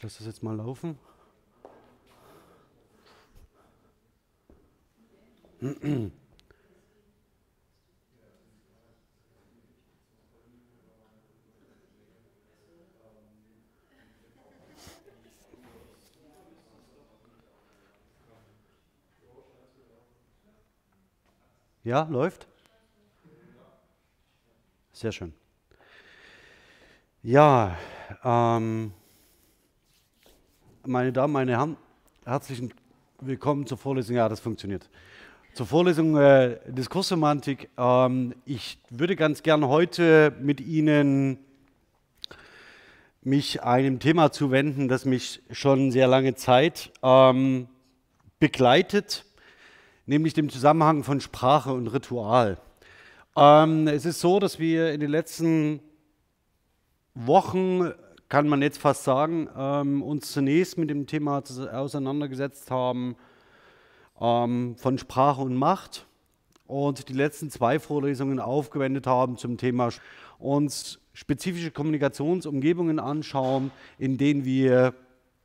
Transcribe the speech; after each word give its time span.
Ich 0.00 0.02
lasse 0.02 0.20
das 0.20 0.28
jetzt 0.28 0.42
mal 0.42 0.56
laufen. 0.56 0.98
Ja, 21.84 22.04
läuft? 22.04 22.46
Sehr 24.94 25.12
schön. 25.12 25.34
Ja, 27.22 27.76
ähm, 28.24 28.94
meine 30.86 31.12
Damen, 31.12 31.32
meine 31.32 31.52
Herren, 31.52 31.76
herzlichen 32.24 32.72
Willkommen 33.20 33.66
zur 33.66 33.78
Vorlesung. 33.78 34.16
Ja, 34.16 34.28
das 34.28 34.40
funktioniert. 34.40 34.88
Zur 35.54 35.66
Vorlesung 35.66 36.16
äh, 36.16 36.58
Diskurssemantik. 36.66 37.70
Ähm, 37.76 38.34
ich 38.44 38.78
würde 38.90 39.16
ganz 39.16 39.42
gerne 39.42 39.68
heute 39.68 40.32
mit 40.40 40.60
Ihnen 40.60 41.38
mich 43.22 43.62
einem 43.62 43.98
Thema 43.98 44.32
zuwenden, 44.32 44.88
das 44.88 45.04
mich 45.04 45.42
schon 45.50 45.90
sehr 45.90 46.06
lange 46.06 46.34
Zeit 46.34 46.92
ähm, 47.02 47.68
begleitet 48.38 49.24
nämlich 50.10 50.34
dem 50.34 50.50
Zusammenhang 50.50 51.04
von 51.04 51.20
Sprache 51.20 51.72
und 51.72 51.86
Ritual. 51.86 52.58
Ähm, 53.36 53.86
es 53.86 54.04
ist 54.04 54.20
so, 54.20 54.40
dass 54.40 54.58
wir 54.58 54.92
in 54.92 54.98
den 54.98 55.10
letzten 55.10 55.80
Wochen, 57.14 57.92
kann 58.30 58.48
man 58.48 58.62
jetzt 58.62 58.78
fast 58.78 59.02
sagen, 59.04 59.48
ähm, 59.56 60.02
uns 60.02 60.32
zunächst 60.32 60.78
mit 60.78 60.88
dem 60.88 61.06
Thema 61.06 61.42
auseinandergesetzt 61.72 62.70
haben 62.70 63.16
ähm, 64.20 64.76
von 64.76 64.98
Sprache 64.98 65.42
und 65.42 65.56
Macht 65.56 66.06
und 66.68 67.08
die 67.08 67.12
letzten 67.12 67.50
zwei 67.50 67.80
Vorlesungen 67.80 68.38
aufgewendet 68.38 69.08
haben 69.08 69.36
zum 69.36 69.58
Thema 69.58 69.90
uns 70.38 71.00
spezifische 71.12 71.72
Kommunikationsumgebungen 71.72 73.00
anschauen, 73.00 73.72
in 73.98 74.16
denen 74.16 74.44
wir 74.44 74.94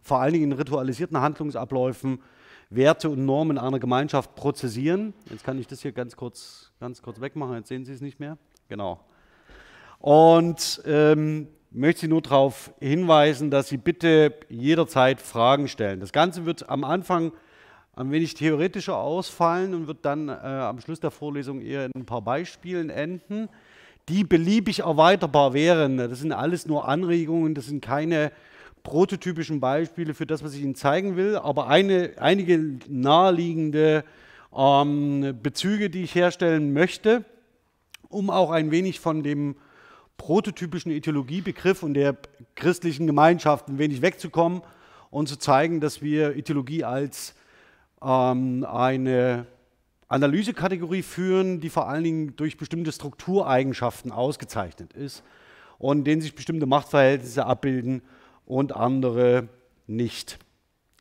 vor 0.03 0.19
allen 0.19 0.33
Dingen 0.33 0.51
in 0.51 0.57
ritualisierten 0.57 1.19
Handlungsabläufen 1.19 2.21
Werte 2.69 3.09
und 3.09 3.25
Normen 3.25 3.57
einer 3.57 3.79
Gemeinschaft 3.79 4.35
prozessieren. 4.35 5.15
Jetzt 5.31 5.43
kann 5.43 5.57
ich 5.57 5.65
das 5.65 5.81
hier 5.81 5.91
ganz 5.91 6.15
kurz, 6.15 6.71
ganz 6.79 7.01
kurz 7.01 7.19
wegmachen, 7.19 7.55
jetzt 7.55 7.69
sehen 7.69 7.83
Sie 7.83 7.93
es 7.93 8.01
nicht 8.01 8.19
mehr. 8.19 8.37
Genau. 8.69 8.99
Und 9.99 10.83
ähm, 10.85 11.47
möchte 11.75 12.01
Sie 12.01 12.07
nur 12.07 12.21
darauf 12.21 12.71
hinweisen, 12.79 13.51
dass 13.51 13.67
Sie 13.67 13.77
bitte 13.77 14.33
jederzeit 14.49 15.21
Fragen 15.21 15.67
stellen. 15.67 15.99
Das 15.99 16.13
Ganze 16.13 16.45
wird 16.45 16.69
am 16.69 16.83
Anfang 16.83 17.33
ein 17.95 18.11
wenig 18.11 18.33
theoretischer 18.33 18.97
ausfallen 18.97 19.73
und 19.73 19.87
wird 19.87 20.03
dann 20.03 20.29
äh, 20.29 20.31
am 20.31 20.79
Schluss 20.79 20.99
der 20.99 21.11
Vorlesung 21.11 21.61
eher 21.61 21.85
in 21.85 21.91
ein 21.95 22.05
paar 22.05 22.21
Beispielen 22.21 22.89
enden, 22.89 23.49
die 24.09 24.23
beliebig 24.23 24.79
erweiterbar 24.79 25.53
wären. 25.53 25.97
Das 25.97 26.19
sind 26.19 26.31
alles 26.31 26.65
nur 26.65 26.87
Anregungen, 26.87 27.55
das 27.55 27.67
sind 27.67 27.83
keine 27.83 28.31
prototypischen 28.83 29.59
Beispiele 29.59 30.13
für 30.13 30.25
das, 30.25 30.43
was 30.43 30.53
ich 30.53 30.61
Ihnen 30.61 30.75
zeigen 30.75 31.17
will, 31.17 31.35
aber 31.35 31.67
eine, 31.67 32.11
einige 32.17 32.79
naheliegende 32.87 34.03
ähm, 34.55 35.37
Bezüge, 35.41 35.89
die 35.89 36.03
ich 36.03 36.15
herstellen 36.15 36.71
möchte, 36.71 37.25
um 38.07 38.29
auch 38.29 38.51
ein 38.51 38.71
wenig 38.71 38.99
von 38.99 39.23
dem 39.23 39.55
prototypischen 40.17 40.91
Ideologiebegriff 40.91 41.83
und 41.83 41.93
der 41.93 42.15
christlichen 42.55 43.07
Gemeinschaft 43.07 43.67
ein 43.67 43.77
wenig 43.77 44.01
wegzukommen 44.01 44.61
und 45.11 45.27
zu 45.27 45.37
zeigen, 45.37 45.79
dass 45.79 46.01
wir 46.01 46.35
Ideologie 46.35 46.83
als 46.83 47.35
ähm, 48.01 48.65
eine 48.69 49.47
Analysekategorie 50.07 51.01
führen, 51.01 51.59
die 51.59 51.69
vor 51.69 51.87
allen 51.87 52.03
Dingen 52.03 52.35
durch 52.35 52.57
bestimmte 52.57 52.91
Struktureigenschaften 52.91 54.11
ausgezeichnet 54.11 54.93
ist 54.93 55.23
und 55.77 55.99
in 55.99 56.03
denen 56.03 56.21
sich 56.21 56.35
bestimmte 56.35 56.65
Machtverhältnisse 56.65 57.45
abbilden 57.45 58.01
und 58.45 58.75
andere 58.75 59.49
nicht. 59.87 60.39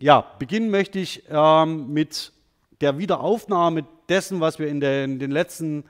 Ja, 0.01 0.25
beginnen 0.39 0.71
möchte 0.71 0.99
ich 0.99 1.25
ähm, 1.29 1.93
mit 1.93 2.33
der 2.81 2.99
Wiederaufnahme 2.99 3.85
dessen, 4.09 4.41
was 4.41 4.59
wir 4.59 4.69
in, 4.69 4.81
der, 4.81 5.05
in, 5.05 5.19
den 5.19 5.31
letzten 5.31 5.85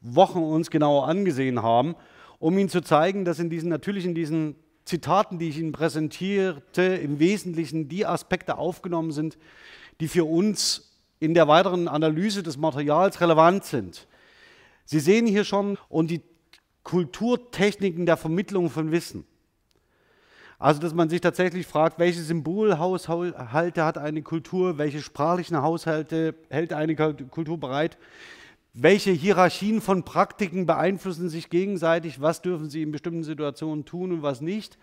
Wochen 0.00 0.38
uns 0.38 0.70
genauer 0.70 1.08
angesehen 1.08 1.62
haben, 1.62 1.96
um 2.38 2.58
Ihnen 2.58 2.68
zu 2.68 2.80
zeigen, 2.80 3.24
dass 3.24 3.38
in 3.38 3.50
diesen, 3.50 3.68
natürlich 3.68 4.04
in 4.04 4.14
diesen 4.14 4.56
Zitaten, 4.84 5.38
die 5.38 5.48
ich 5.48 5.58
Ihnen 5.58 5.72
präsentierte, 5.72 6.82
im 6.82 7.18
Wesentlichen 7.18 7.88
die 7.88 8.06
Aspekte 8.06 8.58
aufgenommen 8.58 9.10
sind, 9.10 9.38
die 10.00 10.08
für 10.08 10.24
uns 10.24 10.92
in 11.18 11.34
der 11.34 11.48
weiteren 11.48 11.88
Analyse 11.88 12.42
des 12.42 12.56
Materials 12.56 13.20
relevant 13.20 13.64
sind. 13.64 14.06
Sie 14.84 15.00
sehen 15.00 15.26
hier 15.26 15.44
schon 15.44 15.78
und 15.88 16.10
die 16.10 16.22
Kulturtechniken 16.84 18.06
der 18.06 18.16
Vermittlung 18.16 18.70
von 18.70 18.92
Wissen. 18.92 19.26
Also, 20.58 20.80
dass 20.80 20.94
man 20.94 21.10
sich 21.10 21.20
tatsächlich 21.20 21.66
fragt, 21.66 21.98
welche 21.98 22.22
Symbolhaushalte 22.22 23.84
hat 23.84 23.98
eine 23.98 24.22
Kultur, 24.22 24.78
welche 24.78 25.02
sprachlichen 25.02 25.60
Haushalte 25.60 26.34
hält 26.48 26.72
eine 26.72 26.94
Kultur 26.94 27.58
bereit, 27.58 27.98
welche 28.78 29.10
Hierarchien 29.10 29.80
von 29.80 30.02
Praktiken 30.02 30.66
beeinflussen 30.66 31.30
sich 31.30 31.48
gegenseitig, 31.48 32.20
was 32.20 32.42
dürfen 32.42 32.68
sie 32.68 32.82
in 32.82 32.92
bestimmten 32.92 33.24
Situationen 33.24 33.86
tun 33.86 34.12
und 34.12 34.22
was 34.22 34.42
nicht. 34.42 34.76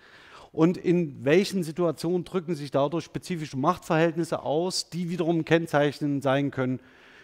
Und 0.51 0.77
in 0.77 1.23
welchen 1.23 1.61
Situationen 1.61 2.23
drücken 2.23 2.55
sich 2.55 2.71
dadurch 2.71 3.05
spezifische 3.05 3.55
Machtverhältnisse 3.55 4.41
aus, 4.41 4.89
die 4.89 5.11
wiederum 5.11 5.45
kennzeichnend 5.45 6.23
sein 6.23 6.49
können 6.49 6.79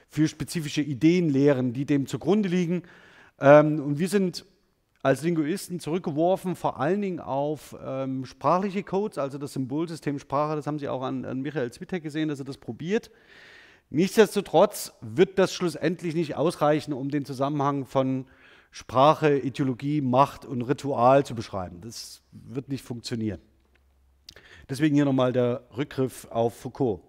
für 0.10 0.28
spezifische 0.28 0.82
Ideenlehren, 0.82 1.74
die 1.74 1.86
dem 1.86 2.06
zugrunde 2.06 2.50
liegen. 2.50 2.84
Ähm, 3.40 3.82
und 3.82 3.98
wir 3.98 4.08
sind 4.08 4.46
als 5.02 5.24
Linguisten 5.24 5.80
zurückgeworfen, 5.80 6.56
vor 6.56 6.80
allen 6.80 7.02
Dingen 7.02 7.20
auf 7.20 7.76
ähm, 7.84 8.26
sprachliche 8.26 8.84
Codes, 8.84 9.18
also 9.18 9.40
das 9.40 9.54
Symbolsystem 9.54 10.20
Sprache, 10.20 10.56
das 10.56 10.68
haben 10.68 10.78
Sie 10.78 10.90
auch 10.90 11.02
an, 11.02 11.26
an 11.26 11.42
Michael 11.42 11.72
Zwitek 11.72 12.04
gesehen, 12.04 12.30
dass 12.30 12.40
er 12.40 12.46
das 12.46 12.58
probiert. 12.58 13.10
Nichtsdestotrotz 13.92 14.94
wird 15.02 15.40
das 15.40 15.54
schlussendlich 15.54 16.14
nicht 16.14 16.36
ausreichen, 16.36 16.94
um 16.94 17.10
den 17.10 17.26
Zusammenhang 17.26 17.86
von 17.86 18.26
Sprache, 18.72 19.38
Ideologie, 19.40 20.02
Macht 20.02 20.46
und 20.46 20.62
Ritual 20.62 21.26
zu 21.26 21.34
beschreiben. 21.34 21.82
Das 21.82 22.22
wird 22.32 22.70
nicht 22.70 22.84
funktionieren. 22.84 23.42
Deswegen 24.70 24.94
hier 24.94 25.06
nochmal 25.06 25.34
der 25.34 25.64
Rückgriff 25.76 26.28
auf 26.30 26.56
Foucault. 26.56 27.02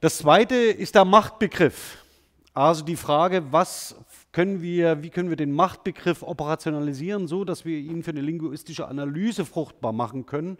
Das 0.00 0.18
zweite 0.18 0.56
ist 0.56 0.94
der 0.94 1.06
Machtbegriff. 1.06 2.04
Also 2.52 2.84
die 2.84 2.96
Frage, 2.96 3.50
was 3.50 3.96
können 4.32 4.60
wir, 4.60 5.02
wie 5.02 5.08
können 5.08 5.30
wir 5.30 5.36
den 5.36 5.52
Machtbegriff 5.52 6.22
operationalisieren, 6.22 7.26
so 7.28 7.44
dass 7.44 7.64
wir 7.64 7.78
ihn 7.78 8.02
für 8.02 8.10
eine 8.10 8.20
linguistische 8.20 8.88
Analyse 8.88 9.46
fruchtbar 9.46 9.92
machen 9.92 10.26
können. 10.26 10.58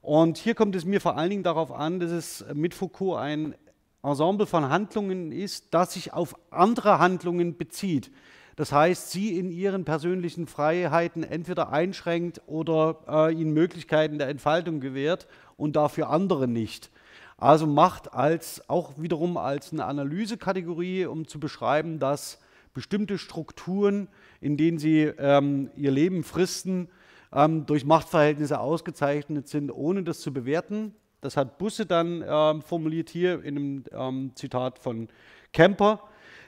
Und 0.00 0.38
hier 0.38 0.56
kommt 0.56 0.74
es 0.74 0.84
mir 0.84 1.00
vor 1.00 1.16
allen 1.16 1.30
Dingen 1.30 1.42
darauf 1.44 1.70
an, 1.70 2.00
dass 2.00 2.10
es 2.10 2.44
mit 2.52 2.74
Foucault 2.74 3.18
ein 3.20 3.54
Ensemble 4.04 4.46
von 4.46 4.68
Handlungen 4.68 5.32
ist, 5.32 5.72
das 5.72 5.94
sich 5.94 6.12
auf 6.12 6.36
andere 6.50 6.98
Handlungen 6.98 7.56
bezieht. 7.56 8.10
Das 8.56 8.70
heißt, 8.70 9.10
sie 9.10 9.36
in 9.38 9.50
ihren 9.50 9.84
persönlichen 9.84 10.46
Freiheiten 10.46 11.24
entweder 11.24 11.72
einschränkt 11.72 12.42
oder 12.46 12.98
äh, 13.08 13.32
ihnen 13.32 13.52
Möglichkeiten 13.52 14.18
der 14.18 14.28
Entfaltung 14.28 14.80
gewährt 14.80 15.26
und 15.56 15.74
dafür 15.74 16.10
andere 16.10 16.46
nicht. 16.46 16.90
Also 17.36 17.66
Macht 17.66 18.12
als 18.12 18.68
auch 18.68 18.92
wiederum 18.96 19.36
als 19.36 19.72
eine 19.72 19.86
Analysekategorie, 19.86 21.06
um 21.06 21.26
zu 21.26 21.40
beschreiben, 21.40 21.98
dass 21.98 22.38
bestimmte 22.74 23.18
Strukturen, 23.18 24.08
in 24.40 24.56
denen 24.56 24.78
sie 24.78 25.02
ähm, 25.18 25.70
ihr 25.76 25.90
Leben 25.90 26.22
fristen, 26.22 26.88
ähm, 27.32 27.66
durch 27.66 27.84
Machtverhältnisse 27.84 28.60
ausgezeichnet 28.60 29.48
sind, 29.48 29.70
ohne 29.70 30.04
das 30.04 30.20
zu 30.20 30.32
bewerten. 30.32 30.94
Das 31.24 31.38
hat 31.38 31.56
Busse 31.56 31.86
dann 31.86 32.22
ähm, 32.28 32.60
formuliert 32.60 33.08
hier 33.08 33.42
in 33.42 33.56
einem 33.56 33.84
ähm, 33.92 34.32
Zitat 34.34 34.78
von 34.78 35.08
Kemper, 35.54 36.00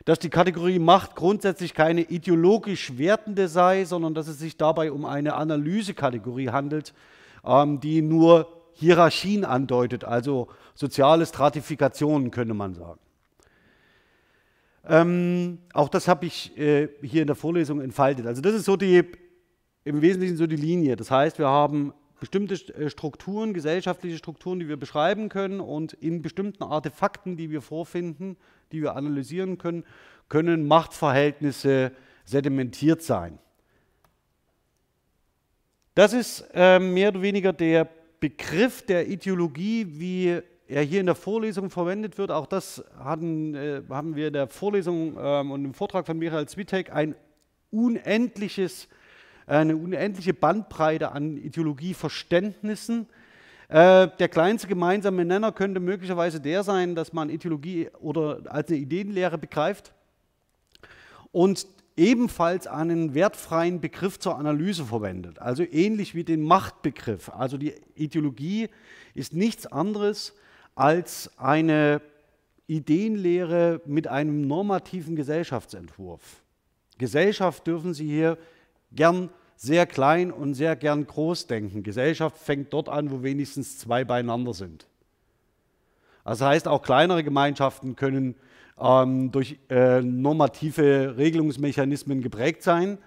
dass 0.05 0.19
die 0.19 0.29
Kategorie 0.29 0.79
Macht 0.79 1.17
grundsätzlich 1.17 1.73
keine 1.73 2.03
ideologisch 2.03 2.99
wertende 2.99 3.49
sei, 3.49 3.87
sondern 3.87 4.13
dass 4.13 4.29
es 4.29 4.39
sich 4.39 4.59
dabei 4.59 4.93
um 4.93 5.07
eine 5.07 5.35
Analysekategorie 5.35 6.51
handelt, 6.51 6.93
ähm, 7.43 7.81
die 7.81 8.03
nur 8.03 8.49
Hierarchien 8.75 9.47
andeutet, 9.47 10.05
also 10.05 10.49
soziale 10.75 11.25
Stratifikationen 11.25 12.31
könnte 12.31 12.53
man 12.53 12.75
sagen. 12.75 13.01
Ähm, 14.87 15.59
auch 15.73 15.89
das 15.89 16.07
habe 16.07 16.27
ich 16.27 16.55
äh, 16.59 16.89
hier 17.01 17.23
in 17.23 17.29
der 17.29 17.35
Vorlesung 17.35 17.81
entfaltet. 17.81 18.27
Also 18.27 18.43
das 18.43 18.53
ist 18.53 18.67
so 18.67 18.77
die, 18.77 19.03
im 19.85 20.03
Wesentlichen 20.03 20.37
so 20.37 20.47
die 20.47 20.57
Linie. 20.57 20.97
Das 20.97 21.11
heißt, 21.11 21.39
wir 21.39 21.49
haben 21.49 21.95
bestimmte 22.21 22.55
äh, 22.75 22.91
Strukturen, 22.91 23.55
gesellschaftliche 23.55 24.19
Strukturen, 24.19 24.59
die 24.59 24.69
wir 24.69 24.77
beschreiben 24.77 25.29
können 25.29 25.61
und 25.61 25.93
in 25.93 26.23
bestimmten 26.23 26.63
Artefakten, 26.63 27.37
die 27.37 27.51
wir 27.51 27.63
vorfinden, 27.63 28.37
die 28.73 28.83
wir 28.83 28.97
analysieren 28.97 29.59
können, 29.59 29.85
können 30.29 30.67
Machtverhältnisse 30.67 31.93
sedimentiert 32.25 33.03
sein. 33.03 33.39
Das 35.95 36.13
ist 36.13 36.45
äh, 36.53 36.79
mehr 36.79 37.09
oder 37.09 37.23
weniger 37.23 37.53
der 37.53 37.89
Begriff 38.21 38.85
der 38.85 39.09
Ideologie, 39.09 39.87
wie 39.89 40.41
er 40.69 40.83
hier 40.83 41.01
in 41.01 41.07
der 41.07 41.15
Vorlesung 41.15 41.71
verwendet 41.71 42.19
wird, 42.19 42.31
auch 42.31 42.47
das 42.47 42.85
hatten, 42.99 43.55
äh, 43.55 43.83
haben 43.89 44.17
wir 44.17 44.29
in 44.29 44.33
der 44.33 44.49
Vorlesung 44.49 45.17
ähm, 45.19 45.51
und 45.51 45.65
im 45.65 45.75
Vortrag 45.75 46.07
von 46.07 46.19
Michael 46.19 46.47
Zwitek 46.49 46.93
ein 46.93 47.15
unendliches, 47.71 48.89
eine 49.47 49.77
unendliche 49.77 50.35
Bandbreite 50.35 51.13
an 51.13 51.37
Ideologieverständnissen. 51.37 53.07
Äh, 53.69 54.09
der 54.19 54.29
kleinste 54.29 54.69
gemeinsame 54.69 55.25
Nenner 55.25 55.53
könnte 55.53 55.81
möglicherweise 55.81 56.41
der 56.41 56.63
sein, 56.63 56.95
dass 56.95 57.13
man 57.13 57.31
Ideologie 57.31 57.89
oder 58.01 58.41
als 58.47 58.69
eine 58.69 58.79
Ideenlehre 58.79 59.39
begreift 59.39 59.93
und 61.33 61.67
ebenfalls 61.97 62.67
einen 62.67 63.15
wertfreien 63.15 63.81
Begriff 63.81 64.19
zur 64.19 64.37
Analyse 64.37 64.85
verwendet, 64.85 65.41
also 65.41 65.65
ähnlich 65.65 66.15
wie 66.15 66.25
den 66.25 66.43
Machtbegriff. 66.43 67.31
Also 67.31 67.57
die 67.57 67.75
Ideologie 67.95 68.69
ist 69.15 69.33
nichts 69.33 69.67
anderes 69.67 70.35
als 70.75 71.31
eine 71.39 72.03
Ideenlehre 72.67 73.81
mit 73.87 74.09
einem 74.09 74.47
normativen 74.47 75.17
Gesellschaftsentwurf. 75.17 76.43
Gesellschaft 76.99 77.67
dürfen 77.67 77.95
Sie 77.95 78.07
hier 78.07 78.37
gern 78.97 79.31
sehr 79.57 79.87
klein 79.87 80.31
und 80.31 80.55
sehr 80.55 80.77
gern 80.77 81.07
groß 81.07 81.47
denken. 81.47 81.83
Gesellschaft 81.83 82.37
fängt 82.39 82.73
dort 82.73 82.89
an, 82.89 83.11
wo 83.11 83.23
wenigstens 83.23 83.79
zwei 83.79 84.05
beieinander 84.05 84.53
sind. 84.53 84.87
Das 86.25 86.41
heißt, 86.41 86.67
auch 86.69 86.83
kleinere 86.83 87.23
Gemeinschaften 87.23 87.97
können 87.97 88.35
ähm, 88.79 89.31
durch 89.31 89.59
äh, 89.71 90.03
normative 90.03 91.17
Regelungsmechanismen 91.17 92.21
geprägt 92.21 92.63
sein. 92.63 92.99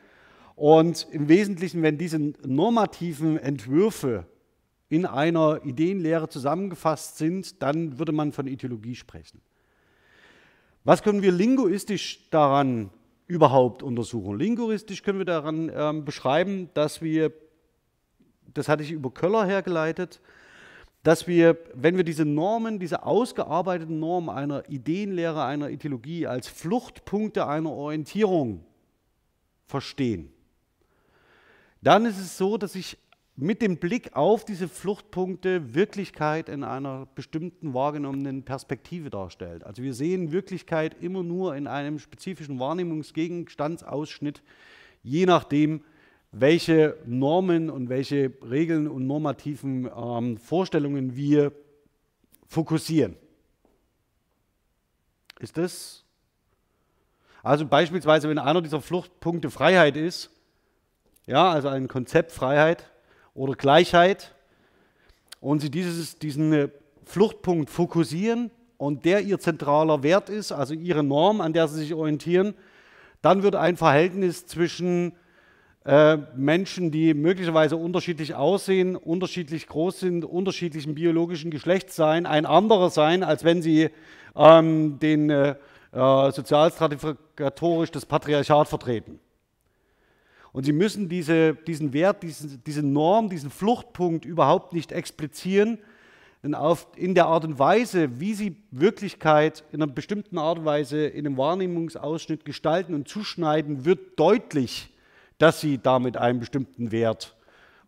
Und 0.56 1.08
im 1.12 1.30
Wesentlichen, 1.30 1.84
wenn 1.84 1.98
diese 1.98 2.20
normativen 2.46 3.38
Entwürfe 3.38 4.26
in 4.90 5.06
einer 5.06 5.64
Ideenlehre 5.64 6.30
zusammengefasst 6.30 7.18
sind, 7.18 7.62
dann 7.62 8.00
würde 8.00 8.12
man 8.12 8.32
von 8.32 8.48
Ideologie 8.48 8.96
sprechen. 8.96 9.42
Was 10.84 11.04
können 11.04 11.22
wir 11.22 11.32
linguistisch 11.32 12.30
daran 12.32 12.90
überhaupt 13.30 13.84
untersuchen? 13.84 14.38
Linguistisch 14.38 15.04
können 15.04 15.20
wir 15.20 15.26
daran 15.26 15.72
ähm, 15.74 16.04
beschreiben, 16.04 16.70
dass 16.74 17.02
wir, 17.02 17.32
das 18.54 18.68
hatte 18.68 18.84
ich 18.84 18.92
über 18.92 19.12
Köller 19.12 19.46
hergeleitet, 19.46 20.20
dass 21.04 21.28
wir, 21.28 21.58
wenn 21.76 21.96
wir 21.96 22.04
diese 22.04 22.26
Normen, 22.26 22.80
diese 22.80 23.04
ausgearbeiteten 23.04 24.00
Normen 24.00 24.30
einer 24.30 24.68
Ideenlehre, 24.68 25.46
einer 25.46 25.70
Ideologie 25.70 26.28
als 26.28 26.48
Fluchtpunkte 26.48 27.48
einer 27.48 27.72
Orientierung 27.72 28.66
verstehen, 29.68 30.34
dann 31.82 32.06
ist 32.06 32.20
es 32.20 32.38
so, 32.38 32.58
dass 32.58 32.76
ich 32.76 32.98
mit 33.42 33.62
dem 33.62 33.78
Blick 33.78 34.16
auf 34.18 34.44
diese 34.44 34.68
Fluchtpunkte 34.68 35.74
Wirklichkeit 35.74 36.50
in 36.50 36.66
einer 36.66 37.08
bestimmten 37.16 37.74
wahrgenommenen 37.74 38.44
Perspektive 38.44 39.10
darstellt. 39.10 39.64
Also 39.64 39.82
wir 39.82 39.94
sehen 39.94 40.34
Wirklichkeit 40.34 40.98
immer 41.02 41.24
nur 41.24 41.56
in 41.56 41.66
einem 41.66 42.00
spezifischen 42.00 42.60
Wahrnehmungsgegenstandsausschnitt, 42.60 44.42
je 45.04 45.26
nachdem, 45.26 45.86
welche 46.34 46.98
Normen 47.06 47.70
und 47.70 47.88
welche 47.88 48.34
Regeln 48.48 48.88
und 48.90 49.08
normativen 49.08 49.90
ähm, 49.96 50.38
Vorstellungen 50.38 51.16
wir 51.16 51.54
fokussieren. 52.46 53.16
Ist 55.40 55.58
das? 55.58 56.04
Also 57.42 57.66
beispielsweise, 57.66 58.28
wenn 58.28 58.38
einer 58.38 58.62
dieser 58.62 58.82
Fluchtpunkte 58.82 59.50
Freiheit 59.50 59.96
ist, 59.96 60.30
ja, 61.26 61.50
also 61.50 61.70
ein 61.70 61.88
Konzept 61.88 62.34
Freiheit, 62.34 62.92
oder 63.40 63.54
Gleichheit 63.54 64.36
und 65.40 65.62
sie 65.62 65.72
dieses, 65.72 66.20
diesen 66.20 66.52
äh, 66.52 66.68
Fluchtpunkt 67.06 67.70
fokussieren 67.70 68.52
und 68.78 69.06
der 69.06 69.22
ihr 69.22 69.40
zentraler 69.40 70.04
Wert 70.04 70.30
ist, 70.30 70.52
also 70.52 70.74
ihre 70.74 71.04
Norm, 71.04 71.40
an 71.40 71.54
der 71.54 71.70
sie 71.70 71.80
sich 71.80 71.94
orientieren, 71.94 72.54
dann 73.22 73.42
wird 73.42 73.56
ein 73.56 73.78
Verhältnis 73.78 74.46
zwischen 74.46 75.14
äh, 75.86 76.18
Menschen, 76.36 76.92
die 76.92 77.14
möglicherweise 77.14 77.78
unterschiedlich 77.78 78.36
aussehen, 78.36 78.98
unterschiedlich 78.98 79.68
groß 79.68 80.02
sind, 80.02 80.26
unterschiedlichen 80.26 80.94
biologischen 80.94 81.50
Geschlechts 81.50 81.96
sein, 81.96 82.26
ein 82.26 82.46
anderer 82.46 82.90
sein, 82.90 83.24
als 83.24 83.46
wenn 83.46 83.62
sie 83.62 83.90
ähm, 84.36 85.00
den 85.00 85.30
äh, 85.30 85.56
äh 85.94 86.32
sozialstratifikatorisch 86.32 87.92
das 87.92 88.06
Patriarchat 88.06 88.68
vertreten. 88.68 89.22
Und 90.52 90.66
sie 90.66 90.74
müssen 90.74 91.10
diese, 91.10 91.54
diesen 91.54 91.94
Wert, 91.94 92.24
diesen, 92.24 92.64
diese 92.64 92.84
Norm, 92.84 93.30
diesen 93.30 93.50
Fluchtpunkt 93.50 94.26
überhaupt 94.26 94.74
nicht 94.74 94.92
explizieren, 94.92 95.78
denn 96.42 96.56
auf, 96.56 96.88
in 96.96 97.16
der 97.16 97.26
Art 97.26 97.44
und 97.44 97.60
Weise, 97.60 98.20
wie 98.20 98.34
sie 98.34 98.56
Wirklichkeit 98.72 99.66
in 99.72 99.82
einer 99.82 99.92
bestimmten 99.92 100.38
Art 100.38 100.60
und 100.60 100.66
Weise 100.66 101.06
in 101.06 101.26
einem 101.26 101.38
Wahrnehmungsausschnitt 101.38 102.46
gestalten 102.46 102.94
und 102.94 103.10
zuschneiden, 103.10 103.84
wird 103.84 104.18
deutlich, 104.18 104.90
dass 105.38 105.60
sie 105.60 105.78
damit 105.78 106.16
einen 106.16 106.40
bestimmten 106.40 106.92
Wert 106.92 107.36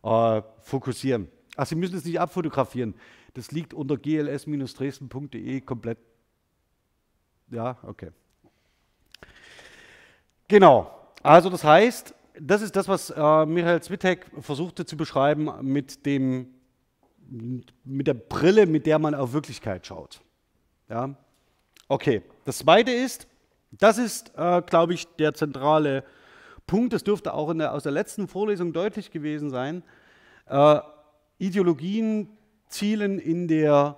äh, 0.03 0.41
fokussieren. 0.59 1.29
Ach, 1.55 1.65
Sie 1.65 1.75
müssen 1.75 1.97
es 1.97 2.05
nicht 2.05 2.19
abfotografieren. 2.19 2.93
Das 3.33 3.51
liegt 3.51 3.73
unter 3.73 3.95
gls-dresden.de 3.95 5.61
komplett. 5.61 5.97
Ja, 7.49 7.77
okay. 7.83 8.11
Genau. 10.47 10.91
Also 11.23 11.49
das 11.49 11.63
heißt, 11.63 12.13
das 12.43 12.61
ist 12.61 12.75
das, 12.75 12.87
was 12.87 13.11
äh, 13.11 13.45
Michael 13.45 13.81
Zwitek 13.81 14.25
versuchte 14.39 14.85
zu 14.85 14.97
beschreiben 14.97 15.51
mit, 15.61 16.05
dem, 16.05 16.47
mit 17.83 18.07
der 18.07 18.15
Brille, 18.15 18.65
mit 18.65 18.85
der 18.87 18.97
man 18.97 19.13
auf 19.13 19.33
Wirklichkeit 19.33 19.85
schaut. 19.85 20.21
Ja? 20.89 21.15
Okay, 21.87 22.23
das 22.45 22.59
Zweite 22.59 22.91
ist, 22.91 23.27
das 23.71 23.97
ist, 23.97 24.31
äh, 24.35 24.61
glaube 24.63 24.93
ich, 24.93 25.07
der 25.19 25.33
zentrale 25.33 26.03
Punkt, 26.65 26.93
das 26.93 27.03
dürfte 27.03 27.33
auch 27.33 27.53
der, 27.53 27.73
aus 27.73 27.83
der 27.83 27.91
letzten 27.91 28.27
Vorlesung 28.27 28.73
deutlich 28.73 29.11
gewesen 29.11 29.49
sein. 29.51 29.83
Äh, 30.47 30.79
Ideologien 31.37 32.29
zielen 32.69 33.19
in 33.19 33.47
der 33.47 33.97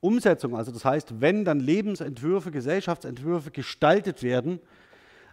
Umsetzung, 0.00 0.56
also 0.56 0.72
das 0.72 0.84
heißt, 0.84 1.20
wenn 1.20 1.44
dann 1.44 1.58
Lebensentwürfe, 1.58 2.50
Gesellschaftsentwürfe 2.50 3.50
gestaltet 3.50 4.22
werden, 4.22 4.60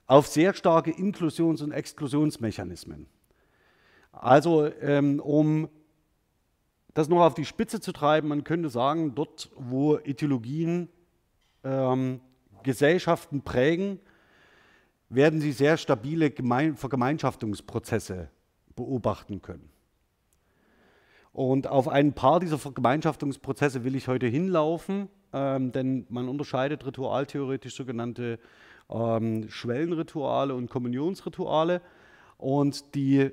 auf 0.07 0.28
sehr 0.28 0.54
starke 0.54 0.92
Inklusions- 0.92 1.62
und 1.62 1.72
Exklusionsmechanismen. 1.72 3.07
Also 4.12 4.68
ähm, 4.81 5.19
um 5.19 5.69
das 6.94 7.09
noch 7.09 7.21
auf 7.21 7.33
die 7.33 7.45
Spitze 7.45 7.81
zu 7.81 7.92
treiben, 7.92 8.30
man 8.30 8.44
könnte 8.44 8.69
sagen, 8.69 9.16
dort, 9.16 9.50
wo 9.56 9.97
Ideologien 9.97 10.90
ähm, 11.64 12.21
Gesellschaften 12.64 13.42
prägen, 13.42 14.00
werden 15.09 15.42
sie 15.42 15.52
sehr 15.52 15.78
stabile 15.78 16.31
Gemein 16.31 16.76
Vergemeinschaftungsprozesse 16.76 18.30
beobachten 18.76 19.42
können. 19.42 19.69
Und 21.31 21.68
auf 21.68 21.90
ein 21.90 22.14
paar 22.14 22.40
dieser 22.40 22.57
Vergemeinschaftungsprozesse 22.57 23.83
will 23.83 23.95
ich 23.95 24.07
heute 24.07 24.28
hinlaufen, 24.28 25.09
ähm, 25.33 25.74
denn 25.74 26.06
man 26.09 26.30
unterscheidet 26.30 26.85
ritualtheoretisch 26.85 27.76
sogenannte 27.76 28.40
ähm, 28.89 29.49
Schwellenrituale 29.49 30.54
und 30.56 30.69
Kommunionsrituale. 30.69 31.81
Und 32.37 32.95
die 32.95 33.31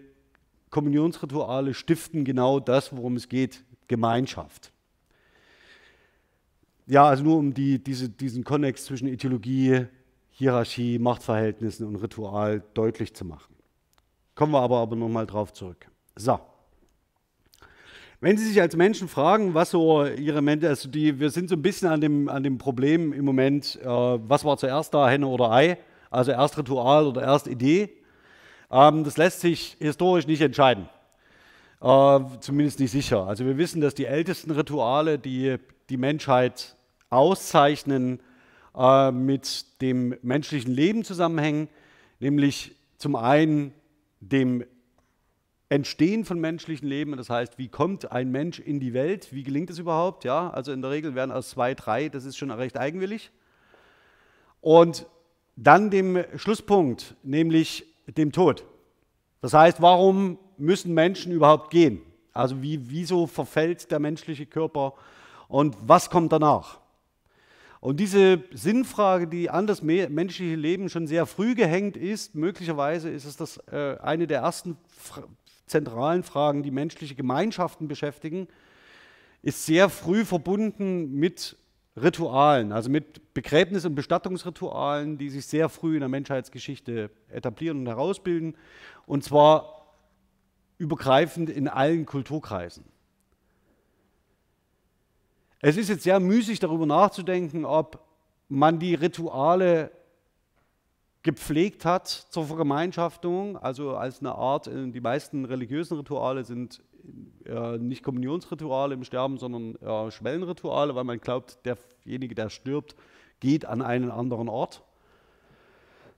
Kommunionsrituale 0.71 1.75
stiften 1.75 2.25
genau 2.25 2.61
das, 2.61 2.97
worum 2.97 3.17
es 3.17 3.29
geht, 3.29 3.65
Gemeinschaft. 3.89 4.73
Ja, 6.87 7.05
also 7.05 7.25
nur 7.25 7.37
um 7.37 7.55
die, 7.55 7.83
diese, 7.83 8.09
diesen 8.09 8.45
Konnex 8.45 8.85
zwischen 8.87 9.09
Ideologie, 9.09 9.87
Hierarchie, 10.31 10.99
Machtverhältnissen 10.99 11.87
und 11.87 11.97
Ritual 11.97 12.63
deutlich 12.75 13.15
zu 13.15 13.25
machen. 13.25 13.55
Kommen 14.35 14.53
wir 14.53 14.61
aber, 14.61 14.79
aber 14.79 14.97
nochmal 14.97 15.27
drauf 15.27 15.53
zurück. 15.53 15.87
So. 16.17 16.41
Wenn 18.23 18.37
Sie 18.37 18.47
sich 18.47 18.61
als 18.61 18.77
Menschen 18.77 19.09
fragen, 19.09 19.53
was 19.53 19.71
so 19.71 20.07
Ihre 20.07 20.43
Mente, 20.43 20.69
also 20.69 20.89
die, 20.89 21.19
wir 21.19 21.31
sind 21.31 21.49
so 21.49 21.57
ein 21.57 21.63
bisschen 21.63 21.89
an 21.89 22.01
dem, 22.01 22.29
an 22.29 22.45
dem 22.45 22.57
Problem 22.57 23.13
im 23.13 23.25
Moment, 23.25 23.81
äh, 23.83 23.85
was 23.85 24.45
war 24.45 24.57
zuerst 24.57 24.95
da, 24.95 25.09
Henne 25.09 25.27
oder 25.27 25.51
Ei, 25.51 25.77
also 26.09 26.31
erst 26.31 26.57
Ritual 26.57 27.09
oder 27.09 27.23
erst 27.23 27.49
Idee. 27.49 27.91
Ähm, 28.71 29.03
das 29.03 29.17
lässt 29.17 29.41
sich 29.41 29.77
historisch 29.81 30.29
nicht 30.29 30.41
entscheiden, 30.41 30.89
äh, 31.81 32.21
zumindest 32.39 32.79
nicht 32.79 32.93
sicher. 32.93 33.27
Also 33.27 33.45
wir 33.45 33.59
wissen, 33.59 33.81
dass 33.81 33.93
die 33.93 34.07
ältesten 34.07 34.53
Rituale, 34.53 35.19
die 35.19 35.57
die 35.91 35.97
Menschheit 35.97 36.77
auszeichnen, 37.11 38.21
äh, 38.79 39.11
mit 39.11 39.83
dem 39.83 40.15
menschlichen 40.23 40.73
Leben 40.73 41.03
zusammenhängen, 41.03 41.67
nämlich 42.21 42.77
zum 42.99 43.17
einen 43.17 43.75
dem 44.21 44.63
Entstehen 45.73 46.27
von 46.27 46.39
menschlichen 46.39 46.87
Leben, 46.87 47.17
das 47.17 47.31
heißt, 47.31 47.57
wie 47.57 47.69
kommt 47.69 48.13
ein 48.13 48.31
Mensch 48.31 48.59
in 48.59 48.79
die 48.79 48.93
Welt, 48.93 49.33
wie 49.33 49.43
gelingt 49.43 49.71
es 49.71 49.79
überhaupt? 49.79 50.23
Ja, 50.23 50.51
also 50.51 50.71
in 50.71 50.83
der 50.83 50.91
Regel 50.91 51.15
werden 51.15 51.33
aus 51.33 51.49
zwei, 51.49 51.73
drei, 51.73 52.11
das 52.11 52.27
ist 52.27 52.37
schon 52.37 52.51
recht 52.51 52.77
eigenwillig. 52.77 53.31
Und 54.61 55.07
dann 55.57 55.91
dem 55.91 56.23
Schlusspunkt, 56.37 57.15
nämlich 57.23 57.87
dem 58.07 58.33
Tod. 58.33 58.67
Das 59.41 59.55
heißt, 59.55 59.81
warum 59.81 60.39
müssen 60.59 60.93
Menschen 60.93 61.33
überhaupt 61.33 61.71
gehen? 61.71 62.03
Also 62.35 62.61
wie, 62.61 62.91
wieso 62.91 63.27
verfällt 63.27 63.91
der 63.91 63.99
menschliche 63.99 64.45
Körper 64.45 64.93
und 65.49 65.75
was 65.81 66.11
kommt 66.11 66.33
danach? 66.33 66.81
Und 67.81 67.99
diese 67.99 68.45
Sinnfrage, 68.53 69.27
die 69.27 69.49
an 69.49 69.67
das 69.67 69.81
menschliche 69.81 70.55
Leben 70.55 70.91
schon 70.91 71.07
sehr 71.07 71.25
früh 71.25 71.55
gehängt 71.55 71.97
ist, 71.97 72.35
möglicherweise 72.35 73.09
ist 73.09 73.25
es 73.25 73.39
das, 73.39 73.57
äh, 73.69 73.97
eine 74.03 74.27
der 74.27 74.41
ersten 74.41 74.77
zentralen 75.73 76.23
Fragen, 76.23 76.63
die 76.63 76.71
menschliche 76.71 77.15
Gemeinschaften 77.15 77.89
beschäftigen, 77.89 78.47
ist 79.43 79.67
sehr 79.67 79.89
früh 79.89 80.25
verbunden 80.25 81.13
mit 81.15 81.57
Ritualen, 81.97 82.73
also 82.73 82.89
mit 82.89 83.35
Begräbnis- 83.35 83.85
und 83.85 83.95
Bestattungsritualen, 83.95 85.19
die 85.19 85.29
sich 85.29 85.47
sehr 85.47 85.69
früh 85.69 85.95
in 85.95 86.01
der 86.01 86.09
Menschheitsgeschichte 86.09 87.11
etablieren 87.29 87.81
und 87.81 87.87
herausbilden, 87.87 88.57
und 89.07 89.25
zwar 89.25 89.87
übergreifend 90.79 91.51
in 91.51 91.69
allen 91.69 92.07
Kulturkreisen. 92.07 92.85
Es 95.61 95.77
ist 95.77 95.89
jetzt 95.89 96.03
sehr 96.03 96.19
müßig 96.19 96.59
darüber 96.61 96.87
nachzudenken, 96.87 97.65
ob 97.65 98.05
man 98.49 98.79
die 98.79 98.95
Rituale 98.95 99.91
gepflegt 101.23 101.85
hat 101.85 102.09
zur 102.09 102.47
Vergemeinschaftung, 102.47 103.57
also 103.57 103.97
als 103.97 104.21
eine 104.21 104.35
Art, 104.35 104.67
äh, 104.67 104.91
die 104.91 105.01
meisten 105.01 105.45
religiösen 105.45 105.97
Rituale 105.97 106.45
sind 106.45 106.83
äh, 107.47 107.79
nicht 107.79 108.03
Kommunionsrituale 108.03 108.95
im 108.95 109.05
Sterben, 109.05 109.39
sondern 109.39 109.77
äh, 109.77 110.11
Schwellenrituale, 110.11 110.95
weil 110.95 111.05
man 111.05 111.21
glaubt, 111.21 111.59
derjenige, 111.65 112.35
der 112.35 112.51
stirbt, 112.51 112.97
geht 113.41 113.65
an 113.65 113.83
einen 113.83 114.11
anderen 114.11 114.49
Ort, 114.49 114.83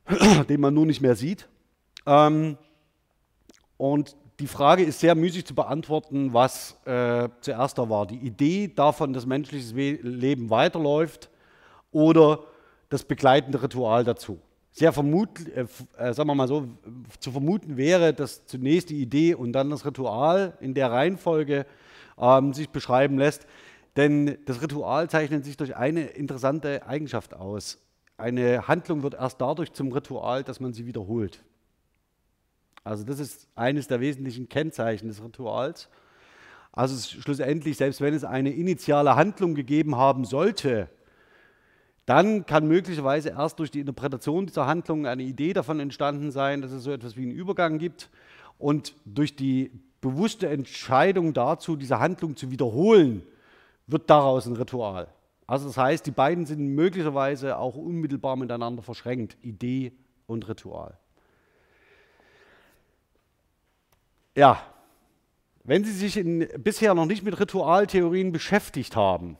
den 0.48 0.60
man 0.60 0.74
nur 0.74 0.86
nicht 0.86 1.00
mehr 1.00 1.16
sieht. 1.16 1.48
Ähm, 2.06 2.56
und 3.76 4.16
die 4.40 4.46
Frage 4.46 4.82
ist 4.82 5.00
sehr 5.00 5.14
müßig 5.14 5.46
zu 5.46 5.54
beantworten, 5.54 6.32
was 6.32 6.78
äh, 6.86 7.28
zuerst 7.40 7.78
da 7.78 7.88
war. 7.88 8.06
Die 8.06 8.18
Idee 8.18 8.68
davon, 8.68 9.12
dass 9.12 9.26
menschliches 9.26 9.72
Leben 9.72 10.50
weiterläuft 10.50 11.30
oder 11.92 12.40
das 12.88 13.04
begleitende 13.04 13.62
Ritual 13.62 14.04
dazu 14.04 14.40
sehr 14.74 14.92
vermutlich, 14.92 15.56
äh, 15.56 15.66
äh, 15.96 16.12
sagen 16.12 16.28
wir 16.28 16.34
mal 16.34 16.48
so, 16.48 16.68
zu 17.20 17.30
vermuten 17.30 17.76
wäre, 17.76 18.12
dass 18.12 18.44
zunächst 18.46 18.90
die 18.90 19.00
Idee 19.00 19.34
und 19.34 19.52
dann 19.52 19.70
das 19.70 19.86
Ritual 19.86 20.58
in 20.60 20.74
der 20.74 20.90
Reihenfolge 20.90 21.64
ähm, 22.18 22.52
sich 22.52 22.68
beschreiben 22.70 23.16
lässt. 23.16 23.46
Denn 23.96 24.36
das 24.46 24.60
Ritual 24.60 25.08
zeichnet 25.08 25.44
sich 25.44 25.56
durch 25.56 25.76
eine 25.76 26.02
interessante 26.02 26.84
Eigenschaft 26.86 27.34
aus. 27.34 27.80
Eine 28.16 28.66
Handlung 28.66 29.04
wird 29.04 29.14
erst 29.14 29.40
dadurch 29.40 29.72
zum 29.72 29.92
Ritual, 29.92 30.42
dass 30.42 30.58
man 30.58 30.72
sie 30.72 30.86
wiederholt. 30.86 31.44
Also 32.82 33.04
das 33.04 33.20
ist 33.20 33.46
eines 33.54 33.86
der 33.86 34.00
wesentlichen 34.00 34.48
Kennzeichen 34.48 35.06
des 35.06 35.22
Rituals. 35.22 35.88
Also 36.72 37.20
schlussendlich, 37.20 37.76
selbst 37.76 38.00
wenn 38.00 38.12
es 38.12 38.24
eine 38.24 38.50
initiale 38.50 39.14
Handlung 39.14 39.54
gegeben 39.54 39.94
haben 39.94 40.24
sollte, 40.24 40.88
dann 42.06 42.44
kann 42.44 42.68
möglicherweise 42.68 43.30
erst 43.30 43.58
durch 43.58 43.70
die 43.70 43.80
Interpretation 43.80 44.46
dieser 44.46 44.66
Handlung 44.66 45.06
eine 45.06 45.22
Idee 45.22 45.52
davon 45.52 45.80
entstanden 45.80 46.30
sein, 46.30 46.60
dass 46.60 46.70
es 46.70 46.84
so 46.84 46.92
etwas 46.92 47.16
wie 47.16 47.22
einen 47.22 47.32
Übergang 47.32 47.78
gibt. 47.78 48.10
Und 48.58 48.94
durch 49.04 49.36
die 49.36 49.70
bewusste 50.00 50.48
Entscheidung 50.48 51.32
dazu, 51.32 51.76
diese 51.76 51.98
Handlung 51.98 52.36
zu 52.36 52.50
wiederholen, 52.50 53.22
wird 53.86 54.10
daraus 54.10 54.46
ein 54.46 54.56
Ritual. 54.56 55.08
Also 55.46 55.66
das 55.66 55.76
heißt, 55.76 56.06
die 56.06 56.10
beiden 56.10 56.46
sind 56.46 56.74
möglicherweise 56.74 57.58
auch 57.58 57.76
unmittelbar 57.76 58.36
miteinander 58.36 58.82
verschränkt, 58.82 59.36
Idee 59.42 59.92
und 60.26 60.48
Ritual. 60.48 60.96
Ja, 64.36 64.62
wenn 65.62 65.84
Sie 65.84 65.92
sich 65.92 66.16
in, 66.16 66.48
bisher 66.58 66.94
noch 66.94 67.06
nicht 67.06 67.22
mit 67.22 67.38
Ritualtheorien 67.38 68.32
beschäftigt 68.32 68.96
haben, 68.96 69.38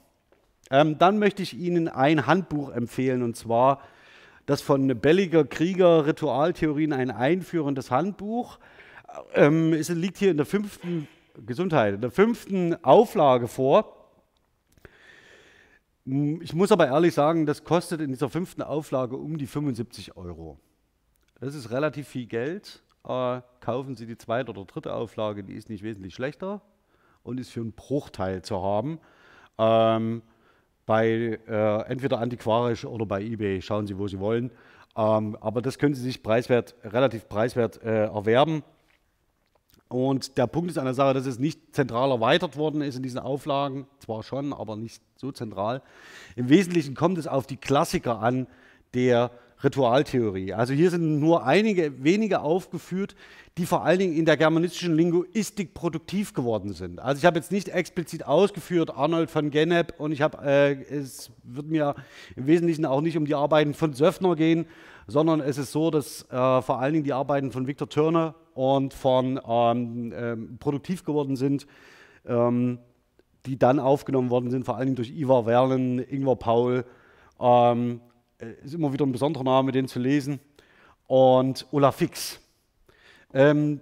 ähm, 0.71 0.99
dann 0.99 1.19
möchte 1.19 1.43
ich 1.43 1.55
Ihnen 1.55 1.89
ein 1.89 2.27
Handbuch 2.27 2.71
empfehlen, 2.71 3.23
und 3.23 3.37
zwar 3.37 3.83
das 4.47 4.61
von 4.61 4.89
Belliger 5.01 5.45
Krieger 5.45 6.07
Ritualtheorien, 6.07 6.93
ein 6.93 7.11
einführendes 7.11 7.91
Handbuch. 7.91 8.59
Ähm, 9.35 9.73
es 9.73 9.89
liegt 9.89 10.19
hier 10.19 10.31
in 10.31 10.37
der 10.37 10.47
fünften 10.47 11.09
Gesundheit, 11.47 11.95
in 11.95 12.01
der 12.01 12.11
fünften 12.11 12.83
Auflage 12.85 13.49
vor. 13.49 14.11
Ich 16.05 16.53
muss 16.53 16.71
aber 16.71 16.89
ehrlich 16.89 17.15
sagen, 17.15 17.47
das 17.47 17.65
kostet 17.65 18.01
in 18.01 18.11
dieser 18.11 18.29
fünften 18.29 18.63
Auflage 18.63 19.17
um 19.17 19.39
die 19.39 19.47
75 19.47 20.17
Euro. 20.17 20.59
Das 21.41 21.55
ist 21.55 21.71
relativ 21.71 22.09
viel 22.09 22.27
Geld. 22.27 22.83
Äh, 23.07 23.41
kaufen 23.61 23.97
Sie 23.97 24.07
die 24.07 24.19
zweite 24.19 24.51
oder 24.51 24.65
dritte 24.65 24.95
Auflage, 24.95 25.45
die 25.45 25.55
ist 25.55 25.69
nicht 25.71 25.83
wesentlich 25.83 26.15
schlechter 26.15 26.63
und 27.23 27.41
ist 27.41 27.51
für 27.51 27.61
einen 27.61 27.73
Bruchteil 27.73 28.43
zu 28.43 28.63
haben. 28.63 28.99
Ähm, 29.59 30.23
bei 30.87 31.39
äh, 31.49 31.83
entweder 31.91 32.19
antiquarisch 32.19 32.85
oder 32.85 33.07
bei 33.07 33.23
eBay. 33.23 33.63
Schauen 33.63 33.87
Sie, 33.87 33.99
wo 33.99 34.09
Sie 34.09 34.19
wollen. 34.19 34.51
Ähm, 34.97 35.37
aber 35.41 35.63
das 35.63 35.79
können 35.79 35.95
Sie 35.95 36.03
sich 36.03 36.23
preiswert, 36.23 36.75
relativ 36.85 37.29
preiswert 37.29 37.83
äh, 37.83 38.05
erwerben. 38.05 38.63
Und 39.89 40.39
der 40.39 40.47
Punkt 40.47 40.71
ist 40.71 40.79
an 40.79 40.87
der 40.87 40.95
Sache, 40.95 41.15
dass 41.15 41.27
es 41.27 41.39
nicht 41.39 41.75
zentral 41.75 42.11
erweitert 42.11 42.57
worden 42.57 42.81
ist 42.81 42.97
in 42.97 43.03
diesen 43.03 43.19
Auflagen. 43.19 43.87
Zwar 44.01 44.23
schon, 44.23 44.53
aber 44.53 44.77
nicht 44.77 45.03
so 45.17 45.31
zentral. 45.31 45.83
Im 46.37 46.49
Wesentlichen 46.49 46.95
kommt 46.95 47.19
es 47.19 47.27
auf 47.27 47.47
die 47.47 47.57
Klassiker 47.57 48.21
an 48.21 48.47
der 48.95 49.31
Ritualtheorie. 49.65 50.53
Also 50.53 50.73
hier 50.75 50.91
sind 50.91 51.19
nur 51.19 51.45
einige 51.45 52.05
wenige 52.05 52.41
aufgeführt, 52.41 53.17
die 53.57 53.67
vor 53.67 53.85
allen 53.85 53.99
Dingen 53.99 54.15
in 54.15 54.25
der 54.25 54.37
germanistischen 54.37 54.95
Linguistik 54.95 55.75
produktiv 55.75 56.35
geworden 56.35 56.73
sind. 56.73 57.01
Also 57.01 57.21
ich 57.21 57.25
habe 57.25 57.39
jetzt 57.39 57.53
nicht 57.53 57.69
explizit 57.69 58.27
ausgeführt 58.27 58.97
Arnold 58.97 59.31
von 59.31 59.51
Gennep 59.51 59.95
und 59.99 60.13
ich 60.13 60.23
habe, 60.23 60.39
äh, 60.45 60.73
es 60.93 61.31
wird 61.43 61.67
mir 61.67 61.95
im 62.37 62.47
Wesentlichen 62.47 62.85
auch 62.85 63.01
nicht 63.01 63.17
um 63.17 63.27
die 63.27 63.35
Arbeiten 63.35 63.75
von 63.75 63.93
Söffner 63.93 64.37
gehen, 64.37 64.67
sondern 65.07 65.41
es 65.41 65.59
ist 65.59 65.73
so, 65.73 65.91
dass 65.91 66.23
äh, 66.31 66.63
vor 66.63 66.81
allen 66.81 66.95
Dingen 66.95 67.05
die 67.05 67.13
Arbeiten 67.13 67.53
von 67.53 67.67
Victor 67.67 67.89
Turner 67.89 68.35
und 68.55 68.95
von 68.95 69.41
ähm, 69.47 70.13
äh, 70.13 70.37
produktiv 70.59 71.05
geworden 71.05 71.37
sind, 71.37 71.67
ähm, 72.27 72.79
die 73.47 73.59
dann 73.59 73.79
aufgenommen 73.79 74.31
worden 74.31 74.51
sind, 74.51 74.65
vor 74.65 74.77
allen 74.77 74.87
Dingen 74.87 74.97
durch 74.97 75.11
Ivar 75.11 75.47
Werlen, 75.47 75.99
Ingvar 75.99 76.37
Paul. 76.37 76.85
Ähm, 77.39 78.01
ist 78.65 78.75
immer 78.75 78.93
wieder 78.93 79.07
ein 79.07 79.13
besonderer 79.13 79.45
Name, 79.45 79.73
den 79.73 79.89
zu 79.89 79.99
lesen. 79.99 80.41
Und 81.07 81.67
Olaf 81.71 81.97
Fix. 81.97 82.41
Ähm, 83.33 83.81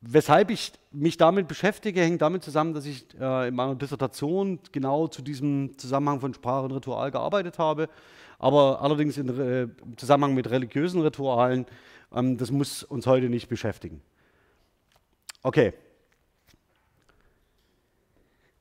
weshalb 0.00 0.50
ich 0.50 0.72
mich 0.90 1.16
damit 1.16 1.48
beschäftige, 1.48 2.00
hängt 2.00 2.22
damit 2.22 2.42
zusammen, 2.42 2.74
dass 2.74 2.86
ich 2.86 3.06
äh, 3.20 3.48
in 3.48 3.54
meiner 3.54 3.74
Dissertation 3.74 4.58
genau 4.72 5.08
zu 5.08 5.22
diesem 5.22 5.76
Zusammenhang 5.76 6.20
von 6.20 6.34
Sprache 6.34 6.64
und 6.64 6.72
Ritual 6.72 7.10
gearbeitet 7.10 7.58
habe, 7.58 7.88
aber 8.38 8.80
allerdings 8.80 9.18
in, 9.18 9.28
äh, 9.28 9.62
im 9.62 9.96
Zusammenhang 9.96 10.34
mit 10.34 10.50
religiösen 10.50 11.02
Ritualen. 11.02 11.66
Ähm, 12.14 12.36
das 12.36 12.50
muss 12.50 12.82
uns 12.82 13.06
heute 13.06 13.28
nicht 13.28 13.48
beschäftigen. 13.48 14.00
Okay. 15.42 15.72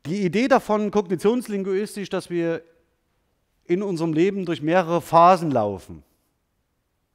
Die 0.05 0.23
Idee 0.23 0.47
davon, 0.47 0.91
kognitionslinguistisch, 0.91 2.09
dass 2.09 2.29
wir 2.29 2.61
in 3.67 3.83
unserem 3.83 4.13
Leben 4.13 4.45
durch 4.45 4.61
mehrere 4.61 5.01
Phasen 5.01 5.51
laufen. 5.51 6.03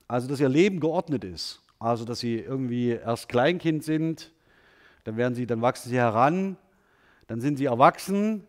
Also, 0.07 0.29
dass 0.29 0.41
ihr 0.41 0.49
Leben 0.49 0.81
geordnet 0.81 1.25
ist. 1.25 1.61
Also, 1.79 2.05
dass 2.05 2.21
sie 2.21 2.37
irgendwie 2.37 2.91
erst 2.91 3.29
Kleinkind 3.29 3.83
sind, 3.83 4.31
dann 5.05 5.17
werden 5.17 5.35
sie, 5.35 5.47
dann 5.47 5.63
wachsen 5.63 5.89
sie 5.89 5.97
heran, 5.97 6.57
dann 7.27 7.41
sind 7.41 7.57
sie 7.57 7.65
erwachsen, 7.65 8.47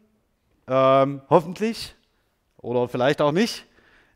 ähm, 0.67 1.21
hoffentlich, 1.29 1.95
oder 2.57 2.87
vielleicht 2.87 3.21
auch 3.21 3.31
nicht. 3.31 3.65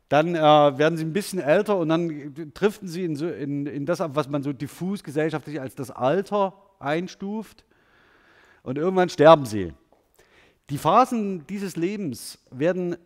Dann 0.09 0.35
äh, 0.35 0.39
werden 0.39 0.97
sie 0.97 1.03
ein 1.03 1.13
bisschen 1.13 1.39
älter 1.39 1.77
und 1.77 1.89
dann 1.89 2.51
driften 2.53 2.87
sie 2.87 3.03
in, 3.03 3.15
so, 3.15 3.27
in, 3.27 3.65
in 3.65 3.85
das 3.85 3.99
ab, 3.99 4.11
was 4.13 4.29
man 4.29 4.43
so 4.43 4.53
diffus 4.53 5.03
gesellschaftlich 5.03 5.59
als 5.59 5.75
das 5.75 5.91
Alter 5.91 6.53
einstuft. 6.79 7.65
Und 8.63 8.77
irgendwann 8.77 9.09
sterben 9.09 9.45
sie. 9.45 9.73
Die 10.69 10.77
Phasen 10.77 11.47
dieses 11.47 11.75
Lebens 11.75 12.39
werden 12.51 12.97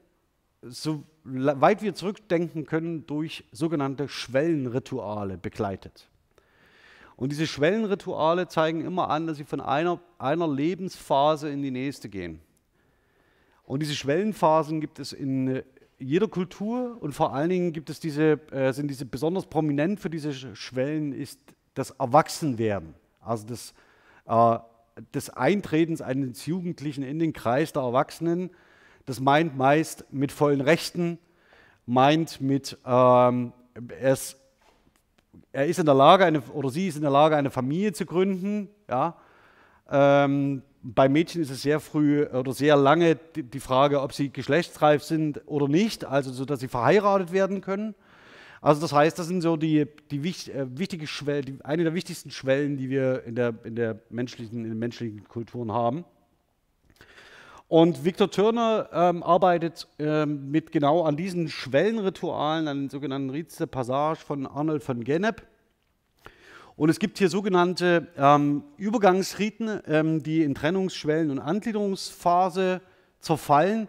so 0.62 1.04
weit 1.24 1.82
wir 1.82 1.96
zurückdenken 1.96 2.66
können, 2.66 3.06
durch 3.08 3.44
sogenannte 3.52 4.08
Schwellenrituale 4.08 5.38
begleitet. 5.38 6.08
Und 7.16 7.32
diese 7.32 7.48
Schwellenrituale 7.48 8.48
zeigen 8.48 8.84
immer 8.84 9.10
an, 9.10 9.28
dass 9.28 9.38
sie 9.38 9.44
von 9.44 9.62
einer, 9.62 10.00
einer 10.18 10.48
Lebensphase 10.48 11.50
in 11.50 11.62
die 11.62 11.72
nächste 11.72 12.10
gehen. 12.10 12.40
Und 13.64 13.82
diese 13.82 13.96
Schwellenphasen 13.96 14.82
gibt 14.82 15.00
es 15.00 15.14
in 15.14 15.48
äh, 15.48 15.64
jeder 16.00 16.28
Kultur 16.28 16.98
und 17.00 17.14
vor 17.14 17.34
allen 17.34 17.50
Dingen 17.50 17.74
gibt 17.74 17.90
es 17.90 18.00
diese, 18.00 18.40
äh, 18.52 18.74
sind 18.74 18.88
diese 18.88 19.06
besonders 19.06 19.46
prominent 19.46 20.00
für 20.00 20.10
diese 20.10 20.34
Schwellen 20.56 21.14
ist 21.14 21.40
das 21.76 21.92
Erwachsenwerden, 21.92 22.96
also 23.22 23.46
das, 23.48 23.74
äh, 24.26 24.60
des 25.14 25.30
Eintretens 25.30 26.02
eines 26.02 26.46
Jugendlichen 26.46 27.04
in 27.04 27.20
den 27.20 27.34
Kreis 27.34 27.72
der 27.72 27.84
Erwachsenen 27.84 28.50
das 29.06 29.20
meint 29.20 29.58
meist 29.58 30.06
mit 30.12 30.32
vollen 30.32 30.62
Rechten, 30.62 31.18
meint 31.86 32.42
mit, 32.42 32.78
ähm, 32.86 33.54
er, 34.00 34.14
ist, 34.14 34.38
in 35.54 35.86
der 35.86 35.96
Lage, 35.96 36.26
eine, 36.26 36.42
oder 36.42 36.70
sie 36.70 36.88
ist 36.88 36.96
in 36.96 37.02
der 37.02 37.12
Lage, 37.12 37.36
eine 37.36 37.52
Familie 37.52 37.94
zu 37.94 38.06
gründen. 38.06 38.70
Ja? 38.90 39.16
Ähm, 39.90 40.62
bei 40.84 41.10
Mädchen 41.10 41.42
ist 41.42 41.52
es 41.52 41.62
sehr 41.62 41.80
früh 41.80 42.26
oder 42.26 42.54
sehr 42.54 42.76
lange 42.76 43.16
die, 43.36 43.60
Frage, 43.60 44.02
ob 44.02 44.14
sie 44.14 44.30
geschlechtsreif 44.30 45.04
sind 45.04 45.42
oder 45.46 45.68
nicht, 45.68 46.06
also 46.06 46.32
so, 46.32 46.46
dass 46.46 46.60
sie 46.60 46.68
verheiratet 46.68 47.32
werden 47.32 47.62
können. 47.62 47.94
Also 48.62 48.80
das 48.82 48.94
heißt, 48.94 49.18
das 49.18 49.28
sind 49.28 49.42
so 49.42 49.58
die, 49.58 49.88
die 50.12 50.20
äh, 50.20 50.68
wichtige 50.78 51.08
Schwellen, 51.08 51.46
die, 51.46 51.58
eine 51.64 51.84
der 51.84 51.94
wichtigsten 51.96 52.30
Schwellen, 52.30 52.78
die 52.78 52.90
wir 52.90 53.24
in, 53.24 53.36
der, 53.36 53.56
in, 53.64 53.76
der 53.76 54.00
menschlichen, 54.10 54.64
in 54.64 54.70
den 54.70 54.80
menschlichen 54.80 55.28
Kulturen 55.28 55.72
haben. 55.72 56.06
Und 57.72 58.04
Victor 58.04 58.30
Turner 58.30 58.90
ähm, 58.92 59.24
arbeitet 59.24 59.88
ähm, 59.98 60.52
mit 60.52 60.74
genau 60.74 61.04
an 61.04 61.16
diesen 61.16 61.48
Schwellenritualen, 61.48 62.68
an 62.68 62.80
den 62.82 62.90
sogenannten 62.90 63.30
Rites 63.30 63.56
de 63.56 63.66
Passage 63.66 64.20
von 64.20 64.46
Arnold 64.46 64.84
von 64.84 65.06
Gennep. 65.06 65.48
Und 66.76 66.90
es 66.90 67.00
gibt 67.00 67.18
hier 67.18 67.30
sogenannte 67.30 68.10
ähm, 68.18 68.66
Übergangsriten, 68.76 69.80
ähm, 69.88 70.22
die 70.22 70.44
in 70.44 70.54
Trennungsschwellen 70.54 71.32
und 71.32 71.40
Angliederungsphase 71.40 72.82
zerfallen. 73.22 73.88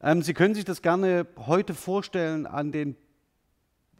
Ähm, 0.00 0.22
Sie 0.22 0.32
können 0.32 0.54
sich 0.54 0.64
das 0.64 0.80
gerne 0.80 1.26
heute 1.48 1.74
vorstellen 1.74 2.46
an, 2.46 2.70
den, 2.70 2.94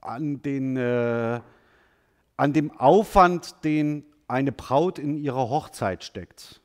an, 0.02 0.40
den, 0.40 0.76
äh, 0.76 1.40
an 2.36 2.52
dem 2.52 2.70
Aufwand, 2.78 3.64
den 3.64 4.04
eine 4.28 4.52
Braut 4.52 5.00
in 5.00 5.16
ihrer 5.16 5.48
Hochzeit 5.48 6.04
steckt. 6.04 6.60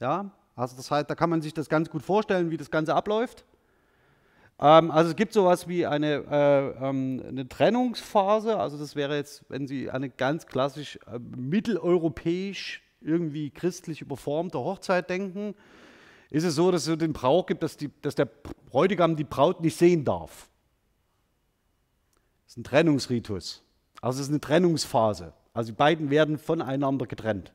Ja, 0.00 0.30
also 0.56 0.74
das 0.76 0.90
heißt, 0.90 1.08
da 1.08 1.14
kann 1.14 1.30
man 1.30 1.42
sich 1.42 1.54
das 1.54 1.68
ganz 1.68 1.90
gut 1.90 2.02
vorstellen, 2.02 2.50
wie 2.50 2.56
das 2.56 2.70
Ganze 2.70 2.94
abläuft. 2.94 3.44
Ähm, 4.58 4.90
also 4.90 5.10
es 5.10 5.16
gibt 5.16 5.34
sowas 5.34 5.68
wie 5.68 5.86
eine, 5.86 6.24
äh, 6.30 6.88
ähm, 6.88 7.22
eine 7.28 7.48
Trennungsphase. 7.48 8.58
Also 8.58 8.78
das 8.78 8.96
wäre 8.96 9.16
jetzt, 9.16 9.44
wenn 9.48 9.66
Sie 9.66 9.90
eine 9.90 10.08
ganz 10.08 10.46
klassisch 10.46 10.98
äh, 11.06 11.18
mitteleuropäisch, 11.18 12.82
irgendwie 13.02 13.50
christlich 13.50 14.00
überformte 14.00 14.58
Hochzeit 14.58 15.10
denken, 15.10 15.54
ist 16.30 16.44
es 16.44 16.54
so, 16.56 16.72
dass 16.72 16.86
es 16.86 16.98
den 16.98 17.12
Brauch 17.12 17.46
gibt, 17.46 17.62
dass, 17.62 17.76
die, 17.76 17.90
dass 18.02 18.14
der 18.14 18.24
Bräutigam 18.24 19.14
die 19.14 19.24
Braut 19.24 19.60
nicht 19.60 19.76
sehen 19.76 20.04
darf. 20.04 20.48
Das 22.44 22.54
ist 22.54 22.56
ein 22.56 22.64
Trennungsritus. 22.64 23.62
Also 24.00 24.20
es 24.20 24.26
ist 24.26 24.32
eine 24.32 24.40
Trennungsphase. 24.40 25.34
Also 25.52 25.72
die 25.72 25.76
beiden 25.76 26.10
werden 26.10 26.38
voneinander 26.38 27.06
getrennt. 27.06 27.52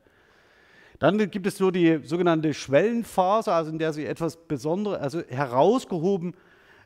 Dann 1.02 1.18
gibt 1.32 1.48
es 1.48 1.56
so 1.56 1.72
die 1.72 1.98
sogenannte 2.04 2.54
Schwellenphase, 2.54 3.52
also 3.52 3.72
in 3.72 3.78
der 3.80 3.92
sie 3.92 4.06
etwas 4.06 4.36
Besonderes, 4.36 5.00
also 5.00 5.20
herausgehoben 5.28 6.32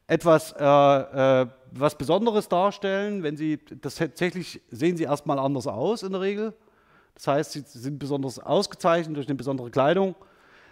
etwas 0.06 0.52
äh, 0.52 1.42
äh, 1.42 1.46
was 1.72 1.98
Besonderes 1.98 2.48
darstellen. 2.48 3.22
Wenn 3.22 3.36
sie 3.36 3.58
das 3.82 3.96
tatsächlich 3.96 4.62
sehen 4.70 4.96
sie 4.96 5.04
erstmal 5.04 5.38
anders 5.38 5.66
aus 5.66 6.02
in 6.02 6.12
der 6.12 6.22
Regel. 6.22 6.54
Das 7.12 7.26
heißt, 7.26 7.52
sie 7.52 7.60
sind 7.66 7.98
besonders 7.98 8.38
ausgezeichnet 8.38 9.18
durch 9.18 9.28
eine 9.28 9.34
besondere 9.34 9.70
Kleidung. 9.70 10.14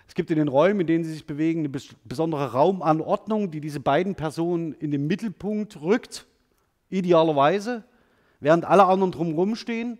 Es 0.08 0.14
gibt 0.14 0.30
in 0.30 0.38
den 0.38 0.48
Räumen, 0.48 0.80
in 0.80 0.86
denen 0.86 1.04
sie 1.04 1.12
sich 1.12 1.26
bewegen, 1.26 1.66
eine 1.66 1.80
besondere 2.06 2.52
Raumanordnung, 2.52 3.50
die 3.50 3.60
diese 3.60 3.80
beiden 3.80 4.14
Personen 4.14 4.72
in 4.72 4.90
den 4.90 5.06
Mittelpunkt 5.06 5.82
rückt, 5.82 6.24
idealerweise, 6.88 7.84
während 8.40 8.64
alle 8.64 8.86
anderen 8.86 9.12
drumherum 9.12 9.54
stehen 9.54 9.98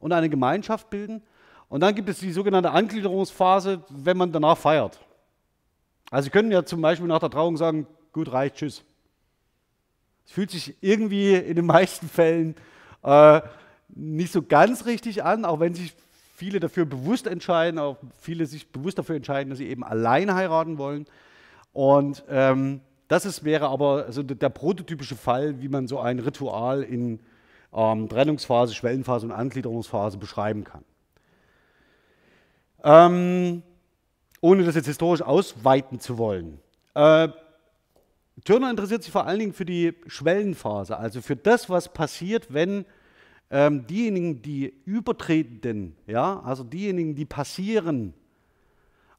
und 0.00 0.10
eine 0.10 0.28
Gemeinschaft 0.28 0.90
bilden. 0.90 1.22
Und 1.70 1.80
dann 1.80 1.94
gibt 1.94 2.08
es 2.08 2.18
die 2.18 2.32
sogenannte 2.32 2.72
Angliederungsphase, 2.72 3.84
wenn 3.88 4.16
man 4.16 4.32
danach 4.32 4.58
feiert. 4.58 4.98
Also 6.10 6.24
Sie 6.24 6.30
können 6.30 6.50
ja 6.50 6.64
zum 6.64 6.82
Beispiel 6.82 7.06
nach 7.06 7.20
der 7.20 7.30
Trauung 7.30 7.56
sagen, 7.56 7.86
gut, 8.12 8.30
reicht, 8.32 8.56
tschüss. 8.56 8.82
Es 10.26 10.32
fühlt 10.32 10.50
sich 10.50 10.74
irgendwie 10.80 11.34
in 11.34 11.54
den 11.54 11.66
meisten 11.66 12.08
Fällen 12.08 12.56
äh, 13.04 13.40
nicht 13.88 14.32
so 14.32 14.42
ganz 14.42 14.84
richtig 14.84 15.22
an, 15.22 15.44
auch 15.44 15.60
wenn 15.60 15.74
sich 15.74 15.94
viele 16.34 16.58
dafür 16.58 16.86
bewusst 16.86 17.28
entscheiden, 17.28 17.78
auch 17.78 17.98
viele 18.18 18.46
sich 18.46 18.66
bewusst 18.72 18.98
dafür 18.98 19.14
entscheiden, 19.14 19.50
dass 19.50 19.58
sie 19.58 19.68
eben 19.68 19.84
allein 19.84 20.34
heiraten 20.34 20.76
wollen. 20.76 21.06
Und 21.72 22.24
ähm, 22.28 22.80
das 23.06 23.24
ist, 23.26 23.44
wäre 23.44 23.68
aber 23.68 24.06
also 24.06 24.24
der, 24.24 24.48
prototypische 24.48 25.14
Fall, 25.14 25.60
wie 25.60 25.68
man 25.68 25.86
so 25.86 26.00
ein 26.00 26.18
Ritual 26.18 26.82
in 26.82 27.20
ähm, 27.72 28.08
Trennungsphase, 28.08 28.74
Schwellenphase 28.74 29.26
und 29.26 29.32
Angliederungsphase 29.32 30.18
beschreiben 30.18 30.64
kann. 30.64 30.84
Ähm, 32.84 33.62
ohne 34.40 34.64
das 34.64 34.74
jetzt 34.74 34.86
historisch 34.86 35.22
ausweiten 35.22 36.00
zu 36.00 36.18
wollen. 36.18 36.60
Äh, 36.94 37.28
Turner 38.44 38.70
interessiert 38.70 39.02
sich 39.02 39.12
vor 39.12 39.26
allen 39.26 39.38
Dingen 39.38 39.52
für 39.52 39.66
die 39.66 39.94
Schwellenphase, 40.06 40.96
also 40.96 41.20
für 41.20 41.36
das, 41.36 41.68
was 41.68 41.92
passiert, 41.92 42.52
wenn 42.52 42.86
ähm, 43.50 43.86
diejenigen, 43.86 44.42
die 44.42 44.72
übertretenden, 44.84 45.96
ja, 46.06 46.40
also 46.40 46.64
diejenigen, 46.64 47.14
die 47.14 47.26
passieren, 47.26 48.14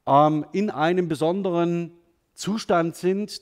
ähm, 0.07 0.45
in 0.53 0.69
einem 0.69 1.07
besonderen 1.07 1.91
Zustand 2.33 2.95
sind, 2.95 3.41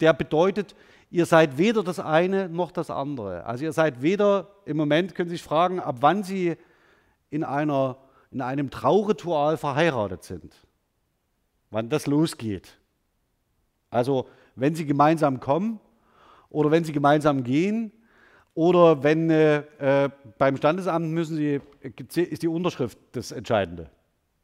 der 0.00 0.14
bedeutet, 0.14 0.74
ihr 1.10 1.26
seid 1.26 1.58
weder 1.58 1.84
das 1.84 2.00
eine 2.00 2.48
noch 2.48 2.72
das 2.72 2.90
andere. 2.90 3.44
Also 3.44 3.64
ihr 3.64 3.72
seid 3.72 4.02
weder, 4.02 4.48
im 4.64 4.76
Moment 4.76 5.14
können 5.14 5.28
Sie 5.28 5.36
sich 5.36 5.44
fragen, 5.44 5.78
ab 5.78 5.96
wann 6.00 6.24
Sie 6.24 6.56
in 7.30 7.44
einer 7.44 7.98
in 8.30 8.40
einem 8.40 8.70
Trauritual 8.70 9.56
verheiratet 9.56 10.24
sind. 10.24 10.54
Wann 11.70 11.88
das 11.88 12.06
losgeht. 12.06 12.78
Also 13.90 14.28
wenn 14.56 14.74
sie 14.74 14.86
gemeinsam 14.86 15.40
kommen 15.40 15.80
oder 16.48 16.70
wenn 16.70 16.84
sie 16.84 16.92
gemeinsam 16.92 17.44
gehen 17.44 17.92
oder 18.54 19.02
wenn 19.02 19.30
äh, 19.30 19.58
äh 19.78 20.10
beim 20.38 20.56
Standesamt 20.56 21.10
müssen 21.10 21.36
sie, 21.36 21.60
ist 22.14 22.42
die 22.42 22.48
Unterschrift 22.48 22.98
das 23.12 23.32
Entscheidende. 23.32 23.90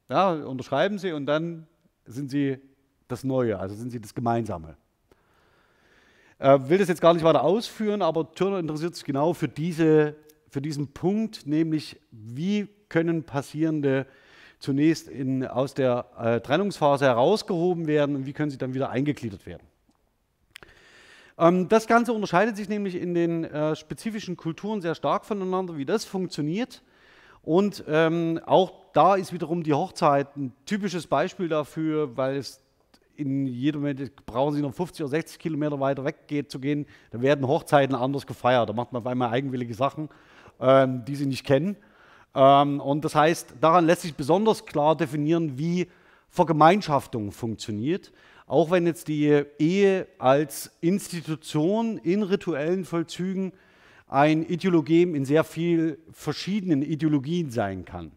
Ja, 0.09 0.33
unterschreiben 0.33 0.99
sie 0.99 1.13
und 1.13 1.27
dann 1.27 1.67
sind 2.05 2.31
sie 2.31 2.59
das 3.09 3.25
Neue, 3.25 3.59
also 3.59 3.75
sind 3.75 3.91
sie 3.91 4.01
das 4.01 4.15
Gemeinsame. 4.15 4.77
Äh, 6.39 6.59
will 6.69 6.79
das 6.79 6.89
jetzt 6.89 7.01
gar 7.01 7.15
nicht 7.15 7.25
weiter 7.25 7.43
ausführen, 7.43 8.03
aber 8.03 8.33
Turner 8.35 8.59
interessiert 8.59 8.95
sich 8.95 9.05
genau 9.05 9.33
für, 9.33 9.49
diese, 9.49 10.17
für 10.49 10.61
diesen 10.61 10.93
Punkt, 10.93 11.47
nämlich 11.47 11.99
wie 12.11 12.69
können 12.89 13.25
Passierende 13.25 14.07
zunächst 14.59 15.09
in, 15.09 15.47
aus 15.47 15.75
der 15.75 16.07
äh, 16.19 16.41
Trennungsphase 16.41 17.05
herausgehoben 17.05 17.87
werden 17.87 18.17
und 18.17 18.27
wie 18.27 18.33
können 18.33 18.51
sie 18.51 18.59
dann 18.59 18.75
wieder 18.75 18.91
eingegliedert 18.91 19.47
werden. 19.47 19.67
Ähm, 21.39 21.69
das 21.69 21.87
Ganze 21.87 22.13
unterscheidet 22.13 22.57
sich 22.57 22.69
nämlich 22.69 22.95
in 22.95 23.15
den 23.15 23.45
äh, 23.45 23.77
spezifischen 23.77 24.37
Kulturen 24.37 24.81
sehr 24.81 24.95
stark 24.95 25.25
voneinander, 25.25 25.77
wie 25.77 25.85
das 25.85 26.05
funktioniert. 26.05 26.83
Und 27.43 27.85
ähm, 27.87 28.41
auch 28.45 28.73
da 28.93 29.15
ist 29.15 29.33
wiederum 29.33 29.63
die 29.63 29.75
Hochzeit 29.75 30.37
ein 30.37 30.53
typisches 30.65 31.07
Beispiel 31.07 31.49
dafür, 31.49 32.17
weil 32.17 32.37
es 32.37 32.61
in 33.15 33.47
jedem 33.47 33.83
Moment 33.83 34.27
brauchen 34.27 34.55
Sie 34.55 34.63
noch 34.63 34.75
50 34.75 35.03
oder 35.05 35.11
60 35.11 35.39
Kilometer 35.39 35.81
weiter 35.81 36.05
weg 36.05 36.27
geht, 36.27 36.51
zu 36.51 36.59
gehen. 36.59 36.87
Da 37.11 37.23
werden 37.23 37.47
Hochzeiten 37.47 37.95
anders 37.95 38.27
gefeiert. 38.27 38.69
Da 38.69 38.73
macht 38.73 38.93
man 38.93 39.03
auf 39.03 39.07
einmal 39.07 39.31
eigenwillige 39.31 39.75
Sachen, 39.75 40.09
ähm, 40.61 41.05
die 41.07 41.17
Sie 41.17 41.27
nicht 41.27 41.47
kennen. 41.47 41.77
Ähm, 42.37 42.81
und 42.81 43.05
das 43.05 43.15
heißt, 43.15 43.55
daran 43.61 43.87
lässt 43.87 44.03
sich 44.03 44.15
besonders 44.15 44.67
klar 44.67 44.95
definieren, 44.95 45.59
wie 45.59 45.89
Vergemeinschaftung 46.29 47.33
funktioniert. 47.33 48.13
Auch 48.47 48.71
wenn 48.71 48.87
jetzt 48.87 49.09
die 49.09 49.43
Ehe 49.59 50.07
als 50.19 50.71
Institution 50.83 51.97
in 51.99 52.23
rituellen 52.23 52.85
Vollzügen 52.85 53.53
ein 54.07 54.45
Ideologem 54.45 55.15
in 55.15 55.25
sehr 55.25 55.43
vielen 55.45 55.97
verschiedenen 56.13 56.83
Ideologien 56.83 57.51
sein 57.51 57.85
kann. 57.87 58.13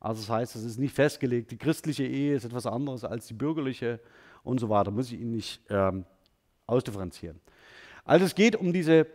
Also 0.00 0.22
das 0.22 0.30
heißt, 0.30 0.56
es 0.56 0.64
ist 0.64 0.78
nicht 0.78 0.94
festgelegt, 0.94 1.50
die 1.52 1.56
christliche 1.56 2.04
Ehe 2.04 2.34
ist 2.34 2.44
etwas 2.44 2.66
anderes 2.66 3.04
als 3.04 3.28
die 3.28 3.34
bürgerliche 3.34 4.00
und 4.42 4.58
so 4.58 4.68
weiter. 4.68 4.90
Muss 4.90 5.12
ich 5.12 5.20
Ihnen 5.20 5.30
nicht 5.32 5.60
ähm, 5.70 6.04
ausdifferenzieren. 6.66 7.40
Also 8.04 8.26
es 8.26 8.34
geht 8.34 8.56
um 8.56 8.72
diese 8.72 9.06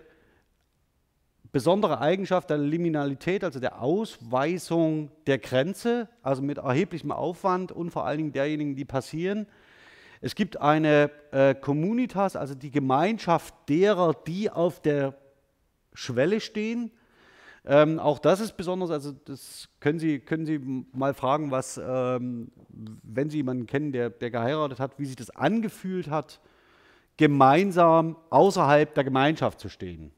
besondere 1.56 2.02
Eigenschaft 2.02 2.50
der 2.50 2.58
Liminalität, 2.58 3.42
also 3.42 3.62
der 3.62 3.82
Ausweisung 3.82 5.10
der 5.26 5.38
Grenze, 5.38 6.10
also 6.22 6.42
mit 6.42 6.58
erheblichem 6.58 7.14
Aufwand 7.14 7.72
und 7.72 7.92
vor 7.92 8.06
allen 8.06 8.18
Dingen 8.18 8.34
derjenigen, 8.34 8.76
die 8.76 8.84
passieren. 8.84 9.48
Es 10.20 10.36
gibt 10.36 10.60
eine 10.60 11.10
äh, 11.32 11.56
Communitas, 11.56 12.36
also 12.36 12.56
die 12.56 12.72
Gemeinschaft 12.72 13.54
derer, 13.70 14.14
die 14.28 14.50
auf 14.50 14.82
der 14.82 15.16
Schwelle 15.94 16.42
stehen. 16.42 16.92
Ähm, 17.64 18.00
auch 18.00 18.20
das 18.20 18.42
ist 18.42 18.58
besonders, 18.58 18.92
also 18.92 19.14
das 19.14 19.70
können 19.80 19.98
Sie, 19.98 20.20
können 20.20 20.46
Sie 20.46 20.60
mal 20.92 21.14
fragen, 21.14 21.52
was, 21.52 21.82
ähm, 21.82 22.52
wenn 23.02 23.30
Sie 23.30 23.38
jemanden 23.38 23.66
kennen, 23.66 23.94
der, 23.94 24.10
der 24.10 24.30
geheiratet 24.30 24.82
hat, 24.82 25.00
wie 25.00 25.06
sich 25.06 25.16
das 25.16 25.30
angefühlt 25.30 26.10
hat, 26.10 26.42
gemeinsam 27.16 28.18
außerhalb 28.30 28.94
der 28.94 29.06
Gemeinschaft 29.06 29.62
zu 29.62 29.70
stehen. 29.70 30.12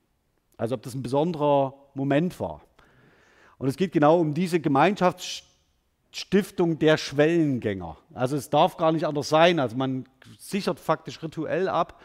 Also 0.57 0.75
ob 0.75 0.83
das 0.83 0.95
ein 0.95 1.03
besonderer 1.03 1.73
Moment 1.93 2.39
war. 2.39 2.61
Und 3.57 3.67
es 3.67 3.75
geht 3.77 3.91
genau 3.91 4.19
um 4.19 4.33
diese 4.33 4.59
Gemeinschaftsstiftung 4.59 6.79
der 6.79 6.97
Schwellengänger. 6.97 7.97
Also 8.13 8.35
es 8.35 8.49
darf 8.49 8.77
gar 8.77 8.91
nicht 8.91 9.05
anders 9.05 9.29
sein. 9.29 9.59
Also 9.59 9.77
man 9.77 10.05
sichert 10.39 10.79
faktisch 10.79 11.21
rituell 11.23 11.69
ab, 11.69 12.01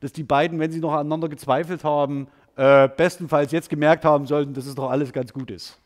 dass 0.00 0.12
die 0.12 0.24
beiden, 0.24 0.58
wenn 0.58 0.72
sie 0.72 0.80
noch 0.80 0.92
aneinander 0.92 1.28
gezweifelt 1.28 1.84
haben, 1.84 2.26
äh, 2.56 2.88
bestenfalls 2.88 3.52
jetzt 3.52 3.68
gemerkt 3.68 4.04
haben 4.04 4.26
sollten, 4.26 4.54
dass 4.54 4.66
es 4.66 4.74
doch 4.74 4.90
alles 4.90 5.12
ganz 5.12 5.32
gut 5.32 5.50
ist. 5.50 5.78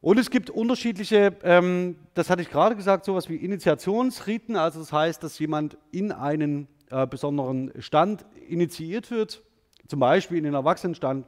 Und 0.00 0.18
es 0.18 0.28
gibt 0.28 0.50
unterschiedliche, 0.50 1.34
ähm, 1.44 1.96
das 2.12 2.28
hatte 2.28 2.42
ich 2.42 2.50
gerade 2.50 2.76
gesagt, 2.76 3.06
sowas 3.06 3.30
wie 3.30 3.36
Initiationsriten. 3.36 4.54
Also 4.54 4.80
das 4.80 4.92
heißt, 4.92 5.22
dass 5.22 5.38
jemand 5.38 5.78
in 5.92 6.12
einen 6.12 6.68
äh, 6.90 7.06
besonderen 7.06 7.72
Stand 7.78 8.26
initiiert 8.48 9.10
wird, 9.10 9.42
zum 9.88 10.00
Beispiel 10.00 10.38
in 10.38 10.44
den 10.44 10.54
Erwachsenenstand 10.54 11.26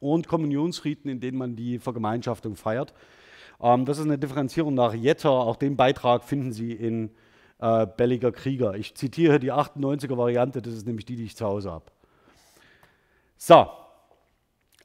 und 0.00 0.28
Kommunionsriten, 0.28 1.10
in 1.10 1.20
denen 1.20 1.38
man 1.38 1.56
die 1.56 1.78
Vergemeinschaftung 1.78 2.56
feiert. 2.56 2.94
Ähm, 3.60 3.84
das 3.84 3.98
ist 3.98 4.04
eine 4.04 4.18
Differenzierung 4.18 4.74
nach 4.74 4.94
Jetter. 4.94 5.30
Auch 5.30 5.56
den 5.56 5.76
Beitrag 5.76 6.24
finden 6.24 6.52
Sie 6.52 6.72
in 6.72 7.10
äh, 7.58 7.86
Belliger 7.86 8.32
Krieger. 8.32 8.74
Ich 8.74 8.94
zitiere 8.94 9.38
die 9.38 9.52
98er 9.52 10.16
Variante, 10.16 10.62
das 10.62 10.74
ist 10.74 10.86
nämlich 10.86 11.06
die, 11.06 11.16
die 11.16 11.24
ich 11.24 11.36
zu 11.36 11.46
Hause 11.46 11.70
habe. 11.70 11.86
So, 13.36 13.68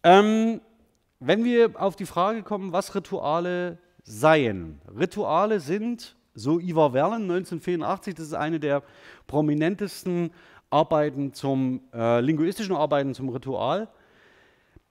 ähm, 0.04 0.62
wenn 1.19 1.43
wir 1.43 1.80
auf 1.80 1.95
die 1.95 2.06
Frage 2.06 2.43
kommen, 2.43 2.71
was 2.71 2.95
Rituale 2.95 3.77
seien. 4.04 4.82
Rituale 4.97 5.60
sind, 5.60 6.15
so 6.34 6.60
Ivar 6.60 6.93
Werlen 6.93 7.23
1984, 7.23 8.15
das 8.15 8.27
ist 8.27 8.34
eine 8.34 8.60
der 8.60 8.84
prominentesten 9.27 10.32
Arbeiten 10.71 11.34
zum 11.34 11.81
äh, 11.93 12.21
linguistischen 12.21 12.75
Arbeiten 12.75 13.13
zum 13.13 13.29
Ritual. 13.29 13.89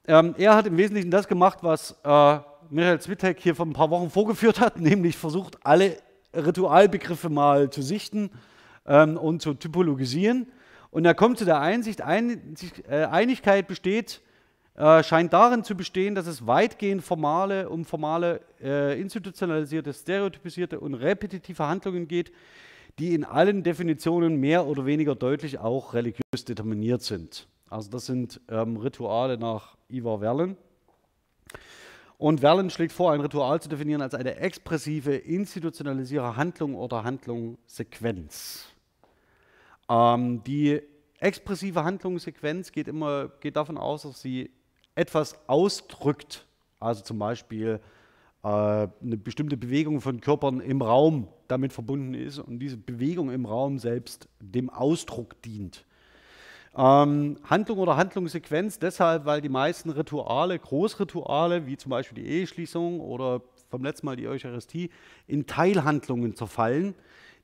Ähm, 0.06 0.34
er 0.38 0.54
hat 0.54 0.66
im 0.66 0.76
Wesentlichen 0.76 1.10
das 1.10 1.26
gemacht, 1.26 1.58
was 1.62 1.98
äh, 2.04 2.38
Michael 2.68 3.00
Zwitek 3.00 3.40
hier 3.40 3.54
vor 3.54 3.66
ein 3.66 3.72
paar 3.72 3.90
Wochen 3.90 4.10
vorgeführt 4.10 4.60
hat, 4.60 4.78
nämlich 4.80 5.16
versucht, 5.16 5.58
alle 5.64 5.96
Ritualbegriffe 6.34 7.28
mal 7.28 7.70
zu 7.70 7.82
sichten 7.82 8.30
ähm, 8.86 9.16
und 9.16 9.42
zu 9.42 9.54
typologisieren. 9.54 10.46
Und 10.90 11.04
er 11.04 11.14
kommt 11.14 11.38
zu 11.38 11.44
der 11.44 11.60
Einsicht, 11.60 12.02
ein, 12.02 12.54
äh, 12.88 13.04
Einigkeit 13.04 13.66
besteht, 13.66 14.20
äh, 14.74 15.02
scheint 15.02 15.32
darin 15.32 15.64
zu 15.64 15.76
bestehen, 15.76 16.14
dass 16.14 16.26
es 16.26 16.46
weitgehend 16.46 17.02
formale, 17.02 17.68
um 17.68 17.84
formale, 17.84 18.40
äh, 18.62 19.00
institutionalisierte, 19.00 19.92
stereotypisierte 19.92 20.78
und 20.80 20.94
repetitive 20.94 21.66
Handlungen 21.66 22.06
geht, 22.06 22.32
die 23.00 23.14
in 23.14 23.24
allen 23.24 23.62
Definitionen 23.62 24.36
mehr 24.36 24.66
oder 24.66 24.84
weniger 24.84 25.14
deutlich 25.14 25.58
auch 25.58 25.94
religiös 25.94 26.44
determiniert 26.46 27.00
sind. 27.02 27.48
Also 27.70 27.90
das 27.90 28.04
sind 28.04 28.40
ähm, 28.48 28.76
Rituale 28.76 29.38
nach 29.38 29.76
Ivar 29.88 30.20
Werlen. 30.20 30.56
Und 32.18 32.42
Werlen 32.42 32.68
schlägt 32.68 32.92
vor, 32.92 33.12
ein 33.12 33.22
Ritual 33.22 33.62
zu 33.62 33.70
definieren 33.70 34.02
als 34.02 34.14
eine 34.14 34.36
expressive, 34.36 35.14
institutionalisierte 35.16 36.36
Handlung 36.36 36.74
oder 36.74 37.02
Handlungssequenz. 37.02 38.66
Ähm, 39.88 40.44
die 40.44 40.82
expressive 41.20 41.82
Handlungssequenz 41.82 42.70
geht 42.70 42.88
immer 42.88 43.28
geht 43.40 43.56
davon 43.56 43.78
aus, 43.78 44.02
dass 44.02 44.20
sie 44.20 44.50
etwas 44.94 45.38
ausdrückt, 45.48 46.44
also 46.78 47.02
zum 47.02 47.18
Beispiel 47.18 47.80
eine 48.42 49.16
bestimmte 49.18 49.56
Bewegung 49.56 50.00
von 50.00 50.20
Körpern 50.20 50.60
im 50.60 50.80
Raum 50.80 51.28
damit 51.48 51.72
verbunden 51.72 52.14
ist 52.14 52.38
und 52.38 52.58
diese 52.58 52.78
Bewegung 52.78 53.30
im 53.30 53.44
Raum 53.44 53.78
selbst 53.78 54.28
dem 54.40 54.70
Ausdruck 54.70 55.40
dient. 55.42 55.84
Ähm, 56.76 57.36
Handlung 57.44 57.78
oder 57.78 57.96
Handlungssequenz 57.96 58.78
deshalb, 58.78 59.26
weil 59.26 59.40
die 59.40 59.48
meisten 59.48 59.90
Rituale, 59.90 60.58
Großrituale, 60.58 61.66
wie 61.66 61.76
zum 61.76 61.90
Beispiel 61.90 62.22
die 62.22 62.30
Eheschließung 62.30 63.00
oder 63.00 63.42
vom 63.68 63.84
letzten 63.84 64.06
Mal 64.06 64.16
die 64.16 64.28
Eucharistie, 64.28 64.90
in 65.26 65.46
Teilhandlungen 65.46 66.34
zerfallen, 66.34 66.94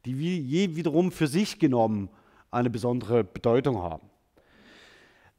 die 0.05 0.13
je 0.13 0.77
wiederum 0.77 1.11
für 1.11 1.27
sich 1.27 1.59
genommen 1.59 2.09
eine 2.51 2.71
besondere 2.71 3.25
Bedeutung 3.25 3.83
haben. 3.83 4.09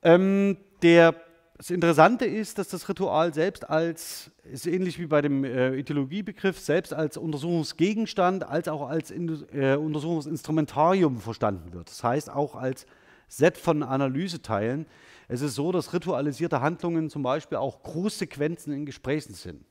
Ähm, 0.03 0.57
der, 0.81 1.15
das 1.57 1.71
Interessante 1.71 2.25
ist, 2.25 2.59
dass 2.59 2.67
das 2.67 2.87
Ritual 2.87 3.33
selbst 3.33 3.67
als, 3.67 4.29
ist 4.43 4.67
ähnlich 4.67 4.99
wie 4.99 5.07
bei 5.07 5.21
dem 5.21 5.43
äh, 5.43 5.75
Ideologiebegriff, 5.75 6.59
selbst 6.59 6.93
als 6.93 7.17
Untersuchungsgegenstand, 7.17 8.43
als 8.43 8.67
auch 8.67 8.87
als 8.87 9.09
in, 9.09 9.43
äh, 9.51 9.75
Untersuchungsinstrumentarium 9.75 11.19
verstanden 11.19 11.73
wird. 11.73 11.89
Das 11.89 12.03
heißt 12.03 12.29
auch 12.29 12.55
als 12.55 12.85
Set 13.27 13.57
von 13.57 13.81
Analyseteilen. 13.81 14.85
Es 15.27 15.41
ist 15.41 15.55
so, 15.55 15.71
dass 15.71 15.93
ritualisierte 15.93 16.61
Handlungen 16.61 17.09
zum 17.09 17.23
Beispiel 17.23 17.57
auch 17.57 17.81
Grußsequenzen 17.81 18.71
in 18.71 18.85
Gesprächen 18.85 19.33
sind. 19.33 19.65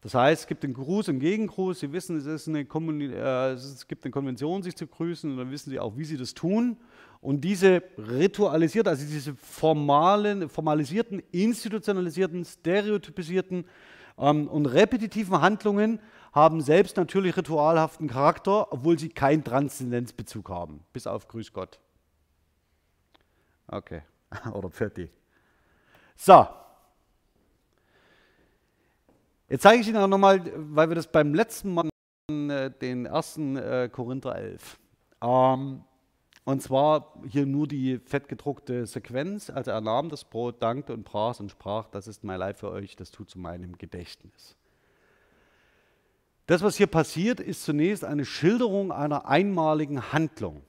Das 0.00 0.14
heißt, 0.14 0.42
es 0.42 0.46
gibt 0.46 0.62
den 0.62 0.72
Gruß 0.72 1.10
und 1.10 1.20
Gegengruß. 1.20 1.78
Sie 1.78 1.92
wissen, 1.92 2.16
es, 2.16 2.48
äh, 2.48 3.52
es 3.52 3.86
gibt 3.86 4.04
eine 4.04 4.12
Konvention, 4.12 4.62
sich 4.62 4.74
zu 4.74 4.86
grüßen, 4.86 5.30
und 5.30 5.36
dann 5.36 5.50
wissen 5.50 5.68
Sie 5.68 5.78
auch, 5.78 5.94
wie 5.98 6.04
Sie 6.04 6.16
das 6.16 6.32
tun. 6.32 6.78
Und 7.20 7.42
diese 7.42 7.82
ritualisierten, 7.98 8.88
also 8.88 9.04
diese 9.04 9.34
formalen, 9.34 10.48
formalisierten, 10.48 11.22
institutionalisierten, 11.32 12.44
stereotypisierten 12.44 13.66
ähm, 14.16 14.48
und 14.48 14.66
repetitiven 14.66 15.40
Handlungen 15.40 16.00
haben 16.32 16.62
selbst 16.62 16.96
natürlich 16.96 17.36
ritualhaften 17.36 18.08
Charakter, 18.08 18.72
obwohl 18.72 18.98
sie 18.98 19.10
keinen 19.10 19.44
Transzendenzbezug 19.44 20.48
haben, 20.48 20.84
bis 20.92 21.06
auf 21.06 21.28
Grüß 21.28 21.52
Gott. 21.52 21.78
Okay, 23.66 24.02
oder 24.52 24.70
Pfirti. 24.70 25.10
So. 26.16 26.46
Jetzt 29.48 29.62
zeige 29.62 29.80
ich 29.80 29.88
Ihnen 29.88 29.96
auch 29.96 30.06
nochmal, 30.06 30.40
weil 30.54 30.88
wir 30.88 30.94
das 30.94 31.10
beim 31.10 31.34
letzten 31.34 31.74
Mal, 31.74 31.88
äh, 32.30 32.70
den 32.70 33.06
ersten 33.06 33.56
äh, 33.56 33.90
Korinther 33.92 34.36
11. 34.36 34.78
Ähm, 35.22 35.84
und 36.44 36.62
zwar 36.62 37.14
hier 37.28 37.46
nur 37.46 37.66
die 37.66 37.98
fettgedruckte 37.98 38.86
Sequenz. 38.86 39.50
Also 39.50 39.70
er 39.70 39.80
nahm 39.80 40.08
das 40.08 40.24
Brot, 40.24 40.62
dankte 40.62 40.94
und 40.94 41.04
brach 41.04 41.38
und 41.38 41.50
sprach, 41.50 41.88
das 41.88 42.08
ist 42.08 42.24
mein 42.24 42.38
Leib 42.38 42.58
für 42.58 42.70
euch, 42.70 42.96
das 42.96 43.10
tut 43.10 43.30
zu 43.30 43.38
meinem 43.38 43.76
Gedächtnis. 43.78 44.56
Das, 46.46 46.62
was 46.62 46.76
hier 46.76 46.88
passiert, 46.88 47.38
ist 47.38 47.62
zunächst 47.62 48.04
eine 48.04 48.24
Schilderung 48.24 48.90
einer 48.90 49.26
einmaligen 49.26 50.12
Handlung. 50.12 50.62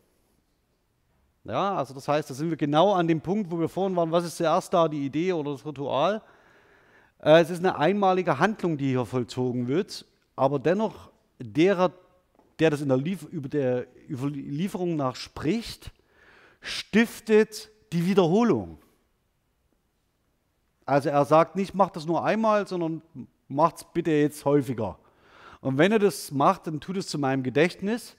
Ja, 1.43 1.75
also 1.75 1.95
das 1.95 2.07
heißt, 2.07 2.29
da 2.29 2.36
sind 2.36 2.51
wir 2.51 2.57
genau 2.57 2.93
an 2.93 3.07
dem 3.07 3.21
Punkt, 3.21 3.49
wo 3.49 3.60
wir 3.60 3.67
vorhin 3.67 3.95
waren, 3.95 4.12
was 4.12 4.25
ist 4.25 4.38
zuerst 4.38 4.71
da, 4.73 4.88
die 4.88 5.05
Idee 5.05 5.34
oder 5.34 5.53
das 5.53 5.65
Ritual? 5.65 6.21
Äh, 7.19 7.41
es 7.41 7.49
ist 7.49 7.60
eine 7.60 7.79
einmalige 7.79 8.38
Handlung, 8.38 8.77
die 8.77 8.89
hier 8.89 9.05
vollzogen 9.05 9.67
wird, 9.67 10.05
aber 10.36 10.60
dennoch 10.60 11.10
derer, 11.39 11.91
der 12.59 12.69
das 12.69 12.81
in 12.81 12.89
der 12.89 12.97
Lief 12.97 13.23
über 13.23 13.49
der 13.49 13.87
Überlieferung 14.09 14.95
nach 14.95 15.15
spricht, 15.15 15.91
stiftet 16.61 17.69
die 17.91 18.05
Wiederholung. 18.05 18.77
Also 20.85 21.09
er 21.09 21.25
sagt 21.25 21.55
nicht, 21.55 21.73
mach 21.73 21.89
das 21.89 22.05
nur 22.05 22.23
einmal, 22.23 22.67
sondern 22.67 23.01
macht 23.47 23.77
es 23.77 23.85
bitte 23.93 24.11
jetzt 24.11 24.45
häufiger. 24.45 24.99
Und 25.61 25.77
wenn 25.77 25.91
er 25.91 25.99
das 25.99 26.31
macht, 26.31 26.67
dann 26.67 26.79
tut 26.79 26.97
es 26.97 27.07
zu 27.07 27.17
meinem 27.17 27.43
Gedächtnis. 27.43 28.15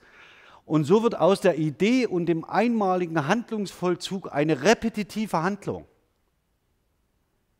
Und 0.65 0.85
so 0.85 1.03
wird 1.03 1.17
aus 1.17 1.41
der 1.41 1.57
Idee 1.57 2.07
und 2.07 2.25
dem 2.27 2.45
einmaligen 2.45 3.27
Handlungsvollzug 3.27 4.31
eine 4.33 4.63
repetitive 4.63 5.43
Handlung, 5.43 5.85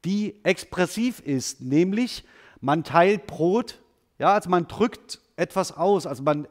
die 0.06 0.44
expressiv 0.44 1.20
ist, 1.20 1.60
nämlich 1.62 2.24
man 2.62 2.86
teilt 2.86 3.28
Brot, 3.28 3.82
ja, 4.20 4.34
also 4.34 4.50
man 4.50 4.68
drückt 4.68 5.20
etwas 5.36 5.76
aus, 5.76 6.06
also 6.06 6.24
man 6.24 6.48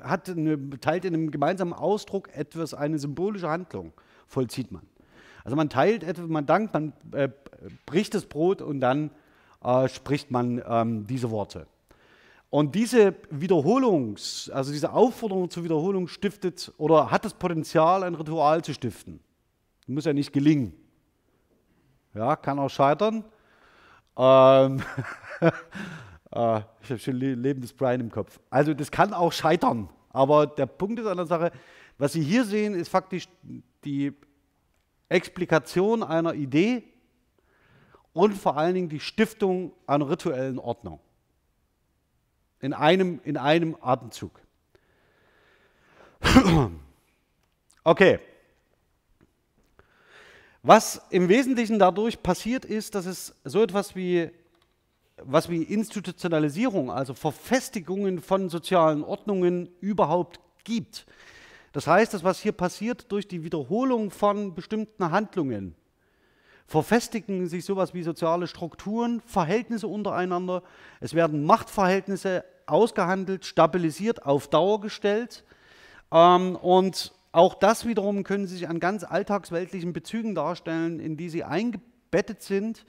hat 0.00 0.28
eine, 0.28 0.70
teilt 0.80 1.04
in 1.04 1.14
einem 1.14 1.30
gemeinsamen 1.30 1.72
Ausdruck 1.72 2.34
etwas, 2.34 2.74
eine 2.74 2.98
symbolische 2.98 3.48
Handlung, 3.48 3.92
vollzieht 4.26 4.72
man. 4.72 4.82
Also 5.44 5.56
man 5.56 5.70
teilt 5.70 6.02
etwas, 6.02 6.28
man 6.28 6.46
dankt, 6.46 6.74
man 6.74 6.92
äh, 7.12 7.28
bricht 7.86 8.14
das 8.14 8.26
Brot 8.26 8.60
und 8.60 8.80
dann 8.80 9.10
äh, 9.62 9.88
spricht 9.88 10.30
man 10.30 10.62
ähm, 10.66 11.06
diese 11.06 11.30
Worte. 11.30 11.66
Und 12.50 12.74
diese 12.74 13.14
Wiederholung, 13.30 14.16
also 14.52 14.72
diese 14.72 14.92
Aufforderung 14.92 15.50
zur 15.50 15.64
Wiederholung 15.64 16.08
stiftet 16.08 16.72
oder 16.78 17.10
hat 17.10 17.24
das 17.24 17.34
Potenzial, 17.34 18.02
ein 18.04 18.14
Ritual 18.14 18.64
zu 18.64 18.72
stiften. 18.72 19.20
Muss 19.86 20.06
ja 20.06 20.12
nicht 20.12 20.32
gelingen. 20.32 20.72
Ja, 22.14 22.36
kann 22.36 22.58
auch 22.58 22.70
scheitern. 22.70 23.24
Ähm 24.16 24.82
äh, 26.32 26.60
ich 26.82 26.90
habe 26.90 26.98
schon 26.98 27.16
Leben 27.16 27.60
des 27.60 27.72
Brian 27.72 28.00
im 28.00 28.10
Kopf. 28.10 28.40
Also 28.50 28.74
das 28.74 28.90
kann 28.90 29.12
auch 29.12 29.32
scheitern. 29.32 29.88
Aber 30.10 30.46
der 30.46 30.66
Punkt 30.66 30.98
ist 30.98 31.06
an 31.06 31.16
der 31.16 31.26
Sache, 31.26 31.52
was 31.98 32.12
Sie 32.12 32.22
hier 32.22 32.44
sehen, 32.44 32.74
ist 32.74 32.88
faktisch 32.88 33.28
die 33.84 34.12
Explikation 35.08 36.02
einer 36.02 36.34
Idee, 36.34 36.84
und 38.18 38.34
vor 38.34 38.56
allen 38.56 38.74
Dingen 38.74 38.88
die 38.88 38.98
Stiftung 38.98 39.72
einer 39.86 40.10
rituellen 40.10 40.58
Ordnung. 40.58 40.98
In 42.58 42.72
einem, 42.72 43.20
in 43.22 43.36
einem 43.36 43.76
Atemzug. 43.80 44.40
Okay. 47.84 48.18
Was 50.62 51.00
im 51.08 51.30
Wesentlichen 51.30 51.78
dadurch 51.78 52.22
passiert 52.22 52.66
ist, 52.66 52.94
dass 52.94 53.06
es 53.06 53.34
so 53.44 53.62
etwas 53.62 53.96
wie, 53.96 54.30
was 55.24 55.48
wie 55.48 55.62
Institutionalisierung, 55.62 56.90
also 56.90 57.14
Verfestigungen 57.14 58.20
von 58.20 58.48
sozialen 58.48 59.02
Ordnungen 59.02 59.68
überhaupt 59.80 60.40
gibt. 60.64 61.06
Das 61.72 61.86
heißt, 61.86 62.14
das, 62.14 62.24
was 62.24 62.40
hier 62.40 62.52
passiert 62.52 63.10
durch 63.12 63.28
die 63.28 63.44
Wiederholung 63.44 64.10
von 64.10 64.54
bestimmten 64.54 65.10
Handlungen, 65.10 65.74
verfestigen 66.66 67.46
sich 67.46 67.64
sowas 67.64 67.94
wie 67.94 68.02
soziale 68.02 68.46
Strukturen, 68.46 69.20
Verhältnisse 69.20 69.88
untereinander. 69.88 70.62
Es 71.00 71.14
werden 71.14 71.44
Machtverhältnisse 71.44 72.44
ausgehandelt, 72.66 73.46
stabilisiert, 73.46 74.24
auf 74.26 74.48
Dauer 74.48 74.80
gestellt. 74.80 75.44
Ähm, 76.12 76.56
und 76.56 77.12
auch 77.32 77.54
das 77.54 77.86
wiederum 77.86 78.24
können 78.24 78.46
Sie 78.46 78.56
sich 78.56 78.68
an 78.68 78.80
ganz 78.80 79.04
alltagsweltlichen 79.04 79.92
Bezügen 79.92 80.34
darstellen, 80.34 81.00
in 81.00 81.16
die 81.16 81.28
Sie 81.28 81.44
eingebettet 81.44 82.42
sind. 82.42 82.84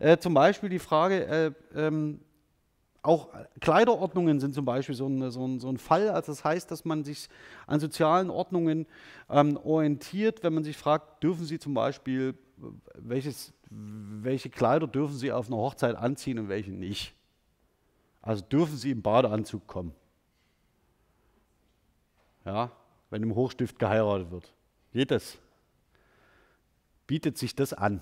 Äh, 0.00 0.16
zum 0.16 0.32
Beispiel 0.32 0.70
die 0.70 0.78
Frage, 0.78 1.26
äh, 1.26 1.52
ähm, 1.76 2.20
auch 3.02 3.28
Kleiderordnungen 3.60 4.40
sind 4.40 4.54
zum 4.54 4.64
Beispiel 4.64 4.94
so 4.94 5.06
ein, 5.06 5.30
so, 5.30 5.46
ein, 5.46 5.60
so 5.60 5.68
ein, 5.68 5.76
Fall. 5.76 6.08
Also 6.08 6.32
das 6.32 6.42
heißt, 6.42 6.70
dass 6.70 6.84
man 6.84 7.04
sich 7.04 7.28
an 7.66 7.80
sozialen 7.80 8.30
Ordnungen 8.30 8.86
ähm, 9.28 9.58
orientiert, 9.58 10.42
wenn 10.42 10.54
man 10.54 10.64
sich 10.64 10.76
fragt, 10.76 11.22
dürfen 11.22 11.44
Sie 11.44 11.58
zum 11.58 11.74
Beispiel, 11.74 12.34
welches, 12.94 13.52
welche 13.70 14.50
Kleider 14.50 14.86
dürfen 14.86 15.16
Sie 15.16 15.32
auf 15.32 15.48
einer 15.48 15.56
Hochzeit 15.56 15.96
anziehen 15.96 16.38
und 16.38 16.48
welche 16.48 16.72
nicht? 16.72 17.14
Also 18.22 18.42
dürfen 18.42 18.76
Sie 18.76 18.90
im 18.90 19.02
Badeanzug 19.02 19.66
kommen. 19.66 19.94
Ja, 22.46 22.72
wenn 23.10 23.22
im 23.22 23.34
Hochstift 23.34 23.78
geheiratet 23.78 24.30
wird. 24.30 24.52
Geht 24.92 25.10
das? 25.10 25.38
Bietet 27.06 27.36
sich 27.36 27.54
das 27.54 27.74
an? 27.74 28.00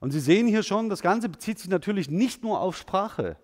Und 0.00 0.10
Sie 0.12 0.20
sehen 0.20 0.48
hier 0.48 0.62
schon, 0.62 0.88
das 0.88 1.02
Ganze 1.02 1.28
bezieht 1.28 1.58
sich 1.58 1.68
natürlich 1.68 2.10
nicht 2.10 2.42
nur 2.42 2.60
auf 2.60 2.76
Sprache. 2.76 3.36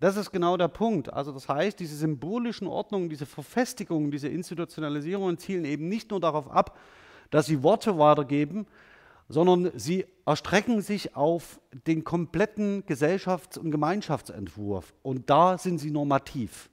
Das 0.00 0.16
ist 0.16 0.30
genau 0.30 0.56
der 0.56 0.68
Punkt. 0.68 1.12
Also 1.12 1.32
das 1.32 1.48
heißt, 1.48 1.80
diese 1.80 1.96
symbolischen 1.96 2.66
Ordnungen, 2.66 3.08
diese 3.08 3.24
Verfestigungen, 3.24 4.10
diese 4.10 4.28
Institutionalisierungen 4.28 5.38
zielen 5.38 5.64
eben 5.64 5.88
nicht 5.88 6.10
nur 6.10 6.20
darauf 6.20 6.50
ab, 6.50 6.76
dass 7.30 7.46
sie 7.46 7.62
Worte 7.62 7.98
weitergeben, 7.98 8.66
sondern 9.28 9.72
sie 9.74 10.06
erstrecken 10.26 10.82
sich 10.82 11.16
auf 11.16 11.60
den 11.86 12.04
kompletten 12.04 12.84
Gesellschafts- 12.84 13.58
und 13.58 13.70
Gemeinschaftsentwurf. 13.70 14.94
Und 15.02 15.30
da 15.30 15.56
sind 15.56 15.78
sie 15.78 15.90
normativ. 15.90 16.68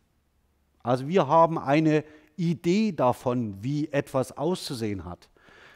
Also 0.82 1.08
wir 1.08 1.28
haben 1.28 1.58
eine 1.58 2.04
Idee 2.36 2.91
davon, 2.91 3.63
wie 3.63 3.88
etwas 3.91 4.38
auszusehen 4.38 5.06
hat. 5.06 5.30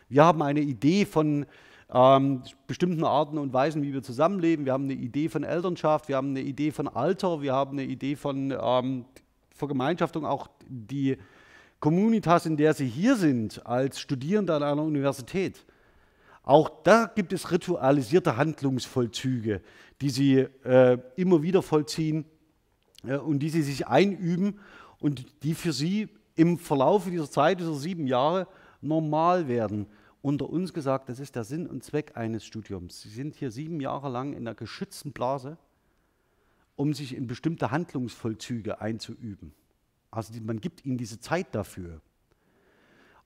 Wir 0.10 0.26
haben 0.26 0.41
eine 0.41 0.62
Idee 0.62 1.06
von 1.06 1.45
ähm, 1.93 2.43
bestimmten 2.65 3.04
Arten 3.04 3.38
und 3.38 3.54
Weisen, 3.54 3.82
wie 3.82 3.93
wir 3.93 4.04
zusammenleben. 4.04 4.65
Wir 4.65 4.73
haben 4.73 4.86
eine 4.86 4.93
Idee 4.93 5.30
von 5.30 5.43
Elternschaft, 5.43 6.10
wir 6.10 6.17
haben 6.17 6.32
eine 6.32 6.41
Idee 6.41 6.71
von 6.71 6.88
Alter, 6.88 7.41
wir 7.41 7.54
haben 7.54 7.78
eine 7.78 7.86
Idee 7.86 8.15
von 8.15 8.54
ähm, 8.60 9.06
Vergemeinschaftung, 9.52 10.26
auch 10.26 10.50
die 10.67 11.17
Communitas, 11.80 12.45
in 12.45 12.58
der 12.58 12.73
Sie 12.73 12.88
hier 12.88 13.15
sind, 13.15 13.65
als 13.65 14.00
Studierende 14.00 14.54
an 14.54 14.63
einer 14.63 14.84
Universität. 14.84 15.65
Auch 16.43 16.69
da 16.84 17.12
gibt 17.13 17.34
es 17.34 17.52
ritualisierte 17.52 18.38
Handlungsvollzüge, 18.38 19.62
die 20.02 20.10
Sie 20.10 20.39
äh, 20.63 20.97
immer 21.15 21.41
wieder 21.41 21.62
vollziehen 21.62 22.26
äh, 23.06 23.17
und 23.17 23.39
die 23.39 23.50
Sie 23.50 23.62
sich 23.62 23.88
einüben 23.88 24.60
und 25.00 25.26
die 25.43 25.54
für 25.54 25.71
Sie 25.71 26.10
im 26.36 26.58
Verlauf 26.58 27.06
dieser 27.06 27.30
Zeit, 27.30 27.60
dieser 27.60 27.73
sieben 27.73 28.08
Jahre, 28.08 28.47
normal 28.82 29.47
werden 29.47 29.88
unter 30.21 30.49
uns 30.49 30.73
gesagt, 30.73 31.10
das 31.10 31.19
ist 31.19 31.36
der 31.36 31.43
Sinn 31.43 31.67
und 31.67 31.84
Zweck 31.84 32.12
eines 32.15 32.45
Studiums. 32.45 33.01
Sie 33.01 33.10
sind 33.10 33.36
hier 33.36 33.51
sieben 33.51 33.80
Jahre 33.80 34.10
lang 34.10 34.34
in 34.34 34.39
einer 34.39 34.56
geschützten 34.56 35.12
Blase, 35.12 35.58
um 36.75 36.93
sich 36.93 37.15
in 37.15 37.27
bestimmte 37.27 37.71
Handlungsvollzüge 37.71 38.82
einzuüben. 38.82 39.53
Also 40.12 40.34
man 40.41 40.60
gibt 40.62 40.86
ihnen 40.86 40.97
diese 40.97 41.19
Zeit 41.19 41.53
dafür. 41.53 42.01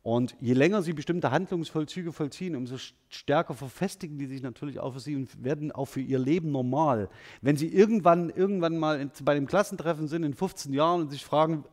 Und 0.03 0.35
je 0.39 0.53
länger 0.53 0.81
sie 0.81 0.93
bestimmte 0.93 1.29
Handlungsvollzüge 1.29 2.11
vollziehen, 2.11 2.55
umso 2.55 2.77
stärker 3.09 3.53
verfestigen 3.53 4.17
die 4.17 4.25
sich 4.25 4.41
natürlich 4.41 4.79
auch 4.79 4.93
für 4.93 4.99
sie 4.99 5.15
und 5.15 5.43
werden 5.43 5.71
auch 5.71 5.85
für 5.85 6.01
ihr 6.01 6.17
Leben 6.17 6.51
normal. 6.51 7.07
Wenn 7.41 7.55
sie 7.55 7.67
irgendwann, 7.67 8.31
irgendwann 8.31 8.77
mal 8.77 9.11
bei 9.23 9.35
dem 9.35 9.45
Klassentreffen 9.45 10.07
sind 10.07 10.23
in 10.23 10.33
15 10.33 10.73
Jahren 10.73 11.01
und 11.01 11.11
sich 11.11 11.23
fragen, 11.23 11.65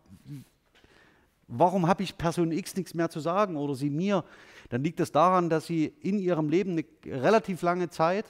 warum 1.46 1.86
habe 1.86 2.02
ich 2.02 2.18
Person 2.18 2.52
X 2.52 2.76
nichts 2.76 2.92
mehr 2.92 3.08
zu 3.08 3.20
sagen 3.20 3.56
oder 3.56 3.74
sie 3.74 3.88
mir, 3.88 4.24
dann 4.68 4.82
liegt 4.82 5.00
es 5.00 5.12
daran, 5.12 5.48
dass 5.48 5.66
sie 5.66 5.92
in 6.00 6.18
ihrem 6.18 6.48
Leben 6.48 6.72
eine 6.72 6.84
relativ 7.06 7.62
lange 7.62 7.88
Zeit 7.90 8.26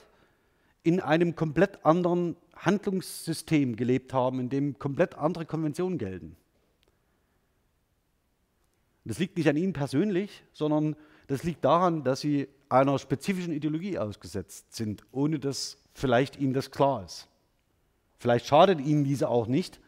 in 0.83 0.99
einem 0.99 1.35
komplett 1.35 1.85
anderen 1.85 2.35
Handlungssystem 2.55 3.75
gelebt 3.75 4.13
haben, 4.13 4.39
in 4.39 4.49
dem 4.49 4.79
komplett 4.79 5.15
andere 5.15 5.45
Konventionen 5.45 5.97
gelten. 5.97 6.35
Das 9.05 9.19
liegt 9.19 9.37
nicht 9.37 9.49
an 9.49 9.57
Ihnen 9.57 9.73
persönlich, 9.73 10.43
sondern 10.53 10.95
das 11.27 11.43
liegt 11.43 11.65
daran, 11.65 12.03
dass 12.03 12.21
Sie 12.21 12.47
einer 12.69 12.99
spezifischen 12.99 13.53
Ideologie 13.53 13.97
ausgesetzt 13.97 14.75
sind, 14.75 15.03
ohne 15.11 15.39
dass 15.39 15.77
vielleicht 15.93 16.39
Ihnen 16.39 16.53
das 16.53 16.71
klar 16.71 17.05
ist. 17.05 17.27
Vielleicht 18.19 18.45
schadet 18.45 18.79
Ihnen 18.79 19.03
diese 19.03 19.29
auch 19.29 19.47
nicht, 19.47 19.79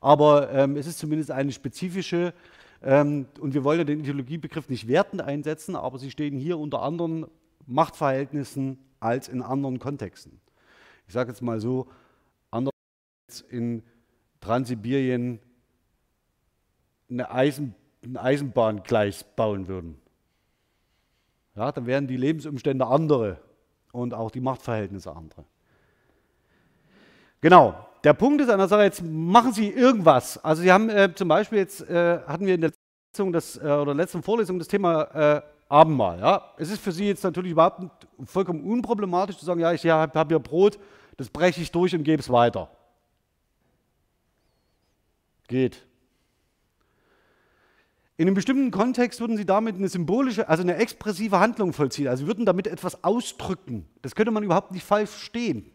aber 0.00 0.50
ähm, 0.52 0.76
es 0.76 0.86
ist 0.86 0.98
zumindest 0.98 1.30
eine 1.30 1.52
spezifische 1.52 2.32
und 2.80 3.54
wir 3.54 3.64
wollen 3.64 3.86
den 3.86 4.00
Ideologiebegriff 4.00 4.68
nicht 4.68 4.86
wertend 4.86 5.22
einsetzen, 5.22 5.74
aber 5.74 5.98
sie 5.98 6.10
stehen 6.10 6.38
hier 6.38 6.58
unter 6.58 6.82
anderen 6.82 7.26
Machtverhältnissen 7.66 8.78
als 9.00 9.28
in 9.28 9.42
anderen 9.42 9.78
Kontexten. 9.78 10.40
Ich 11.06 11.14
sage 11.14 11.30
jetzt 11.30 11.42
mal 11.42 11.60
so, 11.60 11.88
anders 12.50 12.74
als 13.28 13.40
in 13.40 13.82
Transsibirien 14.40 15.40
eine 17.10 17.30
Eisen, 17.30 17.74
ein 18.04 18.16
Eisenbahngleis 18.16 19.24
bauen 19.34 19.66
würden. 19.66 19.98
Ja, 21.56 21.72
dann 21.72 21.86
wären 21.86 22.06
die 22.06 22.16
Lebensumstände 22.16 22.86
andere 22.86 23.40
und 23.92 24.14
auch 24.14 24.30
die 24.30 24.40
Machtverhältnisse 24.40 25.14
andere. 25.14 25.44
Genau, 27.40 27.87
der 28.08 28.14
Punkt 28.14 28.40
ist 28.40 28.48
einerseits, 28.48 29.02
machen 29.02 29.52
Sie 29.52 29.68
irgendwas. 29.68 30.42
Also 30.42 30.62
Sie 30.62 30.72
haben 30.72 30.88
äh, 30.88 31.14
zum 31.14 31.28
Beispiel 31.28 31.58
jetzt, 31.58 31.82
äh, 31.90 32.20
hatten 32.26 32.46
wir 32.46 32.54
in 32.54 32.62
der 32.62 32.70
letzten, 32.70 33.34
das, 33.34 33.58
äh, 33.58 33.66
oder 33.66 33.92
letzten 33.92 34.22
Vorlesung 34.22 34.58
das 34.58 34.66
Thema 34.66 35.02
äh, 35.02 35.42
Abendmahl. 35.68 36.18
Ja? 36.18 36.54
Es 36.56 36.70
ist 36.70 36.80
für 36.80 36.90
Sie 36.90 37.06
jetzt 37.06 37.22
natürlich 37.22 37.52
überhaupt 37.52 38.06
vollkommen 38.24 38.64
unproblematisch 38.64 39.36
zu 39.36 39.44
sagen, 39.44 39.60
ja, 39.60 39.74
ich 39.74 39.82
ja, 39.82 39.98
habe 39.98 40.18
hab 40.18 40.28
hier 40.28 40.38
Brot, 40.38 40.78
das 41.18 41.28
breche 41.28 41.60
ich 41.60 41.70
durch 41.70 41.94
und 41.94 42.02
gebe 42.02 42.22
es 42.22 42.30
weiter. 42.30 42.70
Geht. 45.46 45.86
In 48.16 48.26
einem 48.26 48.34
bestimmten 48.34 48.70
Kontext 48.70 49.20
würden 49.20 49.36
Sie 49.36 49.44
damit 49.44 49.76
eine 49.76 49.88
symbolische, 49.88 50.48
also 50.48 50.62
eine 50.62 50.76
expressive 50.76 51.40
Handlung 51.40 51.74
vollziehen. 51.74 52.08
Also 52.08 52.22
Sie 52.22 52.26
würden 52.26 52.46
damit 52.46 52.68
etwas 52.68 53.04
ausdrücken. 53.04 53.86
Das 54.00 54.14
könnte 54.14 54.30
man 54.30 54.44
überhaupt 54.44 54.72
nicht 54.72 54.86
falsch 54.86 55.10
verstehen. 55.10 55.70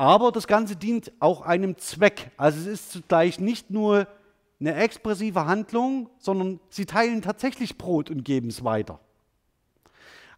Aber 0.00 0.32
das 0.32 0.46
Ganze 0.46 0.76
dient 0.76 1.12
auch 1.20 1.42
einem 1.42 1.76
Zweck. 1.76 2.30
Also 2.38 2.58
es 2.58 2.66
ist 2.66 2.92
zugleich 2.92 3.38
nicht 3.38 3.70
nur 3.70 4.08
eine 4.58 4.74
expressive 4.76 5.44
Handlung, 5.44 6.08
sondern 6.16 6.58
sie 6.70 6.86
teilen 6.86 7.20
tatsächlich 7.20 7.76
Brot 7.76 8.08
und 8.08 8.24
geben 8.24 8.48
es 8.48 8.64
weiter. 8.64 8.98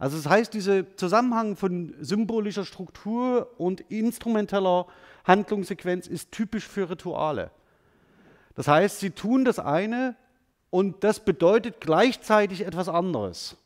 Also 0.01 0.17
das 0.17 0.27
heißt, 0.27 0.53
dieser 0.53 0.97
Zusammenhang 0.97 1.55
von 1.55 1.95
symbolischer 2.01 2.65
Struktur 2.65 3.53
und 3.57 3.83
instrumenteller 3.83 4.89
Handlungssequenz 5.25 6.09
ist 6.09 6.33
typisch 6.33 6.67
für 6.67 6.91
Rituale. 6.91 7.53
Das 8.57 8.67
heißt, 8.67 8.99
sie 8.99 9.11
tun 9.11 9.45
das 9.45 9.61
eine 9.61 10.17
und 10.71 11.05
das 11.05 11.21
bedeutet 11.21 11.81
gleichzeitig 11.81 12.63
etwas 12.63 12.89
anderes. 12.89 13.57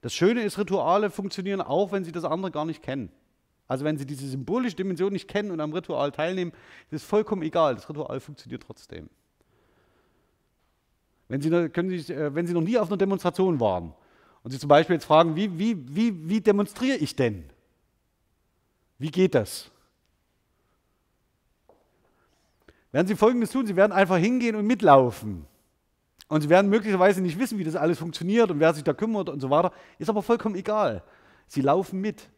Das 0.00 0.14
Schöne 0.14 0.40
ist, 0.40 0.56
Rituale 0.56 1.10
funktionieren 1.10 1.60
auch, 1.60 1.92
wenn 1.92 2.04
sie 2.04 2.12
das 2.12 2.24
andere 2.24 2.50
gar 2.50 2.64
nicht 2.64 2.82
kennen. 2.82 3.12
Also 3.66 3.84
wenn 3.84 3.96
Sie 3.96 4.04
diese 4.04 4.28
symbolische 4.28 4.76
Dimension 4.76 5.12
nicht 5.12 5.28
kennen 5.28 5.50
und 5.50 5.60
am 5.60 5.72
Ritual 5.72 6.12
teilnehmen, 6.12 6.52
ist 6.90 7.02
es 7.02 7.04
vollkommen 7.04 7.42
egal. 7.42 7.74
Das 7.74 7.88
Ritual 7.88 8.20
funktioniert 8.20 8.62
trotzdem. 8.62 9.08
Wenn 11.28 11.40
Sie, 11.40 11.48
Sie, 11.48 12.12
äh, 12.12 12.34
wenn 12.34 12.46
Sie 12.46 12.52
noch 12.52 12.60
nie 12.60 12.78
auf 12.78 12.88
einer 12.88 12.98
Demonstration 12.98 13.58
waren 13.60 13.94
und 14.42 14.50
Sie 14.50 14.58
zum 14.58 14.68
Beispiel 14.68 14.94
jetzt 14.94 15.06
fragen, 15.06 15.34
wie, 15.36 15.58
wie, 15.58 15.76
wie, 15.96 16.28
wie 16.28 16.40
demonstriere 16.40 16.98
ich 16.98 17.16
denn? 17.16 17.44
Wie 18.98 19.10
geht 19.10 19.34
das? 19.34 19.70
Werden 22.92 23.08
Sie 23.08 23.16
Folgendes 23.16 23.50
tun, 23.50 23.66
Sie 23.66 23.74
werden 23.74 23.92
einfach 23.92 24.18
hingehen 24.18 24.54
und 24.54 24.66
mitlaufen. 24.66 25.46
Und 26.28 26.42
Sie 26.42 26.48
werden 26.48 26.70
möglicherweise 26.70 27.20
nicht 27.20 27.38
wissen, 27.38 27.58
wie 27.58 27.64
das 27.64 27.76
alles 27.76 27.98
funktioniert 27.98 28.50
und 28.50 28.60
wer 28.60 28.72
sich 28.74 28.84
da 28.84 28.92
kümmert 28.92 29.28
und 29.30 29.40
so 29.40 29.50
weiter. 29.50 29.72
Ist 29.98 30.10
aber 30.10 30.22
vollkommen 30.22 30.54
egal. 30.54 31.02
Sie 31.48 31.60
laufen 31.60 32.00
mit. 32.00 32.28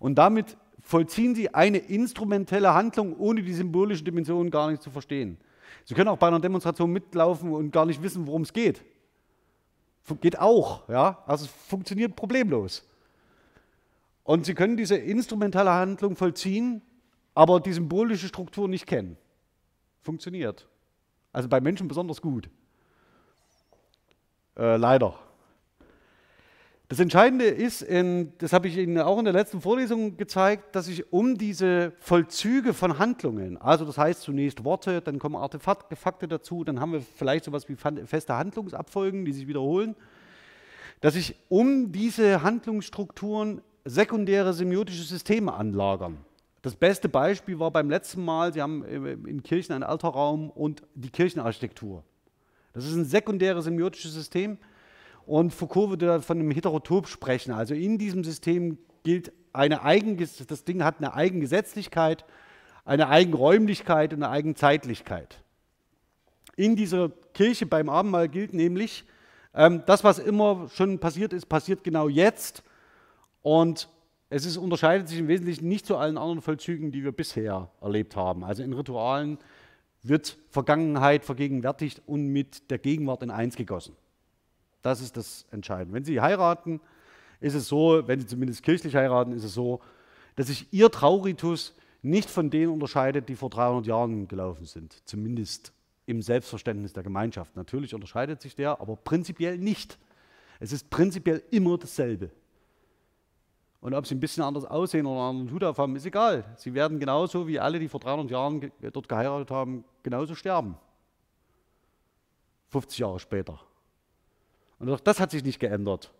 Und 0.00 0.16
damit 0.16 0.56
vollziehen 0.80 1.36
sie 1.36 1.54
eine 1.54 1.78
instrumentelle 1.78 2.74
Handlung, 2.74 3.16
ohne 3.16 3.42
die 3.42 3.52
symbolische 3.52 4.02
Dimension 4.02 4.50
gar 4.50 4.70
nicht 4.70 4.82
zu 4.82 4.90
verstehen. 4.90 5.38
Sie 5.84 5.94
können 5.94 6.08
auch 6.08 6.18
bei 6.18 6.26
einer 6.26 6.40
Demonstration 6.40 6.90
mitlaufen 6.90 7.52
und 7.52 7.70
gar 7.70 7.86
nicht 7.86 8.02
wissen, 8.02 8.26
worum 8.26 8.42
es 8.42 8.52
geht. 8.52 8.82
Geht 10.20 10.40
auch, 10.40 10.88
ja. 10.88 11.22
Also 11.26 11.44
es 11.44 11.50
funktioniert 11.50 12.16
problemlos. 12.16 12.84
Und 14.24 14.46
Sie 14.46 14.54
können 14.54 14.76
diese 14.76 14.96
instrumentelle 14.96 15.70
Handlung 15.70 16.16
vollziehen, 16.16 16.82
aber 17.34 17.60
die 17.60 17.72
symbolische 17.72 18.26
Struktur 18.26 18.68
nicht 18.68 18.86
kennen. 18.86 19.16
Funktioniert. 20.02 20.66
Also 21.32 21.48
bei 21.48 21.60
Menschen 21.60 21.86
besonders 21.86 22.20
gut. 22.20 22.50
Äh, 24.56 24.76
leider. 24.76 25.18
Das 26.90 26.98
Entscheidende 26.98 27.44
ist, 27.44 27.82
in, 27.82 28.32
das 28.38 28.52
habe 28.52 28.66
ich 28.66 28.76
Ihnen 28.76 28.98
auch 28.98 29.16
in 29.20 29.24
der 29.24 29.32
letzten 29.32 29.60
Vorlesung 29.60 30.16
gezeigt, 30.16 30.74
dass 30.74 30.86
sich 30.86 31.12
um 31.12 31.38
diese 31.38 31.92
Vollzüge 32.00 32.74
von 32.74 32.98
Handlungen, 32.98 33.56
also 33.58 33.84
das 33.84 33.96
heißt 33.96 34.22
zunächst 34.22 34.64
Worte, 34.64 35.00
dann 35.00 35.20
kommen 35.20 35.36
Artefakte 35.36 36.26
dazu, 36.26 36.64
dann 36.64 36.80
haben 36.80 36.92
wir 36.92 37.00
vielleicht 37.00 37.44
sowas 37.44 37.68
wie 37.68 37.76
feste 37.76 38.36
Handlungsabfolgen, 38.36 39.24
die 39.24 39.32
sich 39.32 39.46
wiederholen, 39.46 39.94
dass 41.00 41.14
sich 41.14 41.36
um 41.48 41.92
diese 41.92 42.42
Handlungsstrukturen 42.42 43.60
sekundäre 43.84 44.52
semiotische 44.52 45.04
Systeme 45.04 45.52
anlagern. 45.52 46.18
Das 46.60 46.74
beste 46.74 47.08
Beispiel 47.08 47.60
war 47.60 47.70
beim 47.70 47.88
letzten 47.88 48.24
Mal, 48.24 48.52
Sie 48.52 48.60
haben 48.60 48.84
in 48.84 49.44
Kirchen 49.44 49.74
einen 49.74 49.84
Alterraum 49.84 50.50
und 50.50 50.82
die 50.96 51.10
Kirchenarchitektur. 51.10 52.02
Das 52.72 52.84
ist 52.84 52.96
ein 52.96 53.04
sekundäres 53.04 53.66
semiotisches 53.66 54.12
System 54.12 54.58
und 55.30 55.54
Foucault 55.54 55.90
würde 55.90 56.20
von 56.22 56.40
einem 56.40 56.50
Heterotop 56.50 57.06
sprechen. 57.06 57.52
Also 57.52 57.72
in 57.72 57.98
diesem 57.98 58.24
System 58.24 58.78
gilt 59.04 59.30
eine 59.52 59.84
Eigen, 59.84 60.16
das 60.18 60.64
Ding 60.64 60.82
hat 60.82 60.96
eine 60.98 61.14
Eigengesetzlichkeit, 61.14 62.24
eine 62.84 63.08
Eigenräumlichkeit 63.08 64.12
und 64.12 64.24
eine 64.24 64.32
Eigenzeitlichkeit. 64.32 65.40
In 66.56 66.74
dieser 66.74 67.10
Kirche 67.32 67.66
beim 67.66 67.88
Abendmahl 67.88 68.28
gilt 68.28 68.54
nämlich, 68.54 69.04
ähm, 69.54 69.84
das, 69.86 70.02
was 70.02 70.18
immer 70.18 70.68
schon 70.74 70.98
passiert 70.98 71.32
ist, 71.32 71.48
passiert 71.48 71.84
genau 71.84 72.08
jetzt. 72.08 72.64
Und 73.40 73.88
es 74.30 74.44
ist, 74.44 74.56
unterscheidet 74.56 75.06
sich 75.08 75.20
im 75.20 75.28
Wesentlichen 75.28 75.68
nicht 75.68 75.86
zu 75.86 75.96
allen 75.96 76.18
anderen 76.18 76.42
Vollzügen, 76.42 76.90
die 76.90 77.04
wir 77.04 77.12
bisher 77.12 77.70
erlebt 77.80 78.16
haben. 78.16 78.42
Also 78.42 78.64
in 78.64 78.72
Ritualen 78.72 79.38
wird 80.02 80.36
Vergangenheit 80.48 81.24
vergegenwärtigt 81.24 82.02
und 82.04 82.26
mit 82.26 82.68
der 82.72 82.78
Gegenwart 82.78 83.22
in 83.22 83.30
eins 83.30 83.54
gegossen. 83.54 83.94
Das 84.82 85.00
ist 85.00 85.16
das 85.16 85.46
Entscheidende. 85.50 85.94
Wenn 85.94 86.04
Sie 86.04 86.20
heiraten, 86.20 86.80
ist 87.40 87.54
es 87.54 87.68
so, 87.68 88.02
wenn 88.06 88.20
Sie 88.20 88.26
zumindest 88.26 88.62
kirchlich 88.62 88.94
heiraten, 88.94 89.32
ist 89.32 89.44
es 89.44 89.54
so, 89.54 89.80
dass 90.36 90.46
sich 90.46 90.72
Ihr 90.72 90.90
Trauritus 90.90 91.74
nicht 92.02 92.30
von 92.30 92.50
denen 92.50 92.72
unterscheidet, 92.72 93.28
die 93.28 93.36
vor 93.36 93.50
300 93.50 93.86
Jahren 93.86 94.28
gelaufen 94.28 94.64
sind. 94.64 94.96
Zumindest 95.06 95.72
im 96.06 96.22
Selbstverständnis 96.22 96.92
der 96.92 97.02
Gemeinschaft. 97.02 97.56
Natürlich 97.56 97.94
unterscheidet 97.94 98.40
sich 98.40 98.54
der, 98.56 98.80
aber 98.80 98.96
prinzipiell 98.96 99.58
nicht. 99.58 99.98
Es 100.58 100.72
ist 100.72 100.90
prinzipiell 100.90 101.42
immer 101.50 101.78
dasselbe. 101.78 102.30
Und 103.80 103.94
ob 103.94 104.06
sie 104.06 104.14
ein 104.14 104.20
bisschen 104.20 104.42
anders 104.42 104.64
aussehen 104.64 105.06
oder 105.06 105.20
einen 105.20 105.28
anderen 105.38 105.54
Hut 105.54 105.64
aufhaben, 105.64 105.96
ist 105.96 106.04
egal. 106.04 106.44
Sie 106.56 106.74
werden 106.74 107.00
genauso 107.00 107.48
wie 107.48 107.58
alle, 107.58 107.78
die 107.78 107.88
vor 107.88 108.00
300 108.00 108.30
Jahren 108.30 108.72
dort 108.92 109.08
geheiratet 109.08 109.50
haben, 109.50 109.84
genauso 110.02 110.34
sterben. 110.34 110.76
50 112.68 112.98
Jahre 112.98 113.18
später. 113.18 113.58
Und 114.80 114.88
auch 114.90 114.98
das 114.98 115.20
hat 115.20 115.30
sich 115.30 115.44
nicht 115.44 115.60
geändert. 115.60 116.10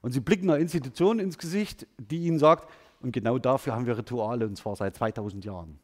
Und 0.00 0.12
sie 0.12 0.20
blicken 0.20 0.48
einer 0.48 0.60
Institution 0.60 1.18
ins 1.18 1.36
Gesicht, 1.36 1.86
die 1.98 2.24
ihnen 2.24 2.38
sagt, 2.38 2.70
und 3.00 3.12
genau 3.12 3.38
dafür 3.38 3.74
haben 3.74 3.84
wir 3.84 3.98
Rituale, 3.98 4.46
und 4.46 4.56
zwar 4.56 4.76
seit 4.76 4.96
2000 4.96 5.44
Jahren. 5.44 5.78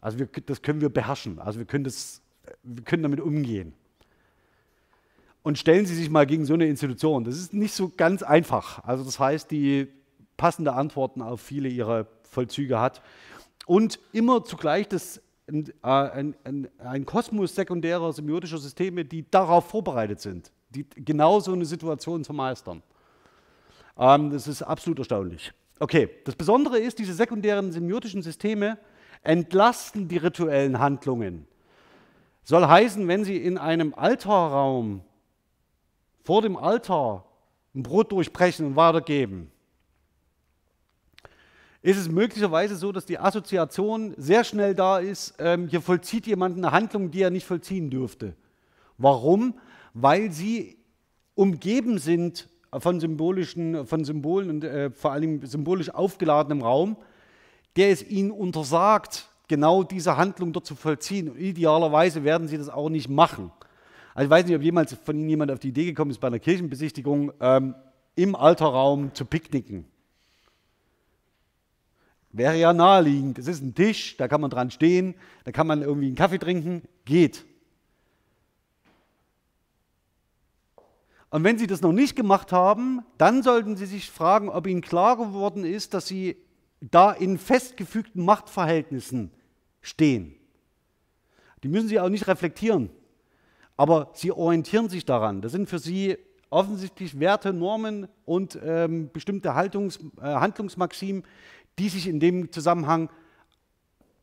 Also 0.00 0.18
wir, 0.18 0.28
das 0.46 0.62
können 0.62 0.80
wir 0.80 0.88
beherrschen, 0.88 1.38
also 1.38 1.58
wir 1.58 1.66
können, 1.66 1.84
das, 1.84 2.22
wir 2.62 2.84
können 2.84 3.02
damit 3.02 3.20
umgehen. 3.20 3.74
Und 5.42 5.58
stellen 5.58 5.86
Sie 5.86 5.96
sich 5.96 6.08
mal 6.08 6.24
gegen 6.24 6.46
so 6.46 6.54
eine 6.54 6.66
Institution. 6.66 7.24
Das 7.24 7.36
ist 7.36 7.52
nicht 7.52 7.74
so 7.74 7.90
ganz 7.96 8.22
einfach. 8.22 8.84
Also 8.84 9.02
das 9.02 9.18
heißt, 9.18 9.50
die 9.50 9.88
passende 10.36 10.72
Antworten 10.74 11.20
auf 11.20 11.40
viele 11.40 11.68
ihrer 11.68 12.06
Vollzüge 12.22 12.78
hat. 12.78 13.02
Und 13.66 13.98
immer 14.12 14.44
zugleich 14.44 14.86
das, 14.86 15.20
ein, 15.48 16.36
ein, 16.44 16.68
ein, 16.78 17.06
Kosmos 17.06 17.56
sekundärer 17.56 18.12
semiotischer 18.12 18.58
Systeme, 18.58 19.04
die 19.04 19.28
darauf 19.28 19.68
vorbereitet 19.68 20.20
sind 20.20 20.52
die, 20.74 20.86
genau 20.96 21.40
so 21.40 21.52
eine 21.52 21.64
Situation 21.64 22.24
zu 22.24 22.32
meistern. 22.32 22.82
Ähm, 23.98 24.30
das 24.30 24.48
ist 24.48 24.62
absolut 24.62 24.98
erstaunlich. 24.98 25.52
Okay, 25.78 26.08
das 26.24 26.34
Besondere 26.34 26.78
ist, 26.78 26.98
diese 26.98 27.14
sekundären 27.14 27.72
semiotischen 27.72 28.22
Systeme 28.22 28.78
entlasten 29.22 30.08
die 30.08 30.16
rituellen 30.16 30.78
Handlungen. 30.78 31.46
Soll 32.44 32.66
heißen, 32.66 33.06
wenn 33.06 33.24
Sie 33.24 33.36
in 33.36 33.58
einem 33.58 33.94
Altarraum 33.94 35.02
vor 36.24 36.42
dem 36.42 36.56
Altar 36.56 37.24
ein 37.74 37.82
Brot 37.82 38.12
durchbrechen 38.12 38.66
und 38.66 38.76
weitergeben, 38.76 39.50
ist 41.82 41.98
es 41.98 42.08
möglicherweise 42.08 42.76
so, 42.76 42.92
dass 42.92 43.06
die 43.06 43.18
Assoziation 43.18 44.14
sehr 44.16 44.44
schnell 44.44 44.74
da 44.74 44.98
ist, 44.98 45.34
ähm, 45.38 45.66
hier 45.66 45.80
vollzieht 45.80 46.26
jemand 46.26 46.56
eine 46.56 46.70
Handlung, 46.70 47.10
die 47.10 47.22
er 47.22 47.30
nicht 47.30 47.46
vollziehen 47.46 47.90
dürfte. 47.90 48.34
Warum? 48.98 49.54
Weil 49.94 50.30
sie 50.30 50.76
umgeben 51.34 51.98
sind 51.98 52.48
von 52.78 53.00
symbolischen, 53.00 53.86
von 53.86 54.04
Symbolen 54.04 54.50
und 54.50 54.64
äh, 54.64 54.90
vor 54.90 55.12
allem 55.12 55.44
symbolisch 55.44 55.90
aufgeladenem 55.90 56.62
Raum, 56.62 56.96
der 57.76 57.90
es 57.90 58.08
ihnen 58.08 58.30
untersagt, 58.30 59.28
genau 59.48 59.82
diese 59.82 60.16
Handlung 60.16 60.52
dort 60.52 60.66
zu 60.66 60.74
vollziehen. 60.74 61.28
Und 61.28 61.38
idealerweise 61.38 62.24
werden 62.24 62.48
sie 62.48 62.56
das 62.56 62.68
auch 62.68 62.88
nicht 62.88 63.08
machen. 63.08 63.52
Also 64.14 64.26
ich 64.26 64.30
weiß 64.30 64.46
nicht, 64.46 64.56
ob 64.56 64.62
jemals 64.62 64.94
von 64.94 65.16
Ihnen 65.18 65.28
jemand 65.28 65.50
auf 65.50 65.58
die 65.58 65.68
Idee 65.68 65.86
gekommen 65.86 66.10
ist, 66.10 66.20
bei 66.20 66.26
einer 66.26 66.38
Kirchenbesichtigung 66.38 67.32
ähm, 67.40 67.74
im 68.14 68.34
Alterraum 68.34 69.14
zu 69.14 69.24
picknicken. 69.24 69.86
Wäre 72.30 72.56
ja 72.58 72.72
naheliegend. 72.72 73.38
Es 73.38 73.46
ist 73.46 73.62
ein 73.62 73.74
Tisch, 73.74 74.16
da 74.16 74.28
kann 74.28 74.40
man 74.40 74.50
dran 74.50 74.70
stehen, 74.70 75.14
da 75.44 75.52
kann 75.52 75.66
man 75.66 75.82
irgendwie 75.82 76.06
einen 76.06 76.16
Kaffee 76.16 76.38
trinken, 76.38 76.82
geht. 77.04 77.44
Und 81.32 81.44
wenn 81.44 81.56
Sie 81.56 81.66
das 81.66 81.80
noch 81.80 81.94
nicht 81.94 82.14
gemacht 82.14 82.52
haben, 82.52 83.00
dann 83.16 83.42
sollten 83.42 83.74
Sie 83.74 83.86
sich 83.86 84.10
fragen, 84.10 84.50
ob 84.50 84.66
Ihnen 84.66 84.82
klar 84.82 85.16
geworden 85.16 85.64
ist, 85.64 85.94
dass 85.94 86.06
Sie 86.06 86.36
da 86.82 87.10
in 87.10 87.38
festgefügten 87.38 88.22
Machtverhältnissen 88.22 89.30
stehen. 89.80 90.34
Die 91.62 91.68
müssen 91.68 91.88
Sie 91.88 91.98
auch 91.98 92.10
nicht 92.10 92.26
reflektieren, 92.28 92.90
aber 93.78 94.10
Sie 94.12 94.30
orientieren 94.30 94.90
sich 94.90 95.06
daran. 95.06 95.40
Das 95.40 95.52
sind 95.52 95.70
für 95.70 95.78
Sie 95.78 96.18
offensichtlich 96.50 97.18
Werte, 97.18 97.54
Normen 97.54 98.08
und 98.26 98.58
ähm, 98.62 99.08
bestimmte 99.10 99.54
Haltungs, 99.54 100.00
äh, 100.20 100.24
Handlungsmaximen, 100.24 101.24
die 101.78 101.88
sich 101.88 102.08
in 102.08 102.20
dem 102.20 102.52
Zusammenhang 102.52 103.08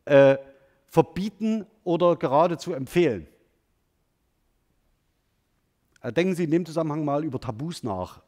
äh, 0.06 0.38
verbieten 0.86 1.66
oder 1.84 2.16
geradezu 2.18 2.72
empfehlen. 2.72 3.26
Äh, 6.02 6.12
denken 6.14 6.36
Sie 6.36 6.44
in 6.44 6.52
dem 6.52 6.66
Zusammenhang 6.66 7.04
mal 7.06 7.24
über 7.24 7.40
Tabus 7.40 7.84
nach, 7.84 8.22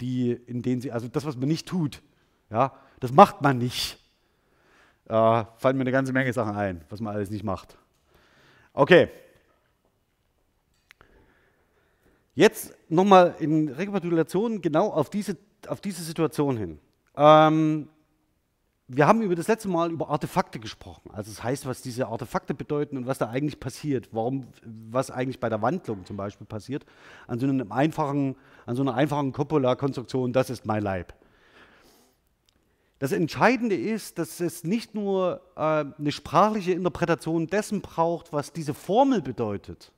die, 0.00 0.32
in 0.32 0.62
denen 0.62 0.80
Sie, 0.80 0.92
also 0.92 1.08
das, 1.08 1.24
was 1.24 1.36
man 1.36 1.48
nicht 1.48 1.66
tut, 1.66 2.02
ja, 2.50 2.72
das 3.00 3.12
macht 3.12 3.42
man 3.42 3.58
nicht. 3.58 3.98
Äh, 5.06 5.44
fallen 5.56 5.76
mir 5.76 5.82
eine 5.82 5.92
ganze 5.92 6.12
Menge 6.12 6.32
Sachen 6.32 6.54
ein, 6.54 6.84
was 6.88 7.00
man 7.00 7.14
alles 7.14 7.30
nicht 7.30 7.44
macht. 7.44 7.76
Okay. 8.72 9.08
Jetzt 12.34 12.74
nochmal 12.88 13.34
in 13.40 13.68
Rekapitulation 13.68 14.62
genau 14.62 14.88
auf 14.88 15.10
diese, 15.10 15.36
auf 15.66 15.80
diese 15.80 16.02
Situation 16.02 16.56
hin. 16.56 16.78
Ähm, 17.14 17.88
wir 18.94 19.06
haben 19.06 19.22
über 19.22 19.34
das 19.34 19.48
letzte 19.48 19.68
Mal 19.68 19.90
über 19.90 20.10
Artefakte 20.10 20.60
gesprochen. 20.60 21.10
Also 21.12 21.30
das 21.30 21.42
heißt, 21.42 21.64
was 21.64 21.80
diese 21.80 22.08
Artefakte 22.08 22.52
bedeuten 22.52 22.98
und 22.98 23.06
was 23.06 23.16
da 23.16 23.30
eigentlich 23.30 23.58
passiert, 23.58 24.10
warum, 24.12 24.48
was 24.64 25.10
eigentlich 25.10 25.40
bei 25.40 25.48
der 25.48 25.62
Wandlung 25.62 26.04
zum 26.04 26.18
Beispiel 26.18 26.46
passiert, 26.46 26.84
an 27.26 27.38
so, 27.38 27.46
einem 27.46 27.72
einfachen, 27.72 28.36
an 28.66 28.76
so 28.76 28.82
einer 28.82 28.94
einfachen 28.94 29.32
Coppola-Konstruktion, 29.32 30.34
das 30.34 30.50
ist 30.50 30.66
mein 30.66 30.82
Leib. 30.82 31.14
Das 32.98 33.12
Entscheidende 33.12 33.76
ist, 33.76 34.18
dass 34.18 34.40
es 34.40 34.62
nicht 34.62 34.94
nur 34.94 35.40
äh, 35.56 35.84
eine 35.98 36.12
sprachliche 36.12 36.72
Interpretation 36.72 37.46
dessen 37.46 37.80
braucht, 37.80 38.32
was 38.34 38.52
diese 38.52 38.74
Formel 38.74 39.22
bedeutet, 39.22 39.90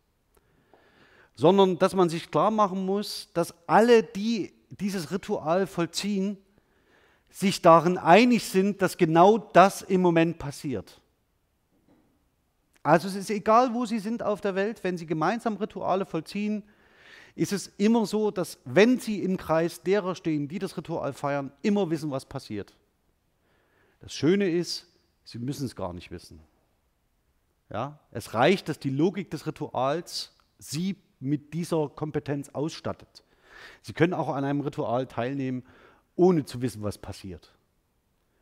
sondern 1.35 1.79
dass 1.81 1.97
man 1.97 2.09
sich 2.09 2.31
klar 2.31 2.53
machen 2.53 2.87
muss, 2.87 3.29
dass 3.35 3.53
alle, 3.67 4.05
die 4.05 4.55
dieses 4.71 5.11
Ritual 5.11 5.67
vollziehen, 5.67 6.39
sich 7.35 7.61
darin 7.61 7.99
einig 7.99 8.45
sind, 8.45 8.81
dass 8.81 8.97
genau 8.97 9.39
das 9.39 9.83
im 9.83 10.01
Moment 10.01 10.39
passiert. 10.39 11.01
Also 12.85 13.09
es 13.09 13.17
ist 13.17 13.29
egal, 13.29 13.75
wo 13.75 13.87
Sie 13.87 13.99
sind 13.99 14.23
auf 14.23 14.41
der 14.41 14.55
Welt, 14.55 14.85
wenn 14.85 14.97
Sie 14.97 15.05
gemeinsam 15.05 15.57
Rituale 15.57 16.07
vollziehen, 16.07 16.63
ist 17.35 17.53
es 17.53 17.67
immer 17.77 18.07
so, 18.07 18.31
dass 18.31 18.59
wenn 18.65 19.01
Sie 19.01 19.21
im 19.21 19.37
Kreis 19.37 19.83
derer 19.83 20.15
stehen, 20.15 20.47
die 20.47 20.61
das 20.61 20.77
Ritual 20.77 21.13
feiern, 21.13 21.51
immer 21.63 21.91
wissen, 21.91 22.13
was 22.13 22.25
passiert. 22.25 22.73
Das 23.99 24.15
Schöne 24.15 24.49
ist, 24.49 24.87
Sie 25.25 25.41
müssen 25.41 25.67
es 25.67 25.75
gar 25.75 25.93
nicht 25.93 26.13
wissen. 26.13 26.39
Ja? 27.69 27.99
Es 28.13 28.35
reicht, 28.35 28.69
dass 28.69 28.79
die 28.79 28.91
Logik 28.91 29.33
des 29.33 29.45
Rituals 29.45 30.37
Sie 30.59 30.95
mit 31.19 31.53
dieser 31.53 31.89
Kompetenz 31.89 32.51
ausstattet. 32.51 33.25
Sie 33.83 33.93
können 33.93 34.15
auch 34.15 34.29
an 34.29 34.45
einem 34.45 34.61
Ritual 34.61 35.09
teilnehmen 35.09 35.65
ohne 36.17 36.45
zu 36.45 36.63
wissen, 36.63 36.83
was 36.83 36.99
passiert. 36.99 37.53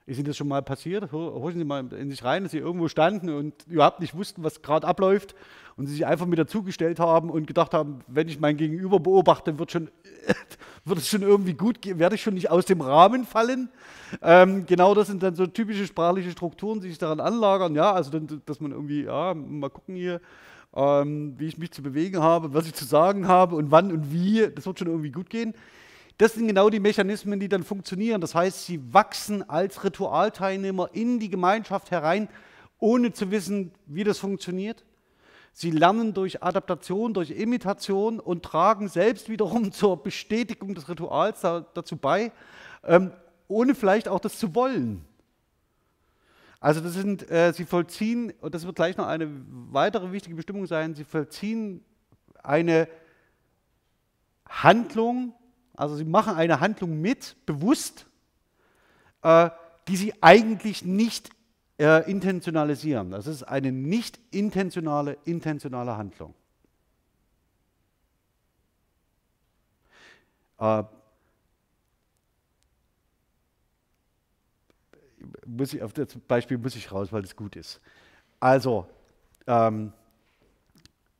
Ist 0.04 0.18
Ihnen 0.18 0.26
das 0.26 0.36
schon 0.36 0.48
mal 0.48 0.62
passiert? 0.62 1.12
Holen 1.12 1.56
Sie 1.56 1.64
mal 1.64 1.92
in 1.92 2.10
sich 2.10 2.24
rein, 2.24 2.42
dass 2.42 2.52
Sie 2.52 2.58
irgendwo 2.58 2.88
standen 2.88 3.28
und 3.28 3.54
überhaupt 3.68 4.00
nicht 4.00 4.16
wussten, 4.16 4.42
was 4.42 4.60
gerade 4.60 4.86
abläuft 4.86 5.36
und 5.76 5.86
Sie 5.86 5.92
sich 5.92 6.06
einfach 6.06 6.26
mit 6.26 6.40
dazugestellt 6.40 6.98
haben 6.98 7.30
und 7.30 7.46
gedacht 7.46 7.72
haben, 7.72 8.00
wenn 8.08 8.26
ich 8.26 8.40
mein 8.40 8.56
Gegenüber 8.56 8.98
beobachte, 8.98 9.60
wird 9.60 9.70
schon, 9.70 9.90
wird 10.84 10.98
es 10.98 11.08
schon 11.08 11.22
irgendwie 11.22 11.54
gut 11.54 11.80
gehen, 11.80 12.00
werde 12.00 12.16
ich 12.16 12.22
schon 12.22 12.34
nicht 12.34 12.50
aus 12.50 12.64
dem 12.66 12.80
Rahmen 12.80 13.24
fallen. 13.24 13.68
Ähm, 14.20 14.66
genau 14.66 14.92
das 14.94 15.06
sind 15.06 15.22
dann 15.22 15.36
so 15.36 15.46
typische 15.46 15.86
sprachliche 15.86 16.32
Strukturen, 16.32 16.80
die 16.80 16.88
sich 16.88 16.98
daran 16.98 17.20
anlagern, 17.20 17.76
ja, 17.76 17.92
also 17.92 18.10
dann, 18.10 18.42
dass 18.44 18.60
man 18.60 18.72
irgendwie, 18.72 19.04
ja, 19.04 19.34
mal 19.34 19.70
gucken 19.70 19.94
hier, 19.94 20.20
ähm, 20.74 21.34
wie 21.38 21.46
ich 21.46 21.58
mich 21.58 21.70
zu 21.70 21.80
bewegen 21.80 22.20
habe, 22.20 22.52
was 22.54 22.66
ich 22.66 22.74
zu 22.74 22.84
sagen 22.84 23.28
habe 23.28 23.54
und 23.54 23.70
wann 23.70 23.92
und 23.92 24.12
wie, 24.12 24.48
das 24.52 24.66
wird 24.66 24.80
schon 24.80 24.88
irgendwie 24.88 25.12
gut 25.12 25.30
gehen. 25.30 25.54
Das 26.18 26.34
sind 26.34 26.46
genau 26.46 26.70
die 26.70 26.80
Mechanismen, 26.80 27.40
die 27.40 27.48
dann 27.48 27.64
funktionieren. 27.64 28.20
Das 28.20 28.34
heißt, 28.34 28.66
sie 28.66 28.92
wachsen 28.92 29.48
als 29.48 29.82
Ritualteilnehmer 29.84 30.90
in 30.92 31.18
die 31.18 31.30
Gemeinschaft 31.30 31.90
herein, 31.90 32.28
ohne 32.78 33.12
zu 33.12 33.30
wissen, 33.30 33.72
wie 33.86 34.04
das 34.04 34.18
funktioniert. 34.18 34.84
Sie 35.52 35.70
lernen 35.70 36.14
durch 36.14 36.42
Adaptation, 36.42 37.12
durch 37.12 37.30
Imitation 37.30 38.18
und 38.20 38.42
tragen 38.42 38.88
selbst 38.88 39.28
wiederum 39.28 39.72
zur 39.72 40.02
Bestätigung 40.02 40.74
des 40.74 40.88
Rituals 40.88 41.40
dazu 41.40 41.96
bei, 41.96 42.32
ähm, 42.84 43.12
ohne 43.48 43.74
vielleicht 43.74 44.08
auch 44.08 44.20
das 44.20 44.38
zu 44.38 44.54
wollen. 44.54 45.04
Also 46.58 46.80
das 46.80 46.94
sind, 46.94 47.28
äh, 47.30 47.52
sie 47.52 47.64
vollziehen, 47.64 48.32
und 48.40 48.54
das 48.54 48.64
wird 48.64 48.76
gleich 48.76 48.96
noch 48.96 49.06
eine 49.06 49.28
weitere 49.72 50.12
wichtige 50.12 50.36
Bestimmung 50.36 50.66
sein, 50.66 50.94
sie 50.94 51.04
vollziehen 51.04 51.84
eine 52.42 52.88
Handlung, 54.48 55.34
also 55.82 55.96
sie 55.96 56.04
machen 56.04 56.36
eine 56.36 56.60
Handlung 56.60 57.00
mit, 57.00 57.34
bewusst, 57.44 58.06
äh, 59.22 59.50
die 59.88 59.96
sie 59.96 60.14
eigentlich 60.22 60.84
nicht 60.84 61.30
äh, 61.76 62.08
intentionalisieren. 62.08 63.10
Das 63.10 63.26
ist 63.26 63.42
eine 63.42 63.72
nicht 63.72 64.20
intentionale, 64.30 65.18
intentionale 65.24 65.96
Handlung. 65.96 66.34
Äh, 70.60 70.84
muss 75.44 75.74
ich, 75.74 75.82
auf 75.82 75.92
das 75.94 76.16
Beispiel 76.28 76.58
muss 76.58 76.76
ich 76.76 76.92
raus, 76.92 77.12
weil 77.12 77.24
es 77.24 77.34
gut 77.34 77.56
ist. 77.56 77.80
Also, 78.38 78.86
ähm, 79.48 79.92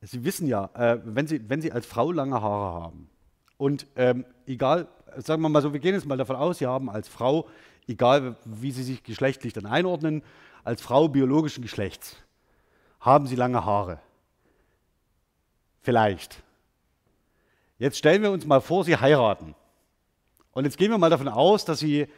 Sie 0.02 0.24
wissen 0.24 0.46
ja, 0.46 0.70
äh, 0.74 1.00
wenn, 1.04 1.26
Sie, 1.26 1.48
wenn 1.48 1.60
Sie 1.60 1.72
als 1.72 1.84
Frau 1.84 2.12
lange 2.12 2.40
Haare 2.40 2.80
haben 2.80 3.11
und 3.62 3.86
ähm, 3.94 4.24
egal, 4.44 4.88
sagen 5.18 5.40
wir 5.40 5.48
mal 5.48 5.62
so, 5.62 5.72
wir 5.72 5.78
gehen 5.78 5.94
jetzt 5.94 6.04
mal 6.04 6.18
davon 6.18 6.34
aus, 6.34 6.58
Sie 6.58 6.66
haben 6.66 6.90
als 6.90 7.06
Frau, 7.06 7.46
egal 7.86 8.34
wie 8.44 8.72
Sie 8.72 8.82
sich 8.82 9.04
geschlechtlich 9.04 9.52
dann 9.52 9.66
einordnen, 9.66 10.24
als 10.64 10.82
Frau 10.82 11.06
biologischen 11.06 11.62
Geschlechts, 11.62 12.16
haben 12.98 13.28
Sie 13.28 13.36
lange 13.36 13.64
Haare. 13.64 14.00
Vielleicht. 15.80 16.42
Jetzt 17.78 17.98
stellen 17.98 18.22
wir 18.22 18.32
uns 18.32 18.44
mal 18.46 18.60
vor, 18.60 18.82
Sie 18.82 18.96
heiraten. 18.96 19.54
Und 20.50 20.64
jetzt 20.64 20.76
gehen 20.76 20.90
wir 20.90 20.98
mal 20.98 21.10
davon 21.10 21.28
aus, 21.28 21.64
dass 21.64 21.78
Sie 21.78 22.08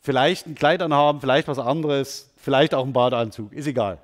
vielleicht 0.00 0.46
ein 0.46 0.54
Kleid 0.54 0.80
anhaben, 0.80 1.20
vielleicht 1.20 1.48
was 1.48 1.58
anderes, 1.58 2.32
vielleicht 2.36 2.74
auch 2.74 2.84
einen 2.84 2.94
Badeanzug, 2.94 3.52
ist 3.52 3.66
egal. 3.66 3.98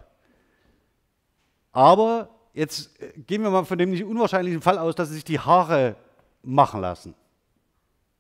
Aber 1.73 2.29
jetzt 2.53 3.01
äh, 3.01 3.19
gehen 3.21 3.43
wir 3.43 3.49
mal 3.49 3.65
von 3.65 3.79
dem 3.79 3.89
nicht 3.89 4.05
unwahrscheinlichen 4.05 4.61
Fall 4.61 4.77
aus, 4.77 4.95
dass 4.95 5.09
sie 5.09 5.15
sich 5.15 5.25
die 5.25 5.41
Haare 5.41 5.97
machen 6.45 6.81
lassen. 6.81 7.15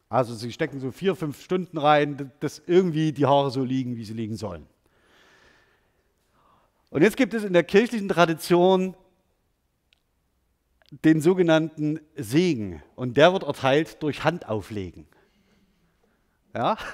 Also 0.08 0.34
sie 0.34 0.52
stecken 0.52 0.80
so 0.80 0.90
vier, 0.90 1.16
fünf 1.16 1.42
Stunden 1.42 1.78
rein, 1.78 2.30
dass 2.40 2.62
irgendwie 2.66 3.12
die 3.12 3.26
Haare 3.26 3.50
so 3.50 3.64
liegen, 3.64 3.96
wie 3.96 4.04
sie 4.04 4.12
liegen 4.12 4.36
sollen. 4.36 4.66
Und 6.90 7.02
jetzt 7.02 7.16
gibt 7.16 7.34
es 7.34 7.42
in 7.42 7.52
der 7.52 7.64
kirchlichen 7.64 8.08
Tradition 8.08 8.94
den 11.02 11.20
sogenannten 11.20 11.98
Segen. 12.14 12.82
Und 12.94 13.16
der 13.16 13.32
wird 13.32 13.42
erteilt 13.42 14.02
durch 14.02 14.22
Handauflegen. 14.22 15.06
Ja? 16.54 16.76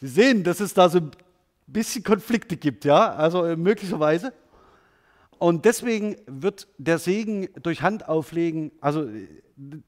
Sie 0.00 0.08
sehen, 0.08 0.44
dass 0.44 0.60
es 0.60 0.74
da 0.74 0.88
so 0.88 0.98
ein 0.98 1.10
bisschen 1.66 2.04
Konflikte 2.04 2.56
gibt, 2.56 2.84
ja, 2.84 3.14
also 3.14 3.44
äh, 3.44 3.56
möglicherweise. 3.56 4.32
Und 5.40 5.64
deswegen 5.64 6.16
wird 6.26 6.68
der 6.76 6.98
Segen 6.98 7.48
durch 7.62 7.80
Handauflegen, 7.80 8.72
also 8.82 9.04
äh, 9.04 9.26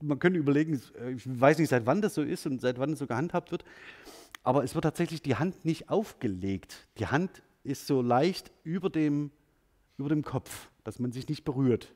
man 0.01 0.19
könnte 0.19 0.39
überlegen, 0.39 0.81
ich 1.15 1.41
weiß 1.41 1.59
nicht, 1.59 1.69
seit 1.69 1.85
wann 1.85 2.01
das 2.01 2.15
so 2.15 2.23
ist 2.23 2.47
und 2.47 2.63
seit 2.63 2.79
wann 2.79 2.95
es 2.95 3.01
so 3.01 3.07
gehandhabt 3.07 3.53
wird, 3.53 3.63
aber 4.45 4.65
es 4.65 4.75
wird 4.75 4.85
tatsächlich 4.85 5.21
die 5.21 5.37
Hand 5.37 5.67
nicht 5.67 5.91
aufgelegt. 5.91 6.89
Die 6.97 7.07
Hand 7.07 7.43
ist 7.65 7.87
so 7.87 8.01
leicht 8.01 8.51
über 8.65 8.89
dem, 8.89 9.31
über 9.99 10.09
dem 10.09 10.25
Kopf, 10.25 10.71
dass 10.85 10.99
man 10.99 11.13
sich 11.13 11.29
nicht 11.29 11.45
berührt. 11.45 11.93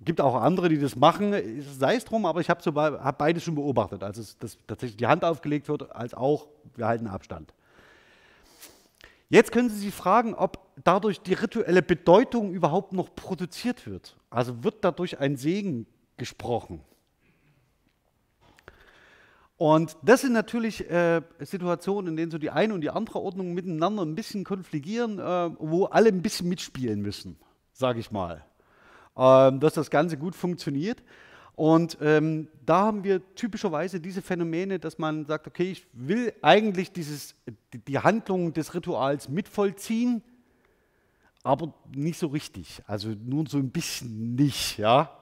Es 0.00 0.04
gibt 0.04 0.20
auch 0.20 0.34
andere, 0.34 0.68
die 0.68 0.80
das 0.80 0.96
machen, 0.96 1.32
sei 1.62 1.94
es 1.94 2.04
drum, 2.04 2.26
aber 2.26 2.40
ich 2.40 2.50
habe 2.50 2.60
so, 2.60 2.74
hab 2.74 3.18
beides 3.18 3.44
schon 3.44 3.54
beobachtet. 3.54 4.02
Also, 4.02 4.20
dass 4.40 4.58
tatsächlich 4.66 4.96
die 4.96 5.06
Hand 5.06 5.24
aufgelegt 5.24 5.68
wird, 5.68 5.92
als 5.92 6.14
auch 6.14 6.48
wir 6.74 6.88
halten 6.88 7.06
Abstand. 7.06 7.54
Jetzt 9.30 9.52
können 9.52 9.70
Sie 9.70 9.78
sich 9.78 9.94
fragen, 9.94 10.34
ob 10.34 10.58
dadurch 10.84 11.20
die 11.22 11.32
rituelle 11.32 11.80
Bedeutung 11.80 12.52
überhaupt 12.52 12.92
noch 12.92 13.14
produziert 13.14 13.86
wird. 13.86 14.16
Also 14.28 14.62
wird 14.62 14.84
dadurch 14.84 15.18
ein 15.18 15.36
Segen 15.36 15.86
gesprochen. 16.18 16.82
Und 19.56 19.96
das 20.02 20.20
sind 20.22 20.32
natürlich 20.32 20.90
äh, 20.90 21.22
Situationen, 21.38 22.10
in 22.10 22.16
denen 22.16 22.30
so 22.30 22.38
die 22.38 22.50
eine 22.50 22.74
und 22.74 22.82
die 22.82 22.90
andere 22.90 23.20
Ordnung 23.20 23.54
miteinander 23.54 24.04
ein 24.04 24.14
bisschen 24.14 24.44
konfligieren, 24.44 25.18
äh, 25.18 25.50
wo 25.58 25.86
alle 25.86 26.08
ein 26.08 26.22
bisschen 26.22 26.48
mitspielen 26.48 27.00
müssen, 27.00 27.38
sage 27.72 28.00
ich 28.00 28.10
mal 28.10 28.44
ähm, 29.16 29.60
dass 29.60 29.74
das 29.74 29.90
Ganze 29.90 30.16
gut 30.16 30.34
funktioniert. 30.34 31.02
Und 31.54 31.98
ähm, 32.00 32.48
da 32.64 32.86
haben 32.86 33.04
wir 33.04 33.34
typischerweise 33.34 34.00
diese 34.00 34.22
Phänomene, 34.22 34.78
dass 34.78 34.98
man 34.98 35.26
sagt, 35.26 35.46
okay, 35.46 35.72
ich 35.72 35.86
will 35.92 36.32
eigentlich 36.42 36.92
dieses, 36.92 37.34
die 37.72 37.98
Handlung 37.98 38.52
des 38.52 38.74
Rituals 38.74 39.28
mitvollziehen, 39.28 40.22
aber 41.42 41.74
nicht 41.94 42.18
so 42.18 42.28
richtig, 42.28 42.82
also 42.86 43.10
nur 43.10 43.46
so 43.46 43.58
ein 43.58 43.70
bisschen 43.70 44.34
nicht, 44.34 44.78
ja. 44.78 45.16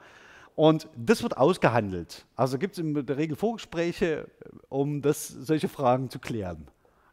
Und 0.54 0.88
das 0.96 1.22
wird 1.22 1.36
ausgehandelt. 1.36 2.26
Also 2.34 2.58
gibt 2.58 2.72
es 2.72 2.80
in 2.80 3.06
der 3.06 3.16
Regel 3.16 3.36
Vorgespräche, 3.36 4.28
um 4.68 5.02
das, 5.02 5.28
solche 5.28 5.68
Fragen 5.68 6.10
zu 6.10 6.18
klären, 6.18 6.66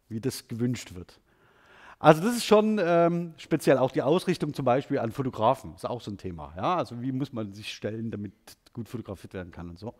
wie 0.09 0.19
das 0.19 0.47
gewünscht 0.47 0.95
wird. 0.95 1.19
Also 1.99 2.21
das 2.23 2.35
ist 2.35 2.45
schon 2.45 2.79
ähm, 2.83 3.33
speziell. 3.37 3.77
Auch 3.77 3.91
die 3.91 4.01
Ausrichtung 4.01 4.53
zum 4.53 4.65
Beispiel 4.65 4.99
an 4.99 5.11
Fotografen 5.11 5.75
ist 5.75 5.85
auch 5.85 6.01
so 6.01 6.11
ein 6.11 6.17
Thema. 6.17 6.53
Ja? 6.57 6.75
Also 6.75 7.01
wie 7.01 7.11
muss 7.11 7.33
man 7.33 7.53
sich 7.53 7.73
stellen, 7.73 8.11
damit 8.11 8.33
gut 8.75 8.87
fotografiert 8.87 9.33
werden 9.33 9.51
kann 9.51 9.69
und 9.69 9.79
so. 9.79 9.95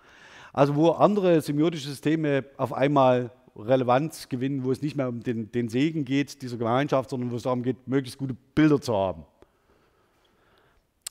Also 0.53 0.75
wo 0.75 0.91
andere 0.91 1.41
semiotische 1.41 1.89
Systeme 1.89 2.45
auf 2.57 2.71
einmal 2.71 3.31
Relevanz 3.57 4.29
gewinnen, 4.29 4.63
wo 4.63 4.71
es 4.71 4.81
nicht 4.81 4.95
mehr 4.95 5.09
um 5.09 5.23
den, 5.23 5.51
den 5.51 5.69
Segen 5.69 6.05
geht 6.05 6.41
dieser 6.41 6.57
Gemeinschaft, 6.57 7.09
sondern 7.09 7.31
wo 7.31 7.37
es 7.37 7.43
darum 7.43 7.63
geht, 7.63 7.87
möglichst 7.87 8.19
gute 8.19 8.35
Bilder 8.53 8.79
zu 8.79 8.95
haben. 8.95 9.25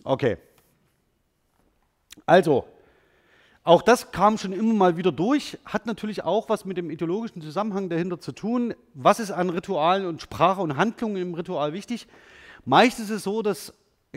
Okay. 0.04 0.36
Also, 2.26 2.64
auch 3.64 3.80
das 3.80 4.12
kam 4.12 4.36
schon 4.36 4.52
immer 4.52 4.74
mal 4.74 4.96
wieder 4.98 5.10
durch, 5.10 5.58
hat 5.64 5.86
natürlich 5.86 6.22
auch 6.22 6.50
was 6.50 6.66
mit 6.66 6.76
dem 6.76 6.90
ideologischen 6.90 7.40
Zusammenhang 7.40 7.88
dahinter 7.88 8.20
zu 8.20 8.32
tun. 8.32 8.74
Was 8.92 9.20
ist 9.20 9.30
an 9.30 9.48
Ritualen 9.48 10.06
und 10.06 10.20
Sprache 10.20 10.60
und 10.60 10.76
Handlungen 10.76 11.16
im 11.16 11.34
Ritual 11.34 11.72
wichtig? 11.72 12.06
Meist 12.66 13.00
ist 13.00 13.10
es 13.10 13.22
so, 13.22 13.40
dass 13.40 13.72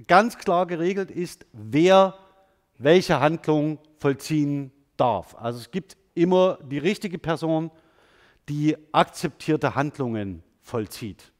ganz 0.08 0.38
klar 0.38 0.68
geregelt 0.68 1.12
ist, 1.12 1.45
wer 1.54 2.18
welche 2.78 3.19
Handlung 3.19 3.80
vollziehen 3.97 4.71
darf. 4.97 5.36
Also 5.36 5.59
es 5.59 5.71
gibt 5.71 5.97
immer 6.13 6.59
die 6.63 6.78
richtige 6.78 7.17
Person, 7.17 7.71
die 8.49 8.78
akzeptierte 8.91 9.75
Handlungen 9.75 10.43
vollzieht. 10.61 11.32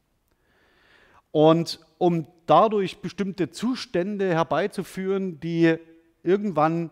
Und 1.30 1.80
um 1.98 2.26
dadurch 2.46 2.98
bestimmte 2.98 3.50
Zustände 3.50 4.28
herbeizuführen, 4.28 5.40
die 5.40 5.76
irgendwann 6.22 6.90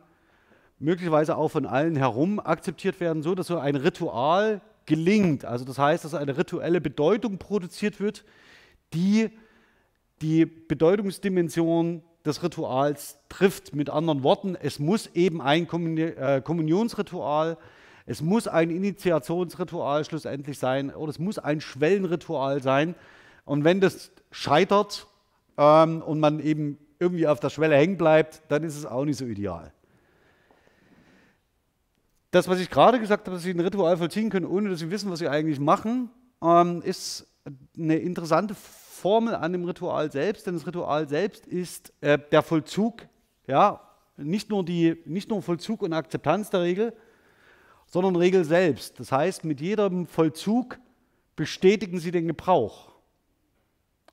möglicherweise 0.79 1.37
auch 1.37 1.49
von 1.49 1.67
allen 1.67 1.97
herum 1.97 2.39
akzeptiert 2.39 3.01
werden, 3.01 3.23
so 3.23 3.35
dass 3.35 3.47
so 3.47 3.59
ein 3.59 3.77
Ritual 3.77 4.61
gelingt. 4.85 5.45
Also 5.45 5.65
das 5.65 5.79
heißt, 5.79 6.05
dass 6.05 6.15
eine 6.15 6.37
rituelle 6.37 6.81
Bedeutung 6.81 7.39
produziert 7.39 7.99
wird, 8.01 8.25
die 8.93 9.31
die 10.23 10.47
Bedeutungsdimension 10.47 12.03
des 12.27 12.43
Rituals 12.43 13.19
trifft. 13.29 13.75
Mit 13.75 13.91
anderen 13.91 14.23
Worten, 14.23 14.57
es 14.61 14.79
muss 14.79 15.09
eben 15.15 15.41
ein 15.41 15.69
äh, 15.99 16.43
Kommunionsritual, 16.43 17.57
es 18.05 18.21
muss 18.21 18.47
ein 18.49 18.71
Initiationsritual 18.71 20.05
schlussendlich 20.05 20.59
sein 20.59 20.95
oder 20.95 21.11
es 21.11 21.19
muss 21.19 21.39
ein 21.39 21.61
Schwellenritual 21.61 22.63
sein. 22.63 22.95
Und 23.45 23.65
wenn 23.65 23.81
das 23.81 24.11
scheitert 24.31 25.07
ähm, 25.57 26.03
und 26.03 26.21
man 26.21 26.41
eben 26.41 26.79
irgendwie 26.99 27.27
auf 27.27 27.41
der 27.41 27.51
Schwelle 27.51 27.77
hängen 27.77 27.97
bleibt, 27.97 28.43
dann 28.49 28.63
ist 28.65 28.77
es 28.77 28.87
auch 28.87 29.05
nicht 29.05 29.19
so 29.19 29.25
ideal 29.25 29.73
das, 32.37 32.49
was 32.49 32.61
ich 32.61 32.71
gerade 32.71 33.01
gesagt 33.01 33.27
habe, 33.27 33.37
dass 33.37 33.45
Sie 33.45 33.51
ein 33.51 33.61
Ritual 33.61 33.97
vollziehen 33.97 34.31
können, 34.31 34.47
ohne 34.47 34.71
dass 34.71 34.81
Sie 34.81 34.91
wissen, 34.91 35.11
was 35.11 35.19
Sie 35.19 35.29
eigentlich 35.29 35.59
machen, 35.59 36.11
ähm, 36.43 36.83
ist 36.83 37.27
eine 37.77 37.97
interessante 37.97 38.55
Formel 39.07 39.37
an 39.37 39.53
dem 39.53 39.65
Ritual 39.65 40.11
selbst, 40.11 40.49
denn 40.49 40.55
das 40.55 40.67
Ritual 40.67 41.09
selbst 41.09 41.47
ist 41.47 41.93
äh, 42.01 42.19
der 42.33 42.43
Vollzug 42.43 43.07
ja, 43.47 43.81
nicht 44.17 44.51
nur, 44.51 44.65
die, 44.65 45.01
nicht 45.05 45.31
nur 45.31 45.43
Vollzug 45.43 45.83
und 45.83 45.93
Akzeptanz 45.93 46.51
der 46.51 46.63
Regel, 46.63 46.93
sondern 47.87 48.17
Regel 48.17 48.45
selbst. 48.45 48.99
Das 48.99 49.13
heißt, 49.13 49.45
mit 49.45 49.61
jedem 49.61 50.09
Vollzug 50.09 50.81
bestätigen 51.37 52.01
sie 52.01 52.11
den 52.11 52.27
Gebrauch. 52.27 52.97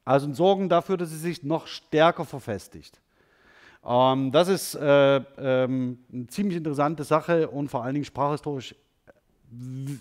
Also 0.06 0.32
sorgen 0.32 0.70
dafür, 0.70 0.96
dass 0.96 1.10
sie 1.10 1.18
sich 1.18 1.42
noch 1.42 1.66
stärker 1.66 2.24
verfestigt. 2.24 3.02
Ähm, 3.84 4.32
das 4.32 4.48
ist 4.48 4.76
äh, 4.76 5.16
ähm, 5.40 6.04
eine 6.14 6.28
ziemlich 6.28 6.58
interessante 6.58 7.04
Sache 7.04 7.50
und 7.50 7.70
vor 7.70 7.84
allen 7.84 7.96
Dingen 7.96 8.06
sprachhistorisch 8.06 8.76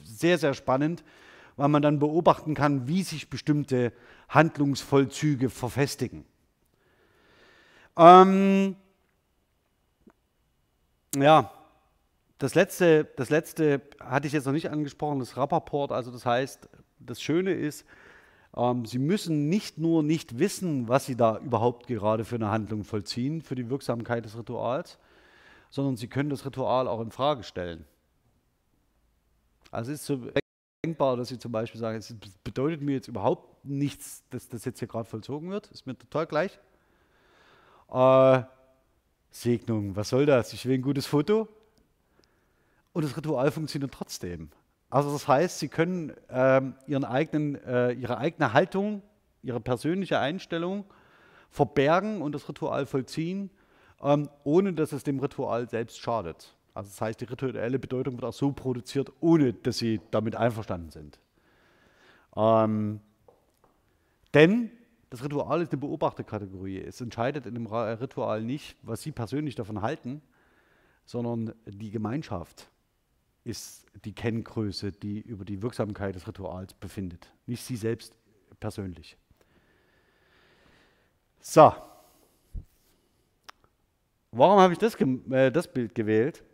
sehr, 0.05 0.37
sehr 0.37 0.53
spannend, 0.53 1.03
weil 1.57 1.69
man 1.69 1.81
dann 1.81 1.99
beobachten 1.99 2.53
kann, 2.53 2.89
wie 2.89 3.03
sich 3.03 3.31
bestimmte 3.31 3.95
Handlungsvollzüge 4.33 5.51
verfestigen. 5.51 6.25
Ähm, 7.97 8.77
ja, 11.17 11.53
das 12.39 12.55
letzte, 12.55 13.05
das 13.17 13.31
letzte 13.31 13.83
hatte 14.01 14.27
ich 14.27 14.33
jetzt 14.33 14.47
noch 14.47 14.53
nicht 14.53 14.71
angesprochen, 14.71 15.19
das 15.21 15.37
Rappaport. 15.37 15.93
Also 15.93 16.11
das 16.11 16.27
heißt, 16.27 16.69
das 16.99 17.21
Schöne 17.21 17.53
ist, 17.53 17.85
ähm, 18.57 18.85
Sie 18.87 18.99
müssen 18.99 19.49
nicht 19.49 19.79
nur 19.79 20.03
nicht 20.03 20.39
wissen, 20.39 20.89
was 20.89 21.07
Sie 21.07 21.17
da 21.17 21.39
überhaupt 21.39 21.87
gerade 21.87 22.25
für 22.25 22.37
eine 22.37 22.51
Handlung 22.51 22.85
vollziehen, 22.85 23.43
für 23.43 23.55
die 23.55 23.71
Wirksamkeit 23.71 24.25
des 24.25 24.37
Rituals, 24.37 24.99
sondern 25.71 25.97
Sie 25.97 26.09
können 26.09 26.31
das 26.31 26.45
Ritual 26.45 26.89
auch 26.89 27.01
in 27.01 27.11
Frage 27.11 27.43
stellen. 27.43 27.85
Also 29.71 29.93
es 29.93 30.01
ist 30.01 30.07
so 30.07 30.21
denkbar, 30.85 31.17
dass 31.17 31.29
Sie 31.29 31.39
zum 31.39 31.53
Beispiel 31.53 31.81
sagen, 31.81 31.97
es 31.99 32.13
bedeutet 32.43 32.83
mir 32.83 32.95
jetzt 32.95 33.07
überhaupt 33.07 33.65
nichts, 33.65 34.25
dass 34.31 34.49
das 34.49 34.65
jetzt 34.65 34.81
hier 34.81 34.89
gerade 34.89 35.09
vollzogen 35.09 35.49
wird, 35.51 35.69
ist 35.69 35.87
mir 35.87 35.97
total 35.97 36.27
gleich. 36.27 36.59
Äh, 37.89 38.43
Segnung, 39.31 39.95
was 39.95 40.09
soll 40.09 40.27
das? 40.27 40.53
Ich 40.53 40.67
will 40.67 40.75
ein 40.75 40.83
gutes 40.83 41.07
Foto. 41.07 41.47
Und 42.93 43.05
das 43.05 43.17
Ritual 43.17 43.53
funktioniert 43.53 43.95
trotzdem. 43.95 44.51
Also 44.91 45.13
das 45.13 45.29
heißt, 45.29 45.61
Sie 45.61 45.69
können 45.69 46.15
ähm, 46.29 46.75
ihren 46.89 47.05
eigenen, 47.05 47.55
äh, 47.65 47.93
Ihre 47.93 48.19
eigene 48.19 48.53
Haltung, 48.53 49.03
Ihre 49.45 49.61
persönliche 49.61 50.19
Einstellung 50.19 50.85
verbergen 51.49 52.21
und 52.23 52.35
das 52.35 52.49
Ritual 52.49 52.87
vollziehen, 52.87 53.51
ähm, 54.03 54.29
ohne 54.43 54.73
dass 54.73 54.91
es 54.91 55.05
dem 55.05 55.21
Ritual 55.21 55.69
selbst 55.69 56.01
schadet. 56.01 56.57
Also 56.75 56.89
das 56.89 57.01
heißt, 57.01 57.21
die 57.21 57.25
rituelle 57.25 57.79
Bedeutung 57.79 58.15
wird 58.15 58.25
auch 58.25 58.33
so 58.33 58.53
produziert, 58.53 59.13
ohne 59.21 59.53
dass 59.53 59.79
Sie 59.79 60.01
damit 60.11 60.37
einverstanden 60.37 60.91
sind. 60.91 61.19
Ähm, 62.35 63.01
denn 64.33 64.71
das 65.11 65.23
Ritual 65.23 65.61
ist 65.61 65.73
eine 65.73 65.81
Beobachterkategorie. 65.81 66.81
Es 66.81 67.01
entscheidet 67.01 67.45
in 67.45 67.55
dem 67.55 67.67
Ritual 67.67 68.43
nicht, 68.43 68.79
was 68.83 69.03
Sie 69.03 69.13
persönlich 69.13 69.55
davon 69.55 69.83
halten, 69.83 70.23
sondern 71.05 71.55
die 71.67 71.91
Gemeinschaft 71.91 72.71
ist 73.45 73.87
die 74.05 74.13
Kenngröße, 74.13 74.93
die 74.93 75.21
über 75.21 75.45
die 75.45 75.63
Wirksamkeit 75.63 76.15
des 76.15 76.27
Rituals 76.27 76.75
befindet, 76.75 77.33
nicht 77.47 77.65
sie 77.65 77.77
selbst 77.77 78.17
persönlich. 78.61 79.17
So, 81.41 81.75
warum 84.31 84.61
habe 84.61 84.73
ich 84.73 84.79
das, 84.79 84.95
äh, 84.95 85.51
das 85.51 85.73
Bild 85.73 85.95
gewählt? 85.95 86.45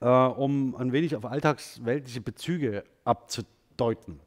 Äh, 0.00 0.06
um 0.06 0.74
ein 0.76 0.92
wenig 0.92 1.16
auf 1.16 1.24
alltagsweltliche 1.24 2.20
Bezüge 2.20 2.84
abzudeuten 3.04 4.20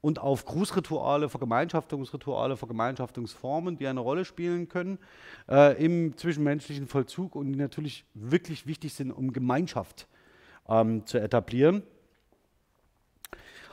und 0.00 0.18
auf 0.18 0.44
Grußrituale, 0.44 1.28
Vergemeinschaftungsrituale, 1.28 2.56
Vergemeinschaftungsformen, 2.56 3.76
die 3.76 3.86
eine 3.86 4.00
Rolle 4.00 4.24
spielen 4.24 4.68
können 4.68 4.98
äh, 5.48 5.82
im 5.82 6.16
zwischenmenschlichen 6.16 6.86
Vollzug 6.86 7.34
und 7.34 7.52
die 7.52 7.58
natürlich 7.58 8.04
wirklich 8.14 8.66
wichtig 8.66 8.94
sind, 8.94 9.10
um 9.10 9.32
Gemeinschaft 9.32 10.00
zu 10.00 10.06
ähm, 10.68 11.06
zu 11.06 11.18
etablieren. 11.18 11.82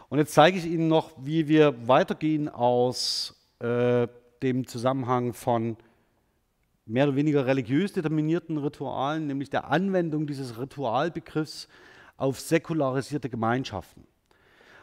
Und 0.10 0.20
jetzt 0.20 0.34
zeige 0.34 0.58
ich 0.58 0.66
Ihnen 0.66 0.88
noch, 0.88 1.12
wie 1.18 1.48
wir 1.48 1.88
weitergehen 1.88 2.50
aus 2.50 3.36
äh, 3.60 4.08
dem 4.42 4.68
Zusammenhang 4.68 5.34
von 5.34 5.78
mehr 6.86 7.08
oder 7.08 7.16
weniger 7.16 7.46
religiös 7.46 7.94
determinierten 7.94 8.58
Ritualen, 8.58 9.28
nämlich 9.28 9.50
der 9.50 9.70
Anwendung 9.70 10.28
dieses 10.28 10.60
Ritualbegriffs 10.60 11.68
auf 12.18 12.40
säkularisierte 12.40 13.30
Gemeinschaften. 13.30 14.06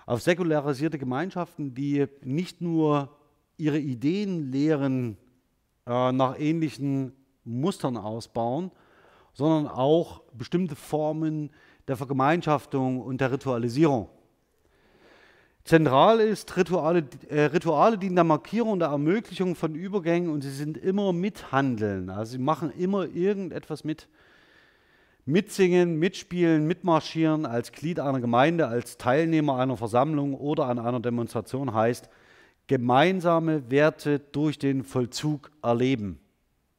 Auf 0.07 0.23
säkularisierte 0.23 0.99
Gemeinschaften, 0.99 1.75
die 1.75 2.07
nicht 2.23 2.61
nur 2.61 3.17
ihre 3.57 3.79
Ideenlehren 3.79 5.17
äh, 5.87 6.13
nach 6.13 6.39
ähnlichen 6.39 7.13
Mustern 7.45 7.97
ausbauen, 7.97 8.71
sondern 9.33 9.69
auch 9.69 10.23
bestimmte 10.33 10.75
Formen 10.77 11.51
der 11.87 11.97
Vergemeinschaftung 11.97 13.01
und 13.01 13.21
der 13.21 13.33
Ritualisierung. 13.33 14.09
Zentral 15.65 16.21
ist, 16.21 16.57
Rituale, 16.57 17.05
äh, 17.29 17.43
Rituale 17.43 17.99
dienen 17.99 18.17
der 18.17 18.25
Markierung 18.25 18.73
und 18.73 18.79
der 18.81 18.89
Ermöglichung 18.89 19.55
von 19.55 19.75
Übergängen 19.75 20.31
und 20.31 20.43
sie 20.43 20.51
sind 20.51 20.77
immer 20.77 21.13
mithandeln. 21.13 22.11
Also 22.11 22.33
sie 22.33 22.39
machen 22.39 22.73
immer 22.77 23.07
irgendetwas 23.07 23.85
mit. 23.85 24.09
Mitsingen, 25.27 25.99
mitspielen, 25.99 26.67
mitmarschieren 26.67 27.47
als 27.47 27.73
Glied 27.73 28.01
einer 28.01 28.21
Gemeinde, 28.21 28.67
als 28.67 28.97
Teilnehmer 28.97 29.59
einer 29.59 29.77
Versammlung 29.77 30.35
oder 30.35 30.67
an 30.67 30.79
einer 30.79 30.99
Demonstration 30.99 31.73
heißt, 31.75 32.09
gemeinsame 32.67 33.71
Werte 33.71 34.19
durch 34.19 34.59
den 34.59 34.83
Vollzug 34.83 35.51
erleben. 35.63 36.19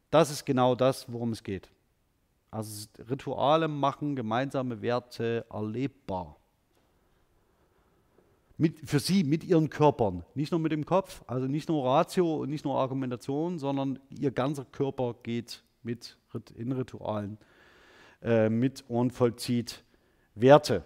Das 0.09 0.31
ist 0.31 0.45
genau 0.45 0.75
das, 0.75 1.11
worum 1.11 1.31
es 1.31 1.43
geht. 1.43 1.69
Also 2.49 2.87
Rituale 3.09 3.67
machen 3.69 4.15
gemeinsame 4.15 4.81
Werte 4.81 5.45
erlebbar. 5.49 6.35
Mit, 8.61 8.87
für 8.87 8.99
sie, 8.99 9.23
mit 9.23 9.43
ihren 9.43 9.71
Körpern. 9.71 10.23
Nicht 10.35 10.51
nur 10.51 10.59
mit 10.59 10.71
dem 10.71 10.85
Kopf, 10.85 11.23
also 11.25 11.47
nicht 11.47 11.67
nur 11.67 11.83
Ratio 11.83 12.35
und 12.35 12.51
nicht 12.51 12.63
nur 12.63 12.77
Argumentation, 12.77 13.57
sondern 13.57 13.97
ihr 14.19 14.29
ganzer 14.29 14.65
Körper 14.65 15.15
geht 15.23 15.63
mit 15.81 16.15
in 16.55 16.71
Ritualen 16.71 17.39
äh, 18.21 18.49
mit 18.49 18.83
und 18.87 19.13
vollzieht 19.13 19.83
Werte. 20.35 20.85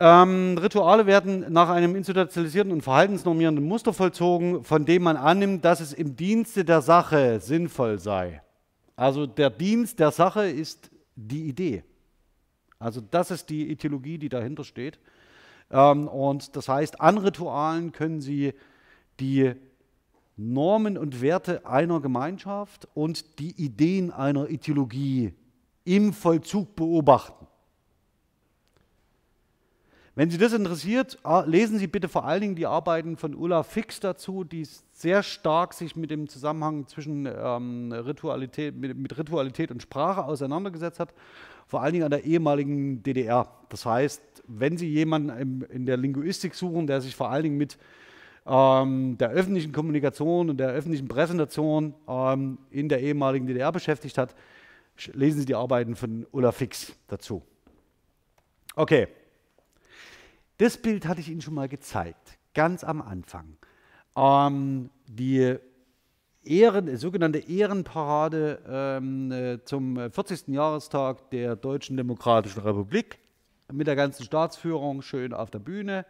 Ähm, 0.00 0.58
Rituale 0.58 1.06
werden 1.06 1.50
nach 1.50 1.70
einem 1.70 1.96
institutionalisierten 1.96 2.72
und 2.72 2.82
verhaltensnormierenden 2.82 3.64
Muster 3.64 3.94
vollzogen, 3.94 4.62
von 4.64 4.84
dem 4.84 5.02
man 5.04 5.16
annimmt, 5.16 5.64
dass 5.64 5.80
es 5.80 5.94
im 5.94 6.14
Dienste 6.14 6.62
der 6.62 6.82
Sache 6.82 7.40
sinnvoll 7.40 7.98
sei. 7.98 8.42
Also 8.96 9.26
der 9.26 9.48
Dienst 9.48 9.98
der 9.98 10.10
Sache 10.10 10.46
ist 10.46 10.90
die 11.16 11.48
Idee. 11.48 11.84
Also 12.78 13.00
das 13.00 13.30
ist 13.30 13.48
die 13.48 13.70
Ideologie, 13.70 14.18
die 14.18 14.28
dahinter 14.28 14.64
steht. 14.64 14.98
Ähm, 15.70 16.08
und 16.08 16.56
das 16.56 16.68
heißt, 16.68 17.00
an 17.00 17.18
Ritualen 17.18 17.92
können 17.92 18.20
Sie 18.20 18.54
die 19.20 19.52
Normen 20.36 20.96
und 20.96 21.20
Werte 21.20 21.66
einer 21.66 22.00
Gemeinschaft 22.00 22.88
und 22.94 23.38
die 23.38 23.52
Ideen 23.62 24.10
einer 24.10 24.48
Ideologie 24.48 25.34
im 25.84 26.12
Vollzug 26.12 26.74
beobachten. 26.76 27.46
Wenn 30.16 30.28
Sie 30.28 30.38
das 30.38 30.52
interessiert, 30.52 31.18
lesen 31.46 31.78
Sie 31.78 31.86
bitte 31.86 32.08
vor 32.08 32.24
allen 32.24 32.40
Dingen 32.40 32.54
die 32.56 32.66
Arbeiten 32.66 33.16
von 33.16 33.34
Ulla 33.34 33.62
Fix 33.62 34.00
dazu, 34.00 34.44
die 34.44 34.66
sehr 34.92 35.22
stark 35.22 35.72
sich 35.72 35.94
mit 35.94 36.10
dem 36.10 36.28
Zusammenhang 36.28 36.86
zwischen 36.88 37.26
ähm, 37.26 37.92
Ritualität, 37.92 38.76
mit, 38.76 38.96
mit, 38.98 39.16
Ritualität 39.16 39.70
und 39.70 39.82
Sprache 39.82 40.24
auseinandergesetzt 40.24 41.00
hat, 41.00 41.14
vor 41.66 41.80
allen 41.80 41.92
Dingen 41.92 42.04
an 42.04 42.10
der 42.10 42.24
ehemaligen 42.24 43.02
DDR. 43.02 43.48
Das 43.68 43.86
heißt, 43.86 44.20
wenn 44.58 44.76
Sie 44.76 44.88
jemanden 44.88 45.30
im, 45.30 45.62
in 45.70 45.86
der 45.86 45.96
Linguistik 45.96 46.54
suchen, 46.54 46.86
der 46.86 47.00
sich 47.00 47.14
vor 47.14 47.30
allen 47.30 47.44
Dingen 47.44 47.56
mit 47.56 47.78
ähm, 48.46 49.16
der 49.18 49.30
öffentlichen 49.30 49.72
Kommunikation 49.72 50.50
und 50.50 50.56
der 50.56 50.70
öffentlichen 50.70 51.08
Präsentation 51.08 51.94
ähm, 52.08 52.58
in 52.70 52.88
der 52.88 53.00
ehemaligen 53.00 53.46
DDR 53.46 53.70
beschäftigt 53.70 54.18
hat, 54.18 54.34
lesen 55.12 55.40
Sie 55.40 55.46
die 55.46 55.54
Arbeiten 55.54 55.94
von 55.94 56.26
Ulla 56.32 56.52
Fix 56.52 56.94
dazu. 57.06 57.42
Okay. 58.74 59.08
Das 60.58 60.76
Bild 60.76 61.06
hatte 61.06 61.20
ich 61.20 61.30
Ihnen 61.30 61.40
schon 61.40 61.54
mal 61.54 61.68
gezeigt, 61.68 62.38
ganz 62.54 62.84
am 62.84 63.00
Anfang. 63.00 63.56
Ähm, 64.16 64.90
die 65.06 65.56
Ehren, 66.42 66.96
sogenannte 66.96 67.38
Ehrenparade 67.38 68.60
ähm, 68.68 69.32
äh, 69.32 69.64
zum 69.64 69.96
40. 69.96 70.48
Jahrestag 70.48 71.30
der 71.30 71.56
Deutschen 71.56 71.96
Demokratischen 71.96 72.60
Republik 72.60 73.18
mit 73.72 73.86
der 73.86 73.96
ganzen 73.96 74.24
Staatsführung 74.24 75.02
schön 75.02 75.32
auf 75.32 75.50
der 75.50 75.58
Bühne. 75.58 76.04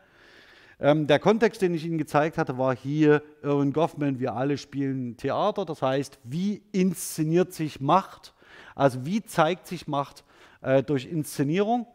Ähm, 0.81 1.07
der 1.07 1.19
Kontext, 1.19 1.61
den 1.61 1.75
ich 1.75 1.85
Ihnen 1.85 1.99
gezeigt 1.99 2.39
hatte, 2.39 2.57
war 2.57 2.75
hier 2.75 3.23
Irwin 3.43 3.73
Goffman, 3.73 4.19
wir 4.19 4.35
alle 4.35 4.57
spielen 4.57 5.17
Theater. 5.17 5.65
Das 5.65 5.83
heißt, 5.83 6.19
wie 6.25 6.63
inszeniert 6.73 7.53
sich 7.53 7.81
Macht? 7.81 8.35
Also 8.75 9.05
wie 9.05 9.23
zeigt 9.23 9.67
sich 9.67 9.87
Macht 9.89 10.25
äh, 10.63 10.83
durch 10.83 11.05
Inszenierung? 11.07 11.87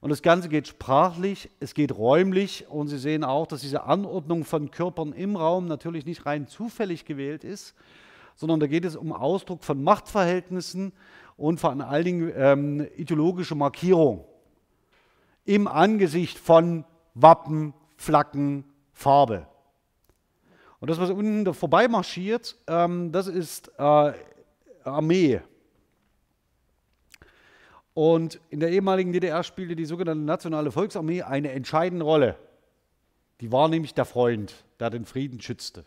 Und 0.00 0.10
das 0.10 0.22
Ganze 0.22 0.48
geht 0.48 0.68
sprachlich, 0.68 1.50
es 1.58 1.74
geht 1.74 1.96
räumlich 1.96 2.66
und 2.68 2.86
Sie 2.86 2.98
sehen 2.98 3.24
auch, 3.24 3.48
dass 3.48 3.62
diese 3.62 3.82
Anordnung 3.82 4.44
von 4.44 4.70
Körpern 4.70 5.12
im 5.12 5.34
Raum 5.34 5.66
natürlich 5.66 6.06
nicht 6.06 6.24
rein 6.24 6.46
zufällig 6.46 7.04
gewählt 7.04 7.42
ist, 7.42 7.74
sondern 8.36 8.60
da 8.60 8.68
geht 8.68 8.84
es 8.84 8.94
um 8.94 9.12
Ausdruck 9.12 9.64
von 9.64 9.82
Machtverhältnissen 9.82 10.92
und 11.36 11.58
vor 11.58 11.72
allen 11.80 12.04
Dingen 12.04 12.32
ähm, 12.36 12.86
ideologische 12.96 13.56
Markierung 13.56 14.24
im 15.48 15.66
Angesicht 15.66 16.38
von 16.38 16.84
Wappen, 17.14 17.72
Flaggen, 17.96 18.64
Farbe. 18.92 19.46
Und 20.78 20.90
das, 20.90 21.00
was 21.00 21.08
unten 21.10 21.54
vorbei 21.54 21.88
marschiert, 21.88 22.54
ähm, 22.66 23.12
das 23.12 23.28
ist 23.28 23.72
äh, 23.78 24.12
Armee. 24.84 25.40
Und 27.94 28.38
in 28.50 28.60
der 28.60 28.70
ehemaligen 28.70 29.10
DDR 29.10 29.42
spielte 29.42 29.74
die 29.74 29.86
sogenannte 29.86 30.22
Nationale 30.22 30.70
Volksarmee 30.70 31.22
eine 31.22 31.50
entscheidende 31.52 32.04
Rolle. 32.04 32.36
Die 33.40 33.50
war 33.50 33.68
nämlich 33.68 33.94
der 33.94 34.04
Freund, 34.04 34.66
der 34.78 34.90
den 34.90 35.06
Frieden 35.06 35.40
schützte 35.40 35.86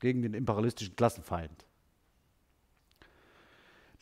gegen 0.00 0.20
den 0.20 0.34
imperialistischen 0.34 0.96
Klassenfeind. 0.96 1.64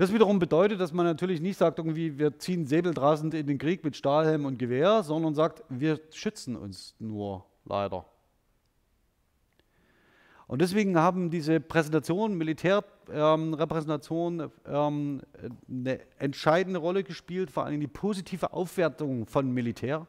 Das 0.00 0.12
wiederum 0.14 0.38
bedeutet, 0.38 0.80
dass 0.80 0.94
man 0.94 1.04
natürlich 1.04 1.42
nicht 1.42 1.58
sagt, 1.58 1.78
irgendwie, 1.78 2.18
wir 2.18 2.38
ziehen 2.38 2.64
säbeldrasend 2.64 3.34
in 3.34 3.46
den 3.46 3.58
Krieg 3.58 3.84
mit 3.84 3.94
Stahlhelm 3.94 4.46
und 4.46 4.58
Gewehr, 4.58 5.02
sondern 5.02 5.34
sagt, 5.34 5.62
wir 5.68 6.00
schützen 6.10 6.56
uns 6.56 6.94
nur 6.98 7.44
leider. 7.66 8.06
Und 10.46 10.62
deswegen 10.62 10.96
haben 10.96 11.30
diese 11.30 11.60
Präsentationen, 11.60 12.38
Militärrepräsentationen 12.38 14.50
ähm, 14.66 14.74
ähm, 14.74 15.20
eine 15.68 16.00
entscheidende 16.18 16.80
Rolle 16.80 17.04
gespielt, 17.04 17.50
vor 17.50 17.66
allem 17.66 17.82
die 17.82 17.86
positive 17.86 18.54
Aufwertung 18.54 19.26
von 19.26 19.52
Militär 19.52 20.06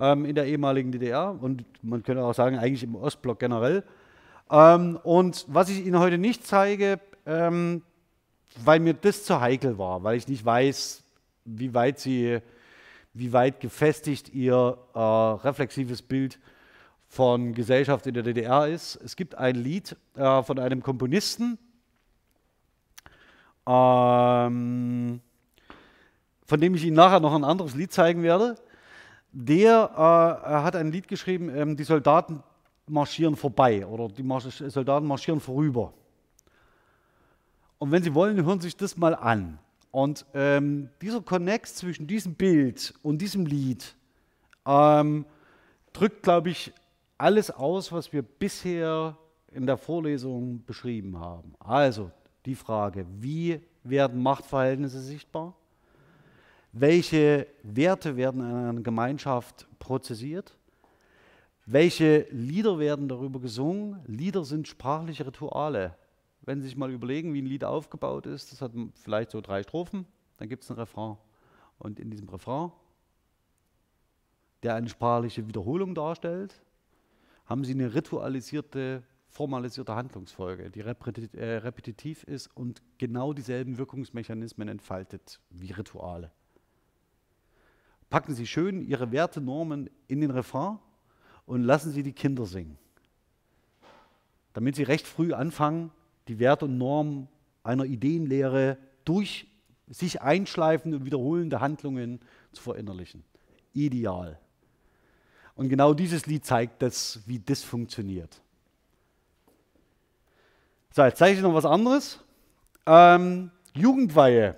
ähm, 0.00 0.24
in 0.24 0.34
der 0.34 0.46
ehemaligen 0.46 0.90
DDR 0.90 1.40
und 1.40 1.64
man 1.84 2.02
könnte 2.02 2.24
auch 2.24 2.34
sagen, 2.34 2.58
eigentlich 2.58 2.82
im 2.82 2.96
Ostblock 2.96 3.38
generell. 3.38 3.84
Ähm, 4.50 4.98
und 5.04 5.46
was 5.46 5.68
ich 5.68 5.86
Ihnen 5.86 6.00
heute 6.00 6.18
nicht 6.18 6.44
zeige, 6.44 6.98
ähm, 7.24 7.82
weil 8.56 8.80
mir 8.80 8.94
das 8.94 9.24
zu 9.24 9.40
heikel 9.40 9.78
war, 9.78 10.02
weil 10.02 10.16
ich 10.16 10.28
nicht 10.28 10.44
weiß, 10.44 11.02
wie 11.44 11.74
weit 11.74 11.98
Sie, 11.98 12.38
wie 13.14 13.32
weit 13.32 13.60
gefestigt 13.60 14.28
Ihr 14.30 14.78
äh, 14.94 14.98
reflexives 14.98 16.02
Bild 16.02 16.38
von 17.08 17.54
Gesellschaft 17.54 18.06
in 18.06 18.14
der 18.14 18.22
DDR 18.22 18.68
ist. 18.68 18.96
Es 18.96 19.16
gibt 19.16 19.34
ein 19.34 19.56
Lied 19.56 19.96
äh, 20.16 20.42
von 20.42 20.58
einem 20.58 20.82
Komponisten, 20.82 21.58
ähm, 23.66 25.20
von 26.46 26.60
dem 26.60 26.74
ich 26.74 26.84
Ihnen 26.84 26.96
nachher 26.96 27.20
noch 27.20 27.34
ein 27.34 27.44
anderes 27.44 27.74
Lied 27.74 27.92
zeigen 27.92 28.22
werde. 28.22 28.56
Der 29.32 29.90
äh, 29.94 29.98
hat 29.98 30.76
ein 30.76 30.92
Lied 30.92 31.08
geschrieben, 31.08 31.48
ähm, 31.54 31.76
die 31.76 31.84
Soldaten 31.84 32.42
marschieren 32.86 33.36
vorbei 33.36 33.86
oder 33.86 34.08
die 34.08 34.22
Marsch 34.22 34.62
Soldaten 34.68 35.06
marschieren 35.06 35.40
vorüber. 35.40 35.92
Und 37.82 37.90
wenn 37.90 38.04
Sie 38.04 38.14
wollen, 38.14 38.44
hören 38.44 38.60
Sie 38.60 38.68
sich 38.68 38.76
das 38.76 38.96
mal 38.96 39.12
an. 39.12 39.58
Und 39.90 40.24
ähm, 40.34 40.88
dieser 41.00 41.20
Connect 41.20 41.66
zwischen 41.66 42.06
diesem 42.06 42.36
Bild 42.36 42.94
und 43.02 43.18
diesem 43.18 43.44
Lied 43.44 43.96
ähm, 44.64 45.26
drückt, 45.92 46.22
glaube 46.22 46.50
ich, 46.50 46.72
alles 47.18 47.50
aus, 47.50 47.90
was 47.90 48.12
wir 48.12 48.22
bisher 48.22 49.18
in 49.50 49.66
der 49.66 49.76
Vorlesung 49.76 50.64
beschrieben 50.64 51.18
haben. 51.18 51.54
Also 51.58 52.12
die 52.46 52.54
Frage, 52.54 53.04
wie 53.18 53.60
werden 53.82 54.22
Machtverhältnisse 54.22 55.00
sichtbar? 55.00 55.52
Welche 56.70 57.48
Werte 57.64 58.16
werden 58.16 58.42
in 58.42 58.54
einer 58.54 58.80
Gemeinschaft 58.80 59.66
prozessiert? 59.80 60.56
Welche 61.66 62.28
Lieder 62.30 62.78
werden 62.78 63.08
darüber 63.08 63.40
gesungen? 63.40 63.98
Lieder 64.06 64.44
sind 64.44 64.68
sprachliche 64.68 65.26
Rituale. 65.26 65.96
Wenn 66.44 66.60
Sie 66.60 66.66
sich 66.66 66.76
mal 66.76 66.90
überlegen, 66.90 67.32
wie 67.34 67.42
ein 67.42 67.46
Lied 67.46 67.64
aufgebaut 67.64 68.26
ist, 68.26 68.52
das 68.52 68.60
hat 68.60 68.72
vielleicht 68.94 69.30
so 69.30 69.40
drei 69.40 69.62
Strophen, 69.62 70.06
dann 70.38 70.48
gibt 70.48 70.64
es 70.64 70.70
einen 70.70 70.80
Refrain. 70.80 71.16
Und 71.78 72.00
in 72.00 72.10
diesem 72.10 72.28
Refrain, 72.28 72.72
der 74.62 74.74
eine 74.74 74.88
sprachliche 74.88 75.46
Wiederholung 75.46 75.94
darstellt, 75.94 76.60
haben 77.46 77.64
Sie 77.64 77.72
eine 77.72 77.94
ritualisierte, 77.94 79.04
formalisierte 79.28 79.94
Handlungsfolge, 79.94 80.70
die 80.70 80.80
äh, 80.80 81.56
repetitiv 81.56 82.24
ist 82.24 82.48
und 82.56 82.82
genau 82.98 83.32
dieselben 83.32 83.78
Wirkungsmechanismen 83.78 84.68
entfaltet 84.68 85.40
wie 85.50 85.72
Rituale. 85.72 86.30
Packen 88.10 88.34
Sie 88.34 88.46
schön 88.46 88.82
Ihre 88.82 89.10
Wertenormen 89.10 89.88
in 90.06 90.20
den 90.20 90.30
Refrain 90.30 90.78
und 91.46 91.62
lassen 91.62 91.92
Sie 91.92 92.02
die 92.02 92.12
Kinder 92.12 92.46
singen, 92.46 92.78
damit 94.52 94.76
sie 94.76 94.82
recht 94.82 95.06
früh 95.06 95.32
anfangen, 95.32 95.90
die 96.28 96.38
Werte 96.38 96.64
und 96.66 96.78
Normen 96.78 97.28
einer 97.62 97.84
Ideenlehre 97.84 98.78
durch 99.04 99.46
sich 99.88 100.22
einschleifende 100.22 100.98
und 100.98 101.04
wiederholende 101.04 101.60
Handlungen 101.60 102.20
zu 102.52 102.62
verinnerlichen. 102.62 103.24
Ideal. 103.74 104.38
Und 105.54 105.68
genau 105.68 105.94
dieses 105.94 106.26
Lied 106.26 106.44
zeigt 106.44 106.82
das, 106.82 107.20
wie 107.26 107.38
das 107.38 107.62
funktioniert. 107.62 108.40
So, 110.90 111.02
jetzt 111.04 111.18
zeige 111.18 111.36
ich 111.36 111.42
noch 111.42 111.54
was 111.54 111.64
anderes. 111.64 112.18
Ähm, 112.86 113.50
Jugendweihe. 113.74 114.56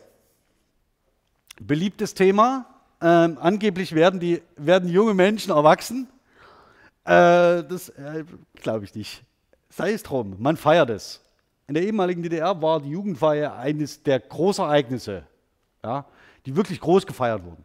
Beliebtes 1.61 2.15
Thema. 2.15 2.67
Ähm, 3.01 3.39
angeblich 3.41 3.95
werden, 3.95 4.19
die, 4.19 4.43
werden 4.57 4.89
junge 4.89 5.15
Menschen 5.15 5.53
erwachsen. 5.53 6.09
Äh, 7.05 7.63
das 7.65 7.91
äh, 7.91 8.25
glaube 8.55 8.85
ich 8.85 8.95
nicht. 8.95 9.23
Sei 9.69 9.93
es 9.93 10.03
drum, 10.03 10.37
man 10.39 10.57
feiert 10.57 10.91
es. 10.91 11.24
In 11.67 11.75
der 11.75 11.83
ehemaligen 11.83 12.23
DDR 12.23 12.61
war 12.61 12.81
die 12.81 12.91
Jugendweihe 12.91 13.53
eines 13.53 14.03
der 14.03 14.21
Großereignisse, 14.21 15.27
ja, 15.83 16.05
die 16.45 16.55
wirklich 16.57 16.81
groß 16.81 17.07
gefeiert 17.07 17.43
wurden. 17.45 17.65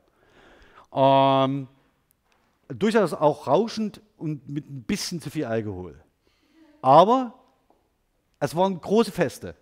Ähm, 0.94 1.68
durchaus 2.70 3.14
auch 3.14 3.48
rauschend 3.48 4.02
und 4.18 4.48
mit 4.48 4.70
ein 4.70 4.84
bisschen 4.84 5.22
zu 5.22 5.30
viel 5.30 5.46
Alkohol. 5.46 6.00
Aber 6.82 7.34
es 8.40 8.56
waren 8.56 8.80
große 8.80 9.12
Feste. 9.12 9.56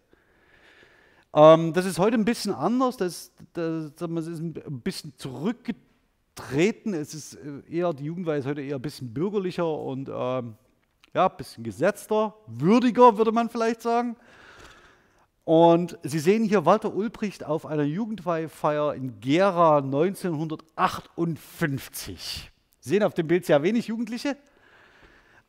Ähm, 1.34 1.74
das 1.74 1.86
ist 1.86 1.98
heute 1.98 2.16
ein 2.16 2.26
bisschen 2.26 2.54
anders. 2.54 2.98
Das, 2.98 3.32
das, 3.54 3.94
das 3.96 4.28
ist 4.28 4.40
ein 4.40 4.82
bisschen 4.84 5.14
zurückgetreten. 5.18 6.94
Es 6.94 7.14
ist 7.14 7.36
äh, 7.36 7.62
eher, 7.70 7.94
die 7.94 8.06
Jugendweihe 8.06 8.40
ist 8.40 8.46
heute 8.46 8.62
eher 8.62 8.76
ein 8.76 8.82
bisschen 8.82 9.14
bürgerlicher 9.14 9.68
und 9.68 10.10
ähm, 10.14 10.56
ja, 11.18 11.28
ein 11.28 11.36
bisschen 11.36 11.64
gesetzter, 11.64 12.36
würdiger, 12.46 13.18
würde 13.18 13.32
man 13.32 13.50
vielleicht 13.50 13.82
sagen. 13.82 14.16
Und 15.46 15.98
Sie 16.04 16.20
sehen 16.20 16.44
hier 16.44 16.68
Walter 16.68 16.94
Ulbricht 16.94 17.44
auf 17.44 17.66
einer 17.66 17.82
Jugendweihfeier 17.82 18.94
in 18.94 19.20
Gera 19.20 19.78
1958. 19.78 22.52
Sie 22.80 22.90
sehen 22.90 23.02
auf 23.02 23.16
dem 23.16 23.26
Bild 23.26 23.48
sehr 23.48 23.64
wenig 23.64 23.88
Jugendliche. 23.88 24.38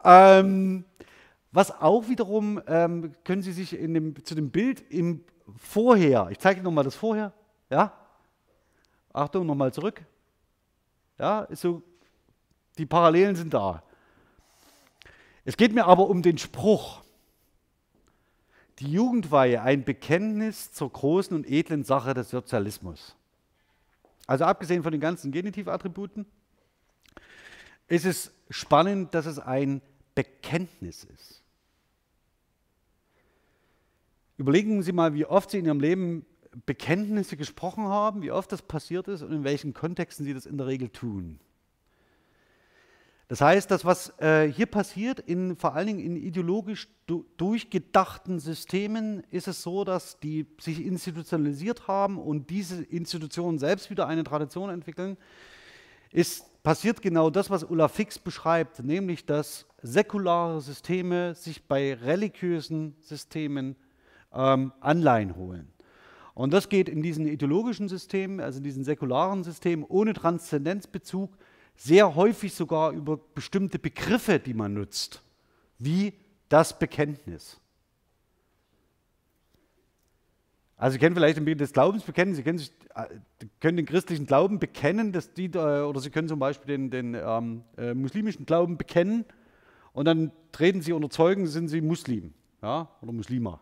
Ähm, 0.02 0.86
was 1.52 1.70
auch 1.70 2.08
wiederum, 2.08 2.62
ähm, 2.66 3.12
können 3.22 3.42
Sie 3.42 3.52
sich 3.52 3.72
dem, 3.72 4.24
zu 4.24 4.34
dem 4.34 4.50
Bild 4.50 4.90
im 4.90 5.22
Vorher, 5.58 6.28
ich 6.30 6.38
zeige 6.38 6.60
Ihnen 6.60 6.64
nochmal 6.64 6.84
das 6.84 6.94
Vorher, 6.94 7.34
ja? 7.68 7.92
Achtung, 9.12 9.44
nochmal 9.44 9.74
zurück. 9.74 10.02
Ja, 11.18 11.42
ist 11.42 11.60
so, 11.60 11.82
die 12.78 12.86
Parallelen 12.86 13.36
sind 13.36 13.52
da. 13.52 13.82
Es 15.44 15.56
geht 15.56 15.72
mir 15.72 15.86
aber 15.86 16.08
um 16.08 16.22
den 16.22 16.38
Spruch. 16.38 17.02
Die 18.78 18.92
Jugendweihe, 18.92 19.62
ein 19.62 19.84
Bekenntnis 19.84 20.72
zur 20.72 20.92
großen 20.92 21.34
und 21.34 21.48
edlen 21.48 21.84
Sache 21.84 22.14
des 22.14 22.30
Sozialismus. 22.30 23.16
Also 24.26 24.44
abgesehen 24.44 24.82
von 24.82 24.92
den 24.92 25.00
ganzen 25.00 25.32
Genitivattributen, 25.32 26.26
ist 27.88 28.04
es 28.04 28.30
spannend, 28.50 29.14
dass 29.14 29.26
es 29.26 29.38
ein 29.38 29.80
Bekenntnis 30.14 31.04
ist. 31.04 31.42
Überlegen 34.36 34.82
Sie 34.82 34.92
mal, 34.92 35.14
wie 35.14 35.24
oft 35.24 35.50
Sie 35.50 35.58
in 35.58 35.64
Ihrem 35.64 35.80
Leben 35.80 36.26
Bekenntnisse 36.66 37.36
gesprochen 37.36 37.88
haben, 37.88 38.22
wie 38.22 38.30
oft 38.30 38.50
das 38.52 38.62
passiert 38.62 39.08
ist 39.08 39.22
und 39.22 39.32
in 39.32 39.44
welchen 39.44 39.74
Kontexten 39.74 40.24
Sie 40.24 40.34
das 40.34 40.46
in 40.46 40.58
der 40.58 40.66
Regel 40.66 40.88
tun. 40.88 41.40
Das 43.28 43.42
heißt, 43.42 43.70
das, 43.70 43.84
was 43.84 44.18
äh, 44.20 44.50
hier 44.50 44.64
passiert, 44.64 45.20
in, 45.20 45.54
vor 45.54 45.74
allen 45.74 45.86
Dingen 45.86 46.00
in 46.00 46.16
ideologisch 46.16 46.88
du, 47.06 47.26
durchgedachten 47.36 48.38
Systemen, 48.38 49.22
ist 49.30 49.48
es 49.48 49.62
so, 49.62 49.84
dass 49.84 50.18
die 50.18 50.46
sich 50.58 50.82
institutionalisiert 50.82 51.88
haben 51.88 52.18
und 52.18 52.48
diese 52.48 52.82
Institutionen 52.82 53.58
selbst 53.58 53.90
wieder 53.90 54.06
eine 54.06 54.24
Tradition 54.24 54.70
entwickeln, 54.70 55.18
ist 56.10 56.62
passiert 56.62 57.02
genau 57.02 57.28
das, 57.28 57.50
was 57.50 57.64
Ulla 57.64 57.88
Fix 57.88 58.18
beschreibt, 58.18 58.82
nämlich 58.82 59.26
dass 59.26 59.66
säkulare 59.82 60.62
Systeme 60.62 61.34
sich 61.34 61.68
bei 61.68 61.94
religiösen 61.94 62.96
Systemen 63.00 63.76
ähm, 64.32 64.72
Anleihen 64.80 65.36
holen. 65.36 65.68
Und 66.32 66.54
das 66.54 66.70
geht 66.70 66.88
in 66.88 67.02
diesen 67.02 67.26
ideologischen 67.26 67.88
Systemen, 67.88 68.40
also 68.40 68.58
in 68.58 68.64
diesen 68.64 68.84
säkularen 68.84 69.44
Systemen 69.44 69.84
ohne 69.86 70.14
Transzendenzbezug, 70.14 71.36
sehr 71.78 72.16
häufig 72.16 72.52
sogar 72.52 72.90
über 72.92 73.16
bestimmte 73.16 73.78
Begriffe, 73.78 74.40
die 74.40 74.52
man 74.52 74.74
nutzt, 74.74 75.22
wie 75.78 76.12
das 76.48 76.76
Bekenntnis. 76.76 77.60
Also 80.76 80.94
Sie 80.94 80.98
kennen 80.98 81.14
vielleicht 81.14 81.36
den 81.36 81.44
Begriff 81.44 81.58
des 81.58 81.72
Glaubensbekennen, 81.72 82.34
Sie 82.34 82.42
können, 82.42 82.58
sich, 82.58 82.72
äh, 82.94 83.06
können, 83.60 83.76
den 83.76 83.86
christlichen 83.86 84.26
Glauben 84.26 84.58
bekennen, 84.58 85.12
dass 85.12 85.32
die, 85.34 85.48
oder 85.50 86.00
Sie 86.00 86.10
können 86.10 86.28
zum 86.28 86.40
Beispiel 86.40 86.66
den, 86.66 86.90
den 86.90 87.14
ähm, 87.14 87.62
äh, 87.76 87.94
muslimischen 87.94 88.44
Glauben 88.44 88.76
bekennen 88.76 89.24
und 89.92 90.04
dann 90.04 90.32
treten 90.50 90.82
Sie 90.82 90.92
unter 90.92 91.10
Zeugen, 91.10 91.46
sind 91.46 91.68
Sie 91.68 91.80
Muslim 91.80 92.34
ja, 92.60 92.88
oder 93.00 93.12
Muslima. 93.12 93.60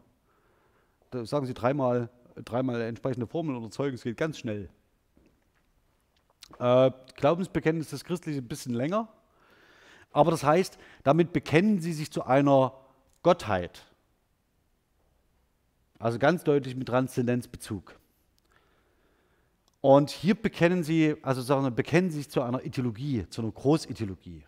Da 1.10 1.24
sagen 1.26 1.44
Sie 1.46 1.54
dreimal, 1.54 2.08
dreimal 2.34 2.80
entsprechende 2.80 3.26
Formeln 3.26 3.56
unter 3.56 3.70
Zeugen, 3.70 3.94
es 3.94 4.04
geht 4.04 4.16
ganz 4.16 4.38
schnell. 4.38 4.70
Äh, 6.58 6.90
Glaubensbekenntnis 7.16 7.90
des 7.90 8.04
Christlichen 8.04 8.40
ein 8.40 8.48
bisschen 8.48 8.74
länger, 8.74 9.08
aber 10.12 10.30
das 10.30 10.44
heißt, 10.44 10.78
damit 11.02 11.32
bekennen 11.32 11.80
Sie 11.80 11.92
sich 11.92 12.10
zu 12.10 12.24
einer 12.24 12.72
Gottheit. 13.22 13.84
Also 15.98 16.18
ganz 16.18 16.44
deutlich 16.44 16.76
mit 16.76 16.88
Transzendenzbezug. 16.88 17.98
Und 19.80 20.10
hier 20.10 20.34
bekennen 20.34 20.82
sie, 20.82 21.16
also 21.22 21.42
sagen, 21.42 21.72
bekennen 21.74 22.10
sich 22.10 22.28
zu 22.28 22.42
einer 22.42 22.64
Ideologie, 22.64 23.24
zu 23.28 23.40
einer 23.40 23.52
Großideologie. 23.52 24.44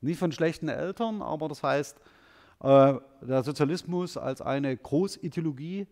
Nicht 0.00 0.18
von 0.18 0.32
schlechten 0.32 0.68
Eltern, 0.68 1.22
aber 1.22 1.48
das 1.48 1.62
heißt, 1.62 1.96
äh, 2.60 2.94
der 3.22 3.42
Sozialismus 3.44 4.16
als 4.16 4.40
eine 4.40 4.76
Großideologie 4.76 5.86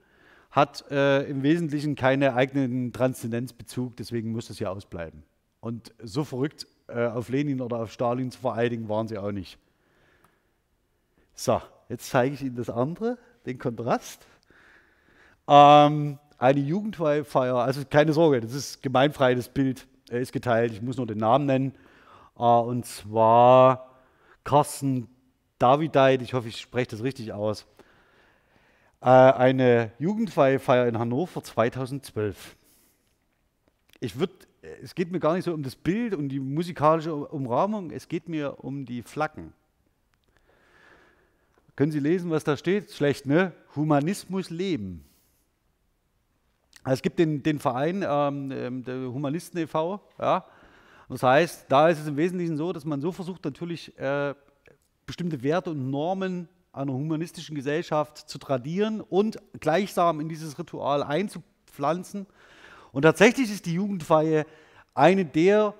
hat 0.54 0.88
äh, 0.92 1.24
im 1.24 1.42
Wesentlichen 1.42 1.96
keinen 1.96 2.32
eigenen 2.32 2.92
Transzendenzbezug, 2.92 3.96
deswegen 3.96 4.30
muss 4.30 4.46
das 4.46 4.58
hier 4.58 4.70
ausbleiben. 4.70 5.24
Und 5.60 5.92
so 6.00 6.22
verrückt 6.22 6.68
äh, 6.86 7.06
auf 7.06 7.28
Lenin 7.28 7.60
oder 7.60 7.80
auf 7.80 7.90
Stalin 7.90 8.30
zu 8.30 8.38
vereidigen 8.38 8.88
waren 8.88 9.08
sie 9.08 9.18
auch 9.18 9.32
nicht. 9.32 9.58
So, 11.34 11.60
jetzt 11.88 12.08
zeige 12.08 12.36
ich 12.36 12.42
Ihnen 12.42 12.54
das 12.54 12.70
andere 12.70 13.18
den 13.46 13.58
Kontrast. 13.58 14.24
Ähm, 15.48 16.20
eine 16.38 16.60
Jugendfeier, 16.60 17.56
also 17.56 17.82
keine 17.90 18.12
Sorge, 18.12 18.40
das 18.40 18.54
ist 18.54 18.80
gemeinfrei, 18.80 19.34
das 19.34 19.48
Bild 19.48 19.88
äh, 20.08 20.22
ist 20.22 20.32
geteilt, 20.32 20.72
ich 20.72 20.82
muss 20.82 20.96
nur 20.96 21.08
den 21.08 21.18
Namen 21.18 21.46
nennen. 21.46 21.74
Äh, 22.38 22.42
und 22.42 22.86
zwar 22.86 23.90
Carsten 24.44 25.08
Davideit, 25.58 26.22
ich 26.22 26.32
hoffe, 26.32 26.46
ich 26.46 26.60
spreche 26.60 26.90
das 26.90 27.02
richtig 27.02 27.32
aus. 27.32 27.66
Äh, 29.04 29.08
eine 29.08 29.92
Jugendfeier 29.98 30.88
in 30.88 30.98
Hannover 30.98 31.42
2012. 31.42 32.56
Ich 34.00 34.18
würde, 34.18 34.32
es 34.82 34.94
geht 34.94 35.12
mir 35.12 35.20
gar 35.20 35.34
nicht 35.34 35.44
so 35.44 35.52
um 35.52 35.62
das 35.62 35.76
Bild 35.76 36.14
und 36.14 36.30
die 36.30 36.40
musikalische 36.40 37.14
Umrahmung, 37.14 37.90
es 37.90 38.08
geht 38.08 38.30
mir 38.30 38.64
um 38.64 38.86
die 38.86 39.02
Flaggen. 39.02 39.52
Können 41.76 41.92
Sie 41.92 42.00
lesen, 42.00 42.30
was 42.30 42.44
da 42.44 42.56
steht? 42.56 42.92
Schlecht, 42.92 43.26
ne? 43.26 43.52
Humanismus 43.76 44.48
leben. 44.48 45.04
Es 46.86 47.02
gibt 47.02 47.18
den, 47.18 47.42
den 47.42 47.58
Verein, 47.58 48.02
ähm, 48.08 48.50
ähm 48.52 48.84
der 48.84 49.12
Humanisten 49.12 49.60
e.V., 49.60 50.00
ja. 50.18 50.46
Das 51.10 51.22
heißt, 51.22 51.66
da 51.68 51.90
ist 51.90 52.00
es 52.00 52.06
im 52.06 52.16
Wesentlichen 52.16 52.56
so, 52.56 52.72
dass 52.72 52.86
man 52.86 53.02
so 53.02 53.12
versucht, 53.12 53.44
natürlich 53.44 53.98
äh, 53.98 54.34
bestimmte 55.04 55.42
Werte 55.42 55.72
und 55.72 55.90
Normen 55.90 56.48
einer 56.74 56.92
humanistischen 56.92 57.54
Gesellschaft 57.54 58.18
zu 58.18 58.38
tradieren 58.38 59.00
und 59.00 59.38
gleichsam 59.60 60.20
in 60.20 60.28
dieses 60.28 60.58
Ritual 60.58 61.02
einzupflanzen. 61.02 62.26
Und 62.92 63.02
tatsächlich 63.02 63.50
ist 63.50 63.66
die 63.66 63.74
Jugendfeier 63.74 64.44
eine 64.94 65.24
der 65.24 65.74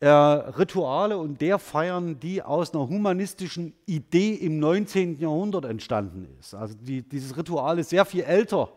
äh, 0.00 0.08
Rituale 0.08 1.16
und 1.18 1.40
der 1.40 1.58
Feiern, 1.58 2.20
die 2.20 2.42
aus 2.42 2.74
einer 2.74 2.88
humanistischen 2.88 3.74
Idee 3.86 4.34
im 4.34 4.58
19. 4.58 5.18
Jahrhundert 5.18 5.64
entstanden 5.64 6.28
ist. 6.38 6.54
Also 6.54 6.74
die, 6.78 7.02
dieses 7.02 7.36
Ritual 7.36 7.78
ist 7.78 7.90
sehr 7.90 8.04
viel 8.04 8.24
älter 8.24 8.68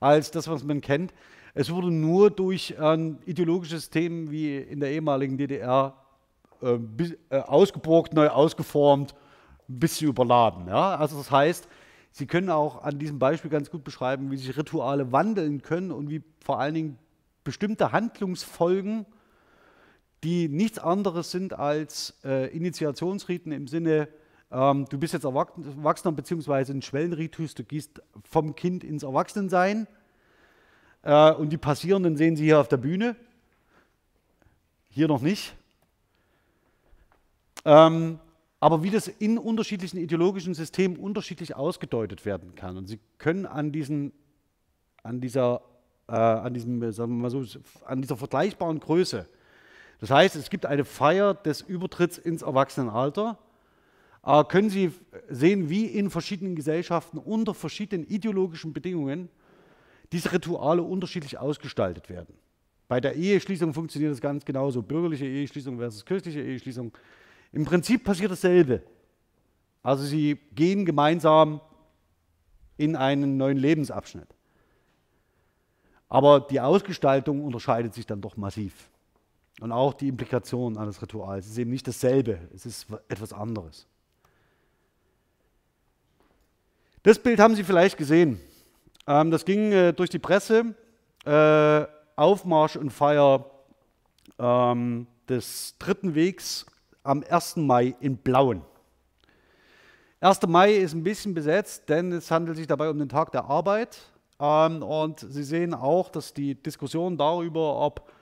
als 0.00 0.30
das, 0.30 0.48
was 0.48 0.62
man 0.64 0.80
kennt. 0.80 1.14
Es 1.54 1.70
wurde 1.70 1.90
nur 1.90 2.30
durch 2.30 2.78
ein 2.78 3.18
ideologisches 3.24 3.82
System 3.82 4.30
wie 4.30 4.58
in 4.58 4.80
der 4.80 4.90
ehemaligen 4.90 5.38
DDR 5.38 5.96
äh, 6.60 6.78
äh, 7.30 7.40
ausgeborgt, 7.40 8.12
neu 8.12 8.28
ausgeformt, 8.28 9.14
ein 9.68 9.78
bisschen 9.80 10.08
überladen. 10.08 10.68
Ja? 10.68 10.96
Also 10.96 11.16
das 11.16 11.30
heißt, 11.30 11.68
Sie 12.10 12.26
können 12.26 12.50
auch 12.50 12.82
an 12.82 12.98
diesem 12.98 13.18
Beispiel 13.18 13.50
ganz 13.50 13.70
gut 13.70 13.84
beschreiben, 13.84 14.30
wie 14.30 14.36
sich 14.36 14.56
Rituale 14.56 15.12
wandeln 15.12 15.62
können 15.62 15.92
und 15.92 16.08
wie 16.10 16.22
vor 16.44 16.58
allen 16.58 16.74
Dingen 16.74 16.98
bestimmte 17.44 17.92
Handlungsfolgen 17.92 19.06
die 20.24 20.48
nichts 20.48 20.78
anderes 20.78 21.30
sind 21.30 21.52
als 21.54 22.18
äh, 22.24 22.48
Initiationsriten 22.54 23.52
im 23.52 23.68
Sinne, 23.68 24.08
ähm, 24.50 24.86
du 24.88 24.98
bist 24.98 25.12
jetzt 25.12 25.24
Erwachsener 25.24 26.12
bzw. 26.12 26.72
ein 26.72 26.82
Schwellenritus, 26.82 27.54
du 27.54 27.64
gehst 27.64 28.02
vom 28.28 28.56
Kind 28.56 28.82
ins 28.82 29.02
Erwachsenensein 29.02 29.86
äh, 31.02 31.32
und 31.32 31.50
die 31.50 31.58
Passierenden 31.58 32.16
sehen 32.16 32.36
Sie 32.36 32.44
hier 32.44 32.58
auf 32.58 32.68
der 32.68 32.78
Bühne, 32.78 33.14
hier 34.88 35.06
noch 35.06 35.20
nicht. 35.20 35.54
Ähm, 37.64 38.18
aber 38.60 38.82
wie 38.82 38.90
das 38.90 39.08
in 39.08 39.38
unterschiedlichen 39.38 39.98
ideologischen 39.98 40.54
Systemen 40.54 40.96
unterschiedlich 40.96 41.54
ausgedeutet 41.54 42.24
werden 42.24 42.54
kann. 42.54 42.76
Und 42.76 42.86
Sie 42.86 42.98
können 43.18 43.46
an, 43.46 43.72
diesen, 43.72 44.12
an, 45.02 45.20
dieser, 45.20 45.62
äh, 46.08 46.12
an, 46.12 46.54
diesem, 46.54 46.80
sagen 46.92 47.16
wir 47.16 47.22
mal 47.22 47.30
so, 47.30 47.44
an 47.84 48.02
dieser 48.02 48.16
vergleichbaren 48.16 48.80
Größe 48.80 49.26
das 50.00 50.10
heißt, 50.10 50.36
es 50.36 50.50
gibt 50.50 50.66
eine 50.66 50.84
Feier 50.84 51.34
des 51.34 51.60
Übertritts 51.60 52.18
ins 52.18 52.42
Erwachsenenalter. 52.42 53.38
Äh, 54.24 54.44
können 54.44 54.70
Sie 54.70 54.92
sehen, 55.28 55.68
wie 55.68 55.86
in 55.86 56.10
verschiedenen 56.10 56.54
Gesellschaften 56.54 57.18
unter 57.18 57.54
verschiedenen 57.54 58.06
ideologischen 58.06 58.72
Bedingungen 58.72 59.28
diese 60.12 60.32
Rituale 60.32 60.82
unterschiedlich 60.82 61.38
ausgestaltet 61.38 62.08
werden. 62.08 62.34
Bei 62.86 63.00
der 63.00 63.16
Eheschließung 63.16 63.74
funktioniert 63.74 64.12
das 64.12 64.20
ganz 64.20 64.44
genauso. 64.44 64.82
Bürgerliche 64.82 65.26
Eheschließung 65.26 65.78
versus 65.78 66.04
kirchliche 66.04 66.40
Eheschließung. 66.40 66.92
Im 67.52 67.64
Prinzip 67.64 68.04
passiert 68.04 68.30
dasselbe. 68.30 68.82
Also 69.82 70.04
sie 70.04 70.38
gehen 70.54 70.84
gemeinsam 70.84 71.60
in 72.76 72.96
einen 72.96 73.36
neuen 73.36 73.56
Lebensabschnitt. 73.56 74.28
Aber 76.08 76.40
die 76.40 76.60
Ausgestaltung 76.60 77.44
unterscheidet 77.44 77.94
sich 77.94 78.06
dann 78.06 78.20
doch 78.20 78.36
massiv. 78.36 78.90
Und 79.60 79.72
auch 79.72 79.92
die 79.92 80.08
Implikation 80.08 80.78
eines 80.78 81.02
Rituals. 81.02 81.46
Es 81.46 81.52
ist 81.52 81.58
eben 81.58 81.70
nicht 81.70 81.86
dasselbe, 81.86 82.38
es 82.54 82.64
ist 82.64 82.86
etwas 83.08 83.32
anderes. 83.32 83.86
Das 87.02 87.18
Bild 87.18 87.40
haben 87.40 87.54
Sie 87.54 87.64
vielleicht 87.64 87.96
gesehen. 87.96 88.40
Ähm, 89.06 89.30
das 89.30 89.44
ging 89.44 89.72
äh, 89.72 89.92
durch 89.92 90.10
die 90.10 90.18
Presse. 90.18 90.74
Äh, 91.24 91.86
Aufmarsch 92.16 92.76
und 92.76 92.90
Feier 92.90 93.50
ähm, 94.38 95.06
des 95.28 95.76
dritten 95.78 96.14
Wegs 96.14 96.66
am 97.08 97.24
1. 97.26 97.56
Mai 97.56 97.94
in 98.00 98.18
Blauen. 98.18 98.62
1. 100.20 100.46
Mai 100.46 100.74
ist 100.74 100.92
ein 100.92 101.02
bisschen 101.02 101.32
besetzt, 101.32 101.88
denn 101.88 102.12
es 102.12 102.30
handelt 102.30 102.58
sich 102.58 102.66
dabei 102.66 102.90
um 102.90 102.98
den 102.98 103.08
Tag 103.08 103.32
der 103.32 103.46
Arbeit. 103.46 103.98
Ähm, 104.38 104.82
und 104.82 105.20
Sie 105.20 105.42
sehen 105.42 105.72
auch, 105.72 106.10
dass 106.10 106.34
die 106.34 106.54
Diskussion 106.54 107.16
darüber, 107.16 107.80
ob 107.80 108.12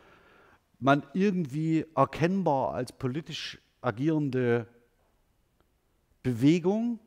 man 0.78 1.02
irgendwie 1.14 1.84
erkennbar 1.96 2.74
als 2.74 2.92
politisch 2.92 3.58
agierende 3.80 4.66
Bewegung 6.22 7.00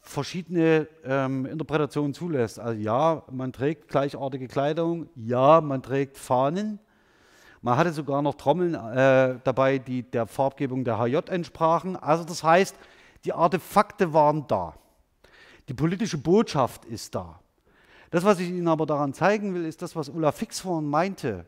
verschiedene 0.00 0.86
ähm, 1.04 1.46
Interpretationen 1.46 2.14
zulässt. 2.14 2.60
Also 2.60 2.80
ja, 2.80 3.24
man 3.32 3.52
trägt 3.52 3.88
gleichartige 3.88 4.46
Kleidung, 4.46 5.08
ja, 5.16 5.60
man 5.60 5.82
trägt 5.82 6.16
Fahnen. 6.16 6.78
Man 7.62 7.76
hatte 7.76 7.92
sogar 7.92 8.22
noch 8.22 8.34
Trommeln 8.34 8.74
äh, 8.74 9.38
dabei, 9.42 9.78
die 9.78 10.02
der 10.02 10.26
Farbgebung 10.26 10.84
der 10.84 10.98
HJ 10.98 11.16
entsprachen. 11.28 11.96
Also 11.96 12.24
das 12.24 12.42
heißt, 12.42 12.76
die 13.24 13.32
Artefakte 13.32 14.12
waren 14.12 14.46
da. 14.46 14.74
Die 15.68 15.74
politische 15.74 16.18
Botschaft 16.18 16.84
ist 16.84 17.14
da. 17.14 17.40
Das, 18.10 18.24
was 18.24 18.38
ich 18.38 18.48
Ihnen 18.48 18.68
aber 18.68 18.86
daran 18.86 19.12
zeigen 19.14 19.54
will, 19.54 19.64
ist 19.64 19.82
das, 19.82 19.96
was 19.96 20.08
Ulla 20.08 20.30
Fix 20.32 20.60
vorhin 20.60 20.88
meinte. 20.88 21.44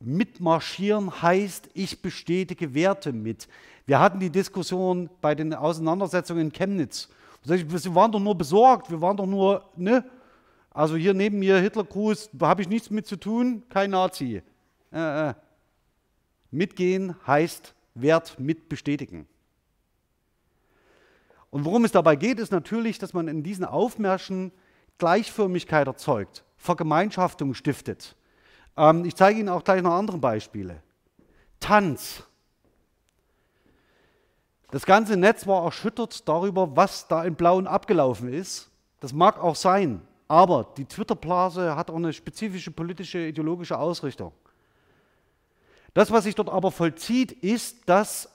Mitmarschieren 0.00 1.22
heißt, 1.22 1.70
ich 1.74 2.02
bestätige 2.02 2.74
Werte 2.74 3.12
mit. 3.12 3.46
Wir 3.86 4.00
hatten 4.00 4.18
die 4.18 4.30
Diskussion 4.30 5.08
bei 5.20 5.34
den 5.34 5.54
Auseinandersetzungen 5.54 6.46
in 6.46 6.52
Chemnitz. 6.52 7.08
Wir 7.44 7.94
waren 7.94 8.10
doch 8.10 8.20
nur 8.20 8.36
besorgt, 8.36 8.90
wir 8.90 9.00
waren 9.00 9.16
doch 9.16 9.26
nur, 9.26 9.64
ne? 9.76 10.04
Also 10.70 10.96
hier 10.96 11.12
neben 11.12 11.38
mir 11.38 11.58
Hitlergruß, 11.58 12.30
da 12.32 12.48
habe 12.48 12.62
ich 12.62 12.68
nichts 12.68 12.88
mit 12.90 13.06
zu 13.06 13.16
tun, 13.16 13.62
kein 13.68 13.90
Nazi. 13.90 14.42
Äh, 14.92 15.30
äh. 15.30 15.34
Mitgehen 16.50 17.16
heißt 17.26 17.74
Wert 17.94 18.38
mit 18.38 18.68
bestätigen. 18.68 19.26
Und 21.50 21.64
worum 21.64 21.84
es 21.84 21.92
dabei 21.92 22.16
geht, 22.16 22.38
ist 22.38 22.52
natürlich, 22.52 22.98
dass 22.98 23.12
man 23.12 23.28
in 23.28 23.42
diesen 23.42 23.64
Aufmärschen 23.64 24.52
Gleichförmigkeit 24.98 25.86
erzeugt, 25.86 26.44
Vergemeinschaftung 26.56 27.54
stiftet. 27.54 28.16
Ähm, 28.76 29.04
ich 29.04 29.16
zeige 29.16 29.40
Ihnen 29.40 29.48
auch 29.48 29.64
gleich 29.64 29.82
noch 29.82 29.92
andere 29.92 30.18
Beispiele. 30.18 30.82
Tanz. 31.60 32.24
Das 34.70 34.86
ganze 34.86 35.16
Netz 35.16 35.46
war 35.46 35.64
erschüttert 35.64 36.26
darüber, 36.26 36.74
was 36.76 37.06
da 37.06 37.24
in 37.24 37.34
Blauen 37.34 37.66
abgelaufen 37.66 38.32
ist. 38.32 38.70
Das 39.00 39.12
mag 39.12 39.38
auch 39.38 39.56
sein. 39.56 40.00
Aber 40.28 40.72
die 40.76 40.86
Twitter-Blase 40.86 41.76
hat 41.76 41.90
auch 41.90 41.96
eine 41.96 42.12
spezifische 42.12 42.70
politische, 42.70 43.26
ideologische 43.26 43.78
Ausrichtung. 43.78 44.32
Das, 45.94 46.10
was 46.10 46.24
sich 46.24 46.34
dort 46.34 46.48
aber 46.48 46.70
vollzieht, 46.70 47.32
ist, 47.32 47.88
dass 47.88 48.30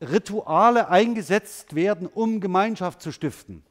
Rituale 0.00 0.88
eingesetzt 0.88 1.74
werden, 1.74 2.06
um 2.06 2.40
Gemeinschaft 2.40 3.00
zu 3.00 3.12
stiften. 3.12 3.62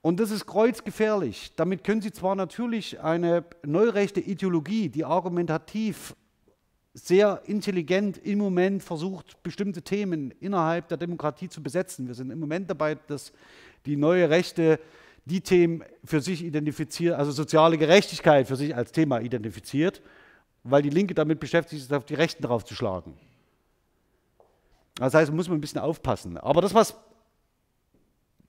Und 0.00 0.18
das 0.18 0.32
ist 0.32 0.46
kreuzgefährlich. 0.46 1.52
Damit 1.54 1.84
können 1.84 2.02
Sie 2.02 2.10
zwar 2.10 2.34
natürlich 2.34 3.00
eine 3.00 3.44
neurechte 3.62 4.20
Ideologie, 4.20 4.88
die 4.88 5.04
argumentativ 5.04 6.16
sehr 6.92 7.40
intelligent 7.46 8.18
im 8.18 8.38
Moment 8.38 8.82
versucht, 8.82 9.42
bestimmte 9.44 9.80
Themen 9.82 10.32
innerhalb 10.40 10.88
der 10.88 10.98
Demokratie 10.98 11.48
zu 11.48 11.62
besetzen. 11.62 12.08
Wir 12.08 12.14
sind 12.14 12.30
im 12.30 12.40
Moment 12.40 12.68
dabei, 12.68 12.96
dass 12.96 13.32
die 13.86 13.96
neue 13.96 14.28
Rechte 14.28 14.78
die 15.24 15.40
Themen 15.40 15.84
für 16.04 16.20
sich 16.20 16.44
identifiziert, 16.44 17.14
also 17.16 17.30
soziale 17.30 17.78
Gerechtigkeit 17.78 18.48
für 18.48 18.56
sich 18.56 18.74
als 18.74 18.92
Thema 18.92 19.20
identifiziert, 19.20 20.02
weil 20.64 20.82
die 20.82 20.90
Linke 20.90 21.14
damit 21.14 21.40
beschäftigt 21.40 21.82
ist, 21.82 21.92
auf 21.92 22.04
die 22.04 22.14
Rechten 22.14 22.42
draufzuschlagen. 22.42 23.14
Das 24.96 25.14
heißt, 25.14 25.32
muss 25.32 25.48
man 25.48 25.58
ein 25.58 25.60
bisschen 25.60 25.80
aufpassen. 25.80 26.36
Aber 26.36 26.60
das, 26.60 26.74
was 26.74 26.96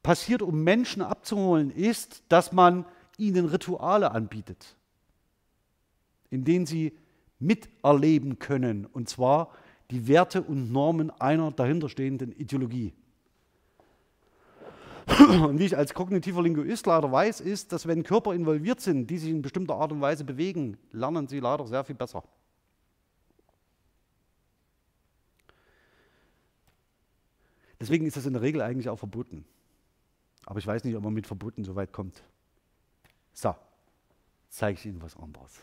passiert, 0.01 0.41
um 0.41 0.63
Menschen 0.63 1.01
abzuholen, 1.01 1.71
ist, 1.71 2.23
dass 2.27 2.51
man 2.51 2.85
ihnen 3.17 3.45
Rituale 3.45 4.11
anbietet, 4.11 4.75
in 6.29 6.43
denen 6.43 6.65
sie 6.65 6.93
miterleben 7.39 8.39
können, 8.39 8.85
und 8.85 9.09
zwar 9.09 9.51
die 9.91 10.07
Werte 10.07 10.41
und 10.41 10.71
Normen 10.71 11.11
einer 11.11 11.51
dahinterstehenden 11.51 12.31
Ideologie. 12.31 12.93
Und 15.47 15.59
wie 15.59 15.65
ich 15.65 15.77
als 15.77 15.93
kognitiver 15.93 16.41
Linguist 16.41 16.85
leider 16.85 17.11
weiß, 17.11 17.41
ist, 17.41 17.71
dass 17.71 17.87
wenn 17.87 18.03
Körper 18.03 18.33
involviert 18.33 18.79
sind, 18.79 19.07
die 19.07 19.17
sich 19.17 19.29
in 19.29 19.41
bestimmter 19.41 19.75
Art 19.75 19.91
und 19.91 20.01
Weise 20.01 20.23
bewegen, 20.23 20.77
lernen 20.91 21.27
sie 21.27 21.39
leider 21.39 21.67
sehr 21.67 21.83
viel 21.83 21.95
besser. 21.95 22.23
Deswegen 27.79 28.05
ist 28.05 28.15
das 28.15 28.25
in 28.25 28.33
der 28.33 28.41
Regel 28.41 28.61
eigentlich 28.61 28.87
auch 28.87 28.97
verboten. 28.97 29.43
Aber 30.45 30.59
ich 30.59 30.67
weiß 30.67 30.83
nicht, 30.85 30.95
ob 30.95 31.03
man 31.03 31.13
mit 31.13 31.27
Verboten 31.27 31.65
so 31.65 31.75
weit 31.75 31.91
kommt. 31.91 32.23
So, 33.33 33.53
zeige 34.49 34.79
ich 34.79 34.85
Ihnen 34.85 35.01
was 35.01 35.17
anderes. 35.17 35.59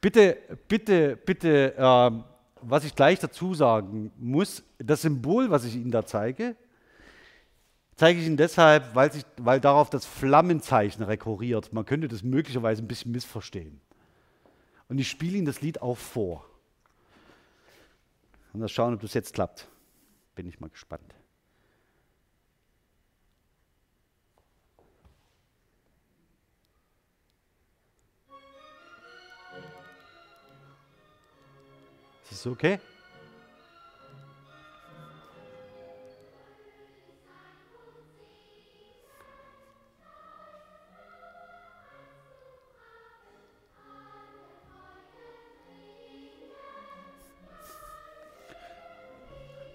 Bitte, 0.00 0.36
bitte, 0.68 1.16
bitte, 1.16 1.74
äh, 1.74 2.33
was 2.66 2.84
ich 2.84 2.94
gleich 2.94 3.18
dazu 3.18 3.54
sagen 3.54 4.10
muss, 4.18 4.62
das 4.78 5.02
Symbol, 5.02 5.50
was 5.50 5.64
ich 5.64 5.74
Ihnen 5.74 5.90
da 5.90 6.04
zeige, 6.04 6.56
zeige 7.96 8.20
ich 8.20 8.26
Ihnen 8.26 8.36
deshalb, 8.36 8.94
weil, 8.94 9.12
sich, 9.12 9.24
weil 9.36 9.60
darauf 9.60 9.90
das 9.90 10.06
Flammenzeichen 10.06 11.02
rekurriert. 11.02 11.72
Man 11.72 11.84
könnte 11.84 12.08
das 12.08 12.22
möglicherweise 12.22 12.82
ein 12.82 12.88
bisschen 12.88 13.12
missverstehen. 13.12 13.80
Und 14.88 14.98
ich 14.98 15.08
spiele 15.08 15.36
Ihnen 15.36 15.46
das 15.46 15.60
Lied 15.60 15.82
auch 15.82 15.96
vor. 15.96 16.44
Und 18.52 18.60
mal 18.60 18.68
schauen, 18.68 18.94
ob 18.94 19.00
das 19.00 19.14
jetzt 19.14 19.34
klappt. 19.34 19.68
Bin 20.34 20.46
ich 20.46 20.60
mal 20.60 20.70
gespannt. 20.70 21.14
Ist 32.34 32.48
okay? 32.48 32.80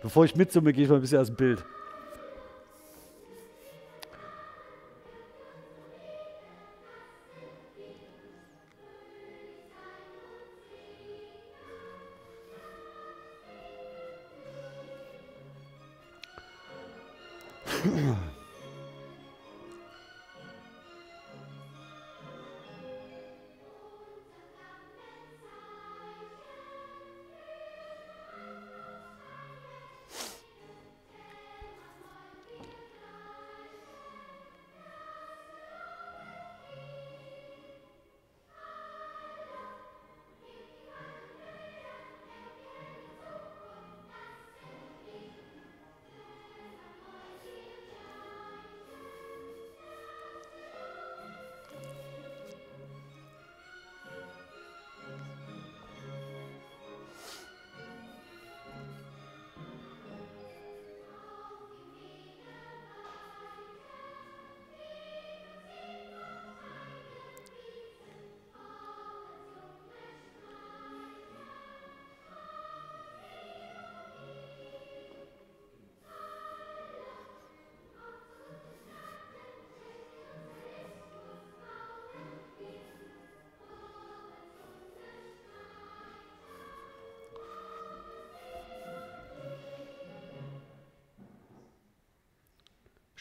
Bevor 0.02 0.26
ich 0.26 0.36
mitsumme, 0.36 0.74
gehe 0.74 0.84
ich 0.84 0.90
mal 0.90 0.96
ein 0.96 1.02
bisschen 1.02 1.20
aus 1.20 1.28
dem 1.28 1.38
Bild. 1.38 1.64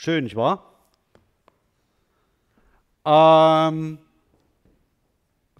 Schön, 0.08 0.24
nicht 0.24 0.36
wahr? 0.36 0.64
Ähm, 3.04 3.98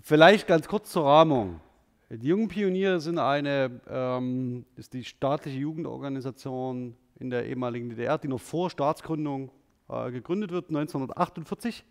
vielleicht 0.01 0.47
ganz 0.47 0.67
kurz 0.67 0.91
zur 0.91 1.05
Rahmung. 1.05 1.61
Die 2.09 2.29
Jungen 2.29 2.49
Pioniere 2.49 2.99
sind 2.99 3.19
eine, 3.19 3.83
ähm, 3.91 4.65
ist 4.77 4.95
die 4.95 5.05
staatliche 5.05 5.59
Jugendorganisation 5.59 6.97
in 7.21 7.29
der 7.29 7.45
ehemaligen 7.45 7.91
DDR, 7.91 8.17
die 8.17 8.29
noch 8.29 8.41
vor 8.41 8.71
Staatsgründung 8.71 9.51
äh, 9.91 10.11
gegründet 10.13 10.51
wird, 10.51 10.71
1948. 10.71 11.85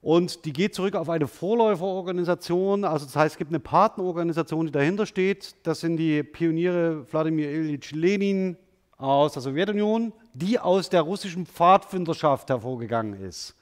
Und 0.00 0.46
die 0.46 0.54
geht 0.54 0.74
zurück 0.74 0.94
auf 0.94 1.10
eine 1.10 1.26
Vorläuferorganisation, 1.26 2.86
also 2.86 3.04
das 3.04 3.16
heißt, 3.16 3.34
es 3.34 3.38
gibt 3.38 3.50
eine 3.50 3.60
Partnerorganisation, 3.60 4.64
die 4.64 4.72
dahinter 4.72 5.04
steht. 5.04 5.56
Das 5.62 5.80
sind 5.80 5.98
die 5.98 6.22
Pioniere 6.22 7.04
Wladimir 7.12 7.50
Ilyich 7.50 7.92
Lenin, 7.92 8.56
aus 8.98 9.34
der 9.34 9.42
Sowjetunion, 9.42 10.12
die 10.32 10.58
aus 10.58 10.88
der 10.88 11.02
russischen 11.02 11.46
Pfadfinderschaft 11.46 12.48
hervorgegangen 12.48 13.20
ist. 13.22 13.54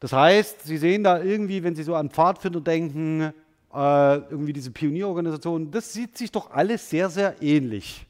Das 0.00 0.12
heißt, 0.12 0.62
Sie 0.62 0.78
sehen 0.78 1.04
da 1.04 1.22
irgendwie, 1.22 1.62
wenn 1.62 1.76
Sie 1.76 1.84
so 1.84 1.94
an 1.94 2.10
Pfadfinder 2.10 2.60
denken, 2.60 3.32
äh, 3.72 4.16
irgendwie 4.16 4.52
diese 4.52 4.70
Pionierorganisation, 4.70 5.70
das 5.70 5.92
sieht 5.92 6.18
sich 6.18 6.32
doch 6.32 6.50
alles 6.50 6.90
sehr, 6.90 7.08
sehr 7.08 7.40
ähnlich. 7.40 8.06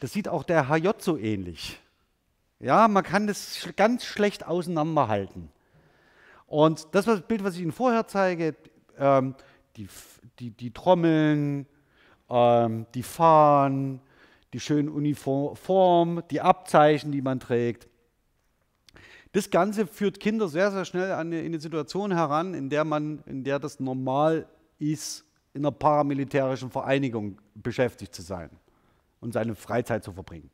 Das 0.00 0.12
sieht 0.12 0.28
auch 0.28 0.42
der 0.42 0.68
HJ 0.68 0.90
so 0.98 1.16
ähnlich. 1.16 1.80
Ja, 2.58 2.88
man 2.88 3.04
kann 3.04 3.26
das 3.26 3.68
ganz 3.76 4.04
schlecht 4.04 4.46
auseinanderhalten. 4.46 5.50
Und 6.46 6.88
das 6.92 7.06
Bild, 7.22 7.44
was 7.44 7.54
ich 7.54 7.62
Ihnen 7.62 7.72
vorher 7.72 8.06
zeige, 8.06 8.54
ähm, 8.98 9.34
die, 9.76 9.88
die, 10.38 10.50
die 10.50 10.70
Trommeln, 10.72 11.66
ähm, 12.28 12.86
die 12.94 13.02
Fahnen, 13.02 14.00
die 14.56 14.60
schönen 14.60 14.88
Uniform, 14.88 16.22
die 16.30 16.40
Abzeichen, 16.40 17.12
die 17.12 17.20
man 17.20 17.40
trägt. 17.40 17.88
Das 19.32 19.50
Ganze 19.50 19.86
führt 19.86 20.18
Kinder 20.18 20.48
sehr, 20.48 20.72
sehr 20.72 20.86
schnell 20.86 21.12
an 21.12 21.26
eine, 21.26 21.40
in 21.40 21.48
eine 21.48 21.60
Situation 21.60 22.10
heran, 22.10 22.54
in 22.54 22.70
der, 22.70 22.84
man, 22.84 23.22
in 23.26 23.44
der 23.44 23.58
das 23.58 23.80
normal 23.80 24.48
ist, 24.78 25.26
in 25.52 25.60
einer 25.60 25.72
paramilitärischen 25.72 26.70
Vereinigung 26.70 27.36
beschäftigt 27.54 28.14
zu 28.14 28.22
sein 28.22 28.48
und 29.20 29.34
seine 29.34 29.54
Freizeit 29.54 30.02
zu 30.02 30.14
verbringen. 30.14 30.48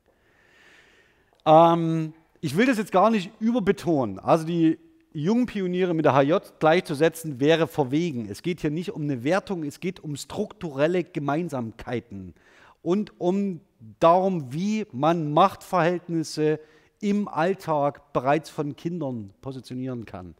Ähm, 1.47 2.13
ich 2.41 2.57
will 2.57 2.67
das 2.67 2.79
jetzt 2.79 2.91
gar 2.91 3.09
nicht 3.09 3.31
überbetonen. 3.39 4.19
Also 4.19 4.45
die 4.45 4.81
jungen 5.13 5.47
Pioniere 5.47 5.95
mit 5.95 6.07
der 6.07 6.17
HJ 6.17 6.39
gleichzusetzen, 6.59 7.39
wäre 7.39 7.69
verwegen. 7.69 8.27
Es 8.29 8.43
geht 8.43 8.63
hier 8.63 8.71
nicht 8.71 8.91
um 8.91 9.03
eine 9.03 9.23
Wertung, 9.23 9.63
es 9.63 9.79
geht 9.79 10.01
um 10.01 10.17
strukturelle 10.17 11.05
Gemeinsamkeiten 11.05 12.35
und 12.83 13.21
um 13.21 13.61
darum, 14.01 14.53
wie 14.53 14.87
man 14.93 15.33
Machtverhältnisse 15.33 16.61
im 17.01 17.29
Alltag 17.29 18.13
bereits 18.13 18.51
von 18.51 18.77
Kindern 18.77 19.33
positionieren 19.41 20.05
kann. 20.05 20.35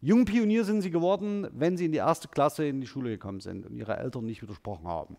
Jungen 0.00 0.26
Pionier 0.26 0.64
sind 0.64 0.82
sie 0.82 0.90
geworden, 0.90 1.48
wenn 1.52 1.76
sie 1.76 1.86
in 1.86 1.92
die 1.92 1.98
erste 1.98 2.28
Klasse 2.28 2.66
in 2.66 2.80
die 2.80 2.86
Schule 2.86 3.10
gekommen 3.10 3.40
sind 3.40 3.64
und 3.66 3.74
ihre 3.74 3.96
Eltern 3.96 4.26
nicht 4.26 4.42
widersprochen 4.42 4.86
haben. 4.86 5.16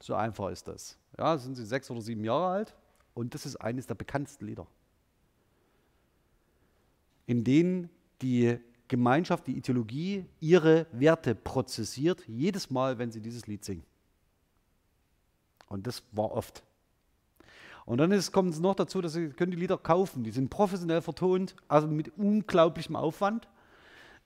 So 0.00 0.14
einfach 0.14 0.50
ist 0.50 0.68
das. 0.68 0.96
Ja, 1.18 1.36
sind 1.38 1.56
sie 1.56 1.66
sechs 1.66 1.90
oder 1.90 2.00
sieben 2.00 2.24
Jahre 2.24 2.46
alt 2.46 2.76
und 3.14 3.34
das 3.34 3.44
ist 3.44 3.56
eines 3.56 3.86
der 3.86 3.94
bekanntesten 3.94 4.46
Lieder 4.46 4.66
in 7.26 7.44
denen 7.44 7.88
die 8.20 8.58
Gemeinschaft, 8.88 9.46
die 9.46 9.56
Ideologie 9.56 10.26
ihre 10.40 10.86
Werte 10.92 11.34
prozessiert, 11.34 12.22
jedes 12.28 12.70
Mal, 12.70 12.98
wenn 12.98 13.10
sie 13.10 13.20
dieses 13.20 13.46
Lied 13.46 13.64
singen. 13.64 13.84
Und 15.72 15.86
das 15.86 16.02
war 16.12 16.32
oft. 16.32 16.62
Und 17.84 17.98
dann 17.98 18.10
kommt 18.30 18.52
es 18.52 18.60
noch 18.60 18.74
dazu, 18.74 19.00
dass 19.00 19.14
sie 19.14 19.30
können 19.30 19.50
die 19.50 19.56
Lieder 19.56 19.78
kaufen. 19.78 20.22
Die 20.22 20.30
sind 20.30 20.50
professionell 20.50 21.02
vertont, 21.02 21.56
also 21.66 21.88
mit 21.88 22.16
unglaublichem 22.16 22.94
Aufwand. 22.94 23.48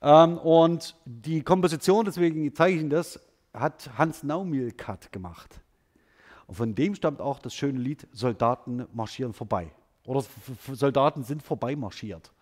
Ähm, 0.03 0.37
und 0.39 0.95
die 1.05 1.43
Komposition, 1.43 2.05
deswegen 2.05 2.55
zeige 2.55 2.77
ich 2.77 2.81
Ihnen 2.83 2.91
das, 2.91 3.21
hat 3.55 3.91
Hans 3.97 4.23
Naumilkat 4.23 5.11
gemacht. 5.13 5.61
Und 6.47 6.57
von 6.57 6.75
dem 6.75 6.95
stammt 6.95 7.21
auch 7.21 7.39
das 7.39 7.55
schöne 7.55 7.79
Lied 7.79 8.07
Soldaten 8.13 8.87
marschieren 8.93 9.33
vorbei. 9.33 9.71
Oder 10.05 10.23
Soldaten 10.73 11.23
sind 11.25 11.43
vorbei 11.43 11.75
marschiert. 11.77 12.33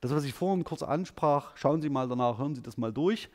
Das, 0.00 0.14
was 0.14 0.24
ich 0.24 0.34
vorhin 0.34 0.64
kurz 0.64 0.82
ansprach, 0.82 1.56
schauen 1.56 1.80
Sie 1.80 1.88
mal 1.88 2.08
danach, 2.08 2.38
hören 2.38 2.54
Sie 2.54 2.62
das 2.62 2.76
mal 2.76 2.92
durch. 2.92 3.30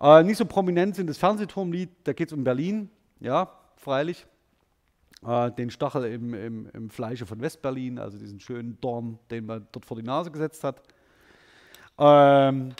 Äh, 0.00 0.22
nicht 0.22 0.36
so 0.36 0.44
prominent 0.44 0.94
sind 0.96 1.08
das 1.08 1.18
Fernsehturmlied, 1.18 1.90
da 2.04 2.12
geht 2.12 2.28
es 2.28 2.32
um 2.32 2.44
Berlin, 2.44 2.90
ja, 3.20 3.50
freilich. 3.76 4.26
Äh, 5.26 5.50
den 5.52 5.70
Stachel 5.70 6.04
im, 6.04 6.34
im, 6.34 6.70
im 6.72 6.90
Fleische 6.90 7.26
von 7.26 7.40
Westberlin, 7.40 7.98
also 7.98 8.18
diesen 8.18 8.38
schönen 8.40 8.80
Dorn, 8.80 9.18
den 9.30 9.46
man 9.46 9.66
dort 9.72 9.84
vor 9.84 9.96
die 9.96 10.04
Nase 10.04 10.30
gesetzt 10.30 10.62
hat. 10.62 10.82
Ähm, 11.98 12.74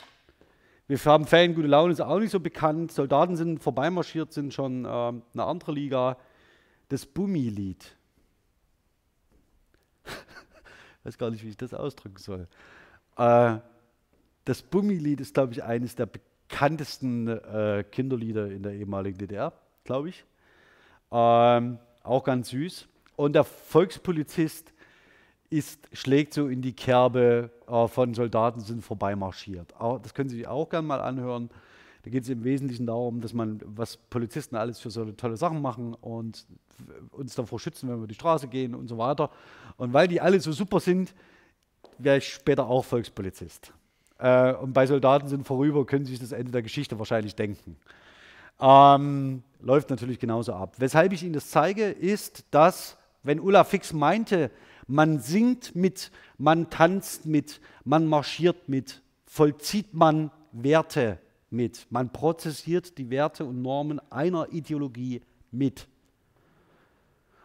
wir 0.87 0.99
haben 1.05 1.27
Ferien, 1.27 1.55
gute 1.55 1.67
Laune, 1.67 1.93
ist 1.93 2.01
auch 2.01 2.19
nicht 2.19 2.31
so 2.31 2.41
bekannt. 2.41 2.93
Soldaten 2.93 3.37
sind 3.37 3.63
vorbeimarschiert, 3.63 4.33
sind 4.33 4.55
schon 4.55 4.85
äh, 4.85 4.89
eine 4.89 5.23
andere 5.35 5.73
Liga. 5.73 6.17
Das 6.89 7.05
Bummi-Lied. 7.05 7.95
weiß 11.03 11.19
gar 11.19 11.31
nicht, 11.31 11.45
wie 11.45 11.51
ich 11.51 11.57
das 11.57 11.75
ausdrücken 11.75 12.19
soll. 12.19 12.47
Äh, 13.17 13.59
das 14.45 14.63
Bummi-Lied 14.63 15.21
ist, 15.21 15.35
glaube 15.35 15.53
ich, 15.53 15.65
eines 15.65 15.97
der 15.97 16.07
bekanntesten 16.07 17.27
äh, 17.27 17.85
Kinderlieder 17.91 18.51
in 18.51 18.63
der 18.63 18.73
ehemaligen 18.73 19.19
DDR, 19.19 19.53
glaube 19.85 20.11
ich. 20.11 20.25
Ähm, 21.11 21.79
auch 22.03 22.25
ganz 22.25 22.51
süß. 22.51 22.89
Und 23.17 23.35
der 23.35 23.45
Volkspolizist 23.45 24.73
ist, 25.51 25.89
schlägt 25.93 26.35
so 26.35 26.49
in 26.49 26.63
die 26.63 26.73
Kerbe 26.73 27.51
äh, 27.67 27.89
von 27.89 28.15
Soldaten 28.15 28.61
sind 28.61 28.83
vorbeimarschiert. 28.83 29.75
Das 30.03 30.15
können 30.15 30.29
Sie 30.29 30.37
sich 30.37 30.47
auch 30.47 30.69
gerne 30.69 30.87
mal 30.87 31.01
anhören. 31.01 31.51
Da 32.03 32.11
geht 32.11 32.23
es 32.23 32.29
im 32.29 32.45
Wesentlichen 32.45 32.87
darum, 32.87 33.21
dass 33.21 33.33
man, 33.33 33.61
was 33.65 33.97
Polizisten 33.97 34.57
alles 34.57 34.79
für 34.79 34.91
so 34.91 35.11
tolle 35.13 35.37
Sachen 35.37 35.61
machen 35.61 35.95
und 35.95 36.47
uns 37.11 37.35
davor 37.35 37.59
schützen, 37.59 37.89
wenn 37.89 38.01
wir 38.01 38.07
die 38.07 38.15
Straße 38.15 38.49
gehen 38.49 38.75
und 38.75 38.89
so 38.89 38.99
weiter. 38.99 39.31
Und 39.77 39.93
weil 39.93 40.07
die 40.07 40.21
alle 40.21 40.39
so 40.41 40.53
super 40.53 40.81
sind, 40.81 41.15
wäre 41.99 42.19
ich 42.19 42.29
später 42.29 42.67
auch 42.67 42.85
Volkspolizist. 42.85 43.73
Äh, 44.19 44.55
und 44.55 44.73
bei 44.73 44.87
Soldaten 44.87 45.29
sind 45.29 45.47
vorüber, 45.47 45.85
können 45.87 46.05
Sie 46.05 46.13
sich 46.13 46.21
das 46.21 46.33
Ende 46.33 46.53
der 46.53 46.63
Geschichte 46.63 46.99
wahrscheinlich 46.99 47.35
denken. 47.35 47.77
Ähm, 48.61 49.43
läuft 49.61 49.91
natürlich 49.91 50.19
genauso 50.19 50.53
ab. 50.53 50.77
Weshalb 50.79 51.13
ich 51.13 51.23
Ihnen 51.23 51.33
das 51.33 51.51
zeige, 51.51 51.87
ist, 51.87 52.45
dass, 52.51 52.97
wenn 53.23 53.41
Ulla 53.41 53.65
Fix 53.65 53.93
meinte, 53.93 54.51
man 54.87 55.19
singt 55.19 55.75
mit, 55.75 56.11
man 56.39 56.71
tanzt 56.71 57.27
mit, 57.27 57.61
man 57.85 58.07
marschiert 58.07 58.69
mit, 58.69 59.03
vollzieht 59.27 59.93
man 59.93 60.31
Werte 60.53 61.19
mit. 61.51 61.87
Man 61.91 62.11
prozessiert 62.11 62.97
die 62.99 63.11
Werte 63.11 63.45
und 63.45 63.63
Normen 63.63 64.01
einer 64.11 64.53
Ideologie 64.53 65.23
mit. 65.51 65.87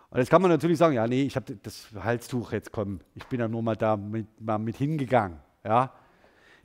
Und 0.09 0.19
jetzt 0.19 0.29
kann 0.29 0.41
man 0.41 0.51
natürlich 0.51 0.77
sagen, 0.77 0.93
ja, 0.93 1.07
nee, 1.07 1.23
ich 1.23 1.35
habe 1.35 1.55
das 1.55 1.87
Halstuch 1.95 2.51
jetzt 2.51 2.71
kommen. 2.71 3.01
Ich 3.15 3.25
bin 3.25 3.39
ja 3.39 3.47
nur 3.47 3.63
mal 3.63 3.75
da 3.75 3.97
mit, 3.97 4.27
mal 4.39 4.59
mit 4.59 4.77
hingegangen. 4.77 5.39
Ja. 5.63 5.91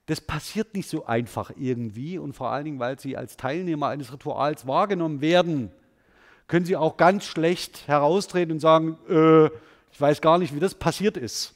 Das 0.08 0.22
passiert 0.22 0.74
nicht 0.74 0.88
so 0.88 1.04
einfach 1.04 1.52
irgendwie 1.54 2.16
und 2.16 2.32
vor 2.32 2.50
allen 2.50 2.64
Dingen, 2.64 2.78
weil 2.78 2.98
sie 2.98 3.18
als 3.18 3.36
Teilnehmer 3.36 3.88
eines 3.88 4.10
Rituals 4.10 4.66
wahrgenommen 4.66 5.20
werden, 5.20 5.70
können 6.46 6.64
sie 6.64 6.76
auch 6.76 6.96
ganz 6.96 7.26
schlecht 7.26 7.86
heraustreten 7.86 8.52
und 8.52 8.60
sagen, 8.60 8.96
äh, 9.06 9.50
ich 9.92 10.00
weiß 10.00 10.22
gar 10.22 10.38
nicht, 10.38 10.54
wie 10.54 10.60
das 10.60 10.74
passiert 10.74 11.18
ist. 11.18 11.54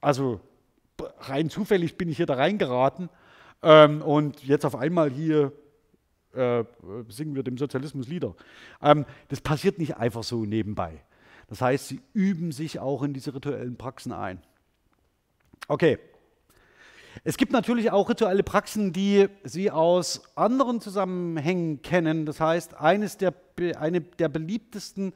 Also 0.00 0.40
rein 1.20 1.48
zufällig 1.48 1.96
bin 1.96 2.08
ich 2.08 2.16
hier 2.16 2.26
da 2.26 2.34
reingeraten 2.34 3.08
ähm, 3.62 4.02
und 4.02 4.42
jetzt 4.42 4.64
auf 4.64 4.74
einmal 4.74 5.08
hier 5.08 5.52
äh, 6.34 6.64
singen 7.08 7.36
wir 7.36 7.44
dem 7.44 7.56
Sozialismus 7.56 8.08
Lieder. 8.08 8.34
Ähm, 8.82 9.06
das 9.28 9.40
passiert 9.40 9.78
nicht 9.78 9.96
einfach 9.96 10.24
so 10.24 10.44
nebenbei. 10.44 11.04
Das 11.46 11.60
heißt, 11.60 11.86
sie 11.86 12.00
üben 12.14 12.50
sich 12.50 12.80
auch 12.80 13.04
in 13.04 13.12
diese 13.12 13.32
rituellen 13.32 13.76
Praxen 13.76 14.10
ein. 14.10 14.42
Okay. 15.68 16.00
Es 17.24 17.36
gibt 17.36 17.52
natürlich 17.52 17.90
auch 17.90 18.08
rituelle 18.08 18.42
Praxen, 18.42 18.92
die 18.92 19.28
Sie 19.44 19.70
aus 19.70 20.22
anderen 20.34 20.80
Zusammenhängen 20.80 21.82
kennen. 21.82 22.26
Das 22.26 22.40
heißt, 22.40 22.74
eines 22.74 23.16
der, 23.16 23.34
eine 23.78 24.00
der 24.00 24.28
beliebtesten 24.28 25.12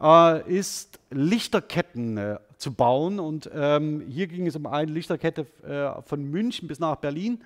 äh, 0.00 0.50
ist, 0.50 0.98
Lichterketten 1.10 2.16
äh, 2.16 2.38
zu 2.58 2.72
bauen. 2.72 3.20
Und 3.20 3.50
ähm, 3.54 4.04
hier 4.08 4.26
ging 4.26 4.46
es 4.46 4.56
um 4.56 4.66
eine 4.66 4.90
Lichterkette 4.90 5.46
äh, 5.66 6.02
von 6.02 6.24
München 6.30 6.68
bis 6.68 6.78
nach 6.78 6.96
Berlin. 6.96 7.42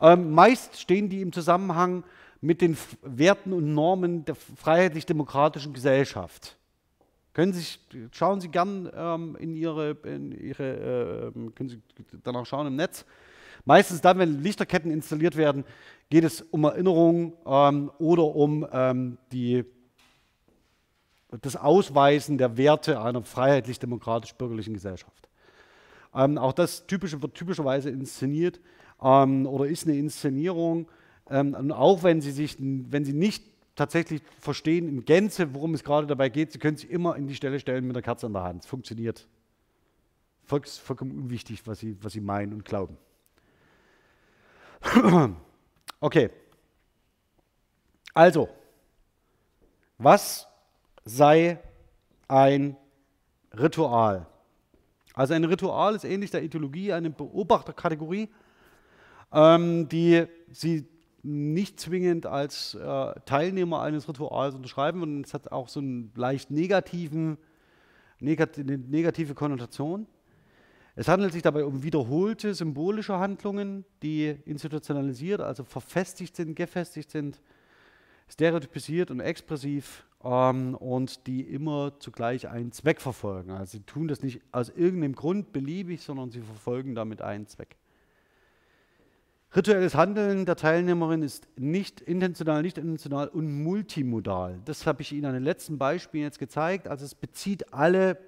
Ähm, 0.00 0.32
meist 0.32 0.80
stehen 0.80 1.08
die 1.08 1.22
im 1.22 1.32
Zusammenhang 1.32 2.04
mit 2.40 2.60
den 2.60 2.76
Werten 3.02 3.52
und 3.52 3.74
Normen 3.74 4.24
der 4.24 4.34
freiheitlich-demokratischen 4.34 5.72
Gesellschaft. 5.72 6.55
Können 7.36 7.52
Sie, 7.52 7.78
schauen 8.12 8.40
Sie 8.40 8.48
gern 8.48 8.90
ähm, 8.96 9.36
in 9.38 9.54
Ihre, 9.54 9.90
in 10.04 10.32
Ihre 10.32 11.32
äh, 11.34 11.50
können 11.50 11.68
Sie 11.68 11.82
danach 12.22 12.46
schauen 12.46 12.66
im 12.66 12.76
Netz. 12.76 13.04
Meistens 13.66 14.00
dann, 14.00 14.18
wenn 14.18 14.42
Lichterketten 14.42 14.90
installiert 14.90 15.36
werden, 15.36 15.66
geht 16.08 16.24
es 16.24 16.40
um 16.40 16.64
Erinnerung 16.64 17.34
ähm, 17.44 17.90
oder 17.98 18.24
um 18.24 18.66
ähm, 18.72 19.18
die, 19.32 19.66
das 21.42 21.56
Ausweisen 21.56 22.38
der 22.38 22.56
Werte 22.56 23.02
einer 23.02 23.22
freiheitlich-demokratisch-bürgerlichen 23.22 24.72
Gesellschaft. 24.72 25.28
Ähm, 26.14 26.38
auch 26.38 26.54
das 26.54 26.86
typische, 26.86 27.20
wird 27.20 27.34
typischerweise 27.34 27.90
inszeniert 27.90 28.60
ähm, 29.02 29.46
oder 29.46 29.66
ist 29.66 29.86
eine 29.86 29.98
Inszenierung. 29.98 30.88
Ähm, 31.28 31.52
und 31.52 31.70
auch 31.70 32.02
wenn 32.02 32.22
Sie, 32.22 32.32
sich, 32.32 32.56
wenn 32.58 33.04
Sie 33.04 33.12
nicht 33.12 33.44
tatsächlich 33.76 34.22
verstehen 34.40 34.88
in 34.88 35.04
Gänze, 35.04 35.54
worum 35.54 35.74
es 35.74 35.84
gerade 35.84 36.06
dabei 36.06 36.28
geht. 36.28 36.52
Sie 36.52 36.58
können 36.58 36.76
sich 36.76 36.90
immer 36.90 37.14
in 37.16 37.28
die 37.28 37.34
Stelle 37.34 37.60
stellen 37.60 37.86
mit 37.86 37.94
der 37.94 38.02
Kerze 38.02 38.26
in 38.26 38.32
der 38.32 38.42
Hand. 38.42 38.64
Es 38.64 38.68
funktioniert. 38.68 39.28
Vollkommen 40.44 41.12
unwichtig, 41.12 41.66
was 41.66 41.80
Sie, 41.80 41.96
was 42.02 42.12
Sie 42.12 42.20
meinen 42.20 42.52
und 42.52 42.64
glauben. 42.64 42.96
Okay. 45.98 46.28
Also, 48.12 48.50
was 49.96 50.46
sei 51.06 51.58
ein 52.28 52.76
Ritual? 53.58 54.26
Also 55.14 55.32
ein 55.32 55.44
Ritual 55.44 55.94
ist 55.94 56.04
ähnlich 56.04 56.30
der 56.30 56.42
Ideologie 56.42 56.92
eine 56.92 57.08
Beobachterkategorie, 57.08 58.28
ähm, 59.32 59.88
die 59.88 60.26
Sie 60.50 60.86
nicht 61.26 61.80
zwingend 61.80 62.26
als 62.26 62.74
äh, 62.74 63.12
Teilnehmer 63.24 63.82
eines 63.82 64.08
Rituals 64.08 64.54
unterschreiben 64.54 65.02
und 65.02 65.26
es 65.26 65.34
hat 65.34 65.50
auch 65.50 65.68
so 65.68 65.80
einen 65.80 66.12
leicht 66.14 66.50
negativen, 66.50 67.36
negat 68.20 68.58
eine 68.58 68.78
negative 68.78 69.34
Konnotation. 69.34 70.06
Es 70.94 71.08
handelt 71.08 71.32
sich 71.32 71.42
dabei 71.42 71.64
um 71.64 71.82
wiederholte 71.82 72.54
symbolische 72.54 73.18
Handlungen, 73.18 73.84
die 74.02 74.34
institutionalisiert, 74.46 75.40
also 75.40 75.64
verfestigt 75.64 76.36
sind, 76.36 76.54
gefestigt 76.54 77.10
sind, 77.10 77.42
stereotypisiert 78.28 79.10
und 79.10 79.20
expressiv 79.20 80.06
ähm, 80.24 80.74
und 80.74 81.26
die 81.26 81.42
immer 81.42 81.98
zugleich 81.98 82.48
einen 82.48 82.72
Zweck 82.72 83.00
verfolgen. 83.00 83.50
Also 83.50 83.78
sie 83.78 83.84
tun 83.84 84.08
das 84.08 84.22
nicht 84.22 84.40
aus 84.52 84.70
irgendeinem 84.70 85.14
Grund 85.14 85.52
beliebig, 85.52 86.02
sondern 86.02 86.30
sie 86.30 86.40
verfolgen 86.40 86.94
damit 86.94 87.20
einen 87.20 87.46
Zweck. 87.46 87.76
Rituelles 89.56 89.94
Handeln 89.94 90.44
der 90.44 90.56
Teilnehmerin 90.56 91.22
ist 91.22 91.48
nicht 91.56 92.02
intentional, 92.02 92.60
nicht 92.60 92.76
intentional 92.76 93.28
und 93.28 93.62
multimodal. 93.62 94.60
Das 94.66 94.86
habe 94.86 95.00
ich 95.00 95.12
Ihnen 95.12 95.24
an 95.24 95.32
den 95.32 95.44
letzten 95.44 95.78
Beispielen 95.78 96.24
jetzt 96.24 96.38
gezeigt. 96.38 96.86
Also 96.86 97.06
es 97.06 97.14
bezieht 97.14 97.72
alle 97.72 98.18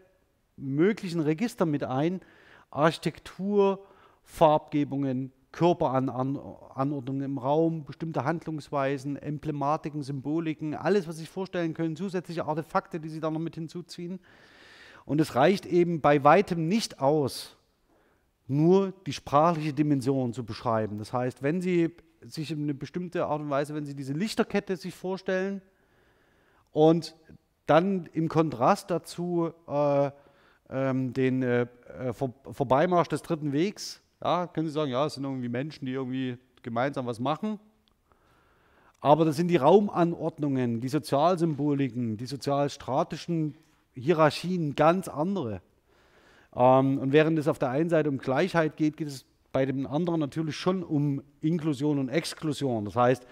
möglichen 0.56 1.20
Register 1.20 1.66
mit 1.66 1.84
ein. 1.84 2.22
Architektur, 2.70 3.84
Farbgebungen, 4.24 5.30
Körperanordnungen 5.52 7.22
im 7.22 7.36
Raum, 7.36 7.84
bestimmte 7.84 8.24
Handlungsweisen, 8.24 9.16
Emblematiken, 9.16 10.02
Symboliken, 10.02 10.74
alles, 10.74 11.06
was 11.06 11.16
Sie 11.16 11.24
sich 11.24 11.30
vorstellen 11.30 11.74
können, 11.74 11.94
zusätzliche 11.94 12.46
Artefakte, 12.46 13.00
die 13.00 13.10
Sie 13.10 13.20
da 13.20 13.30
noch 13.30 13.38
mit 13.38 13.54
hinzuziehen. 13.54 14.18
Und 15.04 15.20
es 15.20 15.34
reicht 15.34 15.66
eben 15.66 16.00
bei 16.00 16.24
weitem 16.24 16.68
nicht 16.68 17.00
aus, 17.00 17.57
nur 18.48 18.92
die 19.06 19.12
sprachliche 19.12 19.74
Dimension 19.74 20.32
zu 20.32 20.44
beschreiben. 20.44 20.98
Das 20.98 21.12
heißt, 21.12 21.42
wenn 21.42 21.60
Sie 21.60 21.94
sich 22.22 22.50
in 22.50 22.62
eine 22.62 22.74
bestimmte 22.74 23.26
Art 23.26 23.40
und 23.40 23.50
Weise, 23.50 23.74
wenn 23.74 23.84
Sie 23.84 23.94
diese 23.94 24.14
Lichterkette 24.14 24.76
sich 24.76 24.94
vorstellen 24.94 25.62
und 26.72 27.14
dann 27.66 28.08
im 28.14 28.28
Kontrast 28.28 28.90
dazu 28.90 29.52
äh, 29.68 30.10
ähm, 30.70 31.12
den 31.12 31.42
äh, 31.42 31.66
äh 31.98 32.12
Vor 32.12 32.34
Vorbeimarsch 32.50 33.08
des 33.08 33.22
dritten 33.22 33.52
Wegs, 33.52 34.00
ja, 34.22 34.46
können 34.46 34.66
Sie 34.66 34.72
sagen, 34.72 34.90
ja, 34.90 35.06
es 35.06 35.14
sind 35.14 35.24
irgendwie 35.24 35.48
Menschen, 35.48 35.86
die 35.86 35.92
irgendwie 35.92 36.38
gemeinsam 36.62 37.06
was 37.06 37.20
machen. 37.20 37.60
Aber 39.00 39.24
das 39.24 39.36
sind 39.36 39.48
die 39.48 39.56
Raumanordnungen, 39.56 40.80
die 40.80 40.88
Sozialsymboliken, 40.88 42.16
die 42.16 42.26
sozialstratischen 42.26 43.56
Hierarchien 43.94 44.74
ganz 44.74 45.06
andere. 45.06 45.60
Ähm, 46.58 46.98
und 46.98 47.12
während 47.12 47.38
es 47.38 47.48
auf 47.48 47.58
der 47.58 47.70
einen 47.70 47.88
Seite 47.88 48.10
um 48.10 48.18
Gleichheit 48.18 48.76
geht, 48.76 48.96
geht 48.96 49.08
es 49.08 49.24
bei 49.52 49.64
dem 49.64 49.86
anderen 49.86 50.20
natürlich 50.20 50.56
schon 50.56 50.82
um 50.82 51.22
Inklusion 51.40 51.98
und 51.98 52.08
Exklusion. 52.08 52.84
Das 52.84 52.96
heißt, 52.96 53.26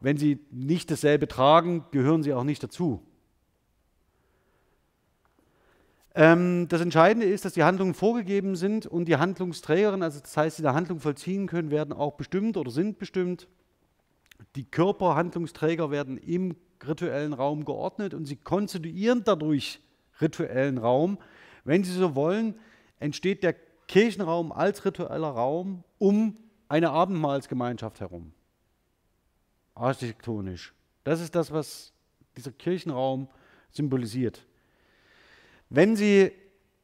wenn 0.00 0.18
Sie 0.18 0.38
nicht 0.50 0.90
dasselbe 0.90 1.26
tragen, 1.26 1.86
gehören 1.90 2.22
Sie 2.22 2.34
auch 2.34 2.44
nicht 2.44 2.62
dazu. 2.62 3.02
Ähm, 6.14 6.68
das 6.68 6.82
Entscheidende 6.82 7.26
ist, 7.26 7.46
dass 7.46 7.54
die 7.54 7.64
Handlungen 7.64 7.94
vorgegeben 7.94 8.56
sind 8.56 8.86
und 8.86 9.06
die 9.06 9.16
Handlungsträgerin, 9.16 10.02
also 10.02 10.20
das 10.20 10.36
heißt, 10.36 10.58
die 10.58 10.62
eine 10.62 10.74
Handlung 10.74 11.00
vollziehen 11.00 11.46
können, 11.46 11.70
werden 11.70 11.94
auch 11.94 12.12
bestimmt 12.12 12.58
oder 12.58 12.70
sind 12.70 12.98
bestimmt. 12.98 13.48
Die 14.54 14.64
Körperhandlungsträger 14.64 15.90
werden 15.90 16.18
im 16.18 16.56
rituellen 16.86 17.32
Raum 17.32 17.64
geordnet 17.64 18.12
und 18.12 18.26
sie 18.26 18.36
konstituieren 18.36 19.22
dadurch 19.24 19.80
rituellen 20.20 20.78
Raum. 20.78 21.18
Wenn 21.66 21.82
Sie 21.82 21.92
so 21.92 22.14
wollen, 22.14 22.54
entsteht 23.00 23.42
der 23.42 23.56
Kirchenraum 23.88 24.52
als 24.52 24.84
ritueller 24.84 25.28
Raum 25.28 25.82
um 25.98 26.36
eine 26.68 26.90
Abendmahlsgemeinschaft 26.90 28.00
herum. 28.00 28.32
Architektonisch. 29.74 30.72
Das 31.02 31.20
ist 31.20 31.34
das, 31.34 31.50
was 31.50 31.92
dieser 32.36 32.52
Kirchenraum 32.52 33.28
symbolisiert. 33.70 34.46
Wenn 35.68 35.96
Sie, 35.96 36.30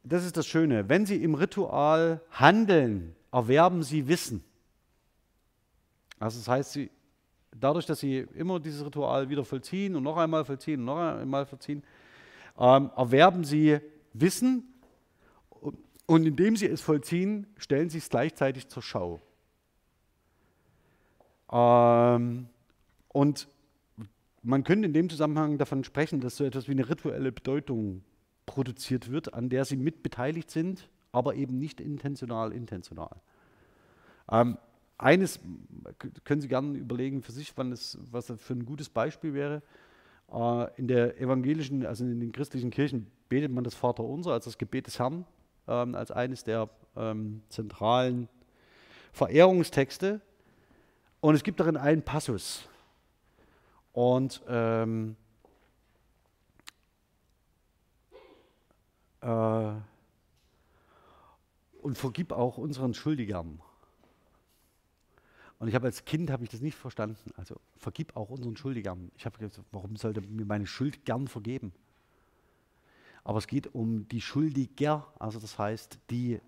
das 0.03 0.24
ist 0.24 0.37
das 0.37 0.47
Schöne, 0.47 0.89
wenn 0.89 1.07
Sie 1.07 1.22
im 1.22 1.35
Ritual 1.35 2.20
handeln, 2.33 3.14
erwerben 3.30 3.85
Sie 3.85 4.09
Wissen. 4.09 4.45
Also 6.18 6.39
das 6.39 6.49
heißt, 6.49 6.72
Sie, 6.72 6.91
dadurch, 7.57 7.87
dass 7.87 8.01
Sie 8.01 8.18
immer 8.35 8.59
dieses 8.59 8.85
Ritual 8.85 9.28
wieder 9.28 9.45
vollziehen 9.45 9.95
und 9.95 10.03
noch 10.03 10.16
einmal 10.16 10.45
vollziehen 10.45 10.80
und 10.80 10.87
noch 10.87 10.99
einmal 10.99 11.47
vollziehen, 11.47 11.85
ähm, 12.59 12.91
erwerben 12.97 13.45
Sie 13.45 13.78
Wissen 14.12 14.72
und 16.07 16.26
indem 16.26 16.57
Sie 16.57 16.66
es 16.66 16.80
vollziehen, 16.80 17.46
stellen 17.57 17.90
Sie 17.90 17.98
es 17.98 18.09
gleichzeitig 18.09 18.68
zur 18.68 18.82
Schau. 18.82 19.20
Ähm, 21.50 22.48
und 23.09 23.48
man 24.42 24.64
könnte 24.64 24.86
in 24.86 24.92
dem 24.92 25.09
Zusammenhang 25.09 25.59
davon 25.59 25.84
sprechen, 25.84 26.20
dass 26.20 26.36
so 26.36 26.44
etwas 26.44 26.66
wie 26.66 26.72
eine 26.72 26.88
rituelle 26.88 27.30
Bedeutung 27.30 28.03
produziert 28.46 29.11
wird, 29.11 29.34
an 29.34 29.48
der 29.48 29.64
sie 29.64 29.76
mit 29.76 30.03
beteiligt 30.03 30.50
sind, 30.50 30.88
aber 31.12 31.34
eben 31.34 31.59
nicht 31.59 31.80
intentional, 31.80 32.53
intentional. 32.53 33.20
Ähm, 34.30 34.59
eines 34.98 35.40
können 36.24 36.40
Sie 36.40 36.48
gerne 36.48 36.78
überlegen 36.78 37.22
für 37.22 37.32
sich, 37.32 37.53
wann 37.57 37.72
es, 37.72 37.98
was 38.11 38.26
das 38.26 38.40
für 38.40 38.55
ein 38.55 38.64
gutes 38.64 38.88
Beispiel 38.88 39.34
wäre. 39.34 39.62
Äh, 40.32 40.68
in 40.76 40.88
der 40.88 41.20
evangelischen, 41.20 41.84
also 41.84 42.05
in 42.05 42.20
den 42.20 42.32
christlichen 42.32 42.70
Kirchen 42.70 43.07
betet 43.28 43.53
man 43.53 43.64
das 43.64 43.74
Vaterunser 43.74 44.32
als 44.32 44.44
das 44.44 44.59
Gebet 44.59 44.86
des 44.86 44.98
Herrn, 44.98 45.24
ähm, 45.68 45.94
als 45.94 46.10
eines 46.10 46.44
der 46.44 46.68
ähm, 46.96 47.42
zentralen 47.48 48.28
Verehrungstexte. 49.12 50.20
Und 51.20 51.34
es 51.34 51.44
gibt 51.44 51.60
darin 51.60 51.76
einen 51.76 52.02
Passus. 52.02 52.68
Und 53.92 54.42
ähm, 54.48 55.16
äh, 59.20 59.72
und 61.82 61.98
vergib 61.98 62.32
auch 62.32 62.58
unseren 62.58 62.94
Schuldigern. 62.94 63.60
Und 65.58 65.68
ich 65.68 65.74
habe 65.74 65.86
als 65.86 66.04
Kind 66.04 66.30
habe 66.30 66.42
ich 66.42 66.50
das 66.50 66.60
nicht 66.60 66.76
verstanden. 66.76 67.30
Also 67.36 67.60
vergib 67.76 68.16
auch 68.16 68.30
unseren 68.30 68.56
Schuldigern. 68.56 69.12
Ich 69.16 69.26
habe 69.26 69.38
gesagt, 69.38 69.64
warum 69.70 69.96
sollte 69.96 70.20
mir 70.20 70.44
meine 70.44 70.66
Schuld 70.66 71.04
gern 71.04 71.28
vergeben? 71.28 71.72
Aber 73.25 73.39
es 73.39 73.47
geht 73.47 73.75
um 73.75 74.09
die 74.09 74.20
Schuldiger, 74.20 75.07
also 75.18 75.39
das 75.39 75.59
heißt 75.59 75.99
die, 76.11 76.41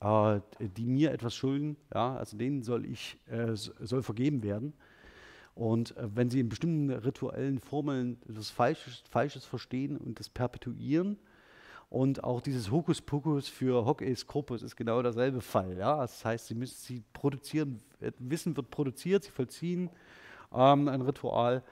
äh, 0.00 0.40
die 0.58 0.86
mir 0.86 1.12
etwas 1.12 1.34
schulden. 1.34 1.76
Ja, 1.94 2.16
also 2.16 2.36
denen 2.36 2.62
soll 2.62 2.84
ich 2.84 3.18
äh, 3.26 3.54
soll 3.54 4.02
vergeben 4.02 4.42
werden. 4.42 4.72
Und 5.54 5.96
äh, 5.96 6.08
wenn 6.14 6.28
sie 6.28 6.40
in 6.40 6.48
bestimmten 6.48 6.90
rituellen 6.90 7.60
Formeln 7.60 8.18
das 8.26 8.50
Falsches, 8.50 9.04
Falsches 9.08 9.44
verstehen 9.44 9.96
und 9.96 10.18
das 10.18 10.28
perpetuieren, 10.28 11.18
und 11.88 12.24
auch 12.24 12.40
dieses 12.40 12.70
Hokuspokus 12.70 13.48
für 13.48 13.84
Hoc 13.84 14.02
est 14.02 14.26
Corpus 14.26 14.62
ist 14.62 14.76
genau 14.76 15.02
derselbe 15.02 15.40
Fall. 15.40 15.76
Ja? 15.78 15.98
Das 15.98 16.24
heißt, 16.24 16.46
sie, 16.46 16.54
müssen, 16.54 16.76
sie 16.76 17.02
produzieren, 17.12 17.80
Wissen 18.18 18.56
wird 18.56 18.70
produziert, 18.70 19.24
sie 19.24 19.30
vollziehen 19.30 19.90
ähm, 20.52 20.88
ein 20.88 21.00
Ritual 21.00 21.62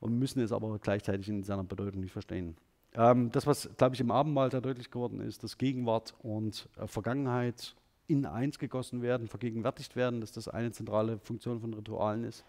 und 0.00 0.18
müssen 0.18 0.40
es 0.40 0.52
aber 0.52 0.78
gleichzeitig 0.78 1.28
in 1.28 1.42
seiner 1.42 1.64
Bedeutung 1.64 2.00
nicht 2.00 2.12
verstehen. 2.12 2.56
Ähm, 2.94 3.30
das, 3.32 3.46
was, 3.46 3.68
glaube 3.76 3.94
ich, 3.94 4.00
im 4.00 4.10
Abendmahl 4.10 4.50
da 4.50 4.60
deutlich 4.60 4.90
geworden 4.90 5.20
ist, 5.20 5.42
dass 5.42 5.58
Gegenwart 5.58 6.14
und 6.22 6.68
äh, 6.76 6.86
Vergangenheit 6.86 7.74
in 8.06 8.26
eins 8.26 8.58
gegossen 8.58 9.02
werden, 9.02 9.28
vergegenwärtigt 9.28 9.96
werden, 9.96 10.20
dass 10.20 10.32
das 10.32 10.48
eine 10.48 10.72
zentrale 10.72 11.18
Funktion 11.18 11.60
von 11.60 11.74
Ritualen 11.74 12.24
ist. 12.24 12.44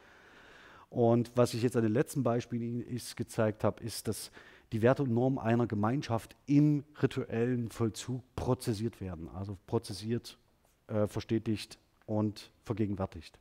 Und 0.90 1.32
was 1.36 1.54
ich 1.54 1.64
jetzt 1.64 1.76
an 1.76 1.84
den 1.84 1.94
letzten 1.94 2.24
Beispielen 2.24 2.86
gezeigt 3.16 3.64
habe, 3.64 3.84
ist, 3.84 4.08
dass 4.08 4.32
die 4.72 4.82
Werte 4.82 5.04
und 5.04 5.14
Normen 5.14 5.40
einer 5.40 5.68
Gemeinschaft 5.68 6.36
im 6.46 6.84
rituellen 7.02 7.70
Vollzug 7.70 8.24
prozessiert 8.36 9.02
werden, 9.02 9.30
also 9.34 9.58
prozessiert, 9.68 10.38
äh, 10.88 11.08
verstetigt 11.08 11.78
und 12.06 12.52
vergegenwärtigt. 12.64 13.40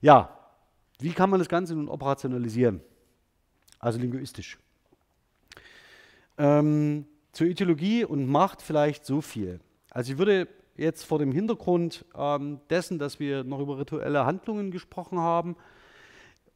Ja, 0.00 0.36
wie 0.98 1.12
kann 1.12 1.30
man 1.30 1.38
das 1.38 1.48
Ganze 1.48 1.74
nun 1.74 1.88
operationalisieren? 1.88 2.80
Also 3.78 3.98
linguistisch. 3.98 4.58
Ähm, 6.38 7.06
zur 7.32 7.46
Ideologie 7.46 8.04
und 8.04 8.26
Macht 8.26 8.62
vielleicht 8.62 9.04
so 9.04 9.20
viel. 9.20 9.60
Also 9.90 10.12
ich 10.12 10.18
würde 10.18 10.48
jetzt 10.76 11.04
vor 11.04 11.18
dem 11.18 11.32
Hintergrund 11.32 12.04
ähm, 12.16 12.60
dessen, 12.70 12.98
dass 12.98 13.20
wir 13.20 13.44
noch 13.44 13.60
über 13.60 13.78
rituelle 13.78 14.24
Handlungen 14.24 14.70
gesprochen 14.70 15.18
haben, 15.18 15.56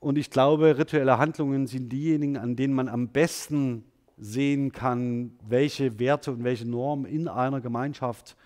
und 0.02 0.18
ich 0.18 0.30
glaube, 0.30 0.78
rituelle 0.78 1.18
Handlungen 1.18 1.68
sind 1.68 1.90
diejenigen, 1.90 2.36
an 2.36 2.56
denen 2.56 2.74
man 2.74 2.88
am 2.88 3.10
besten 3.10 3.84
sehen 4.18 4.72
kann, 4.72 5.38
welche 5.46 6.00
Werte 6.00 6.32
und 6.32 6.42
welche 6.42 6.68
Normen 6.68 7.04
in 7.04 7.28
einer 7.28 7.60
Gemeinschaft 7.60 8.36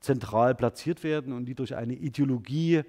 zentral 0.00 0.56
platziert 0.56 1.04
werden 1.04 1.32
und 1.32 1.44
die 1.44 1.54
durch 1.54 1.76
eine 1.76 1.94
Ideologie 1.94 2.82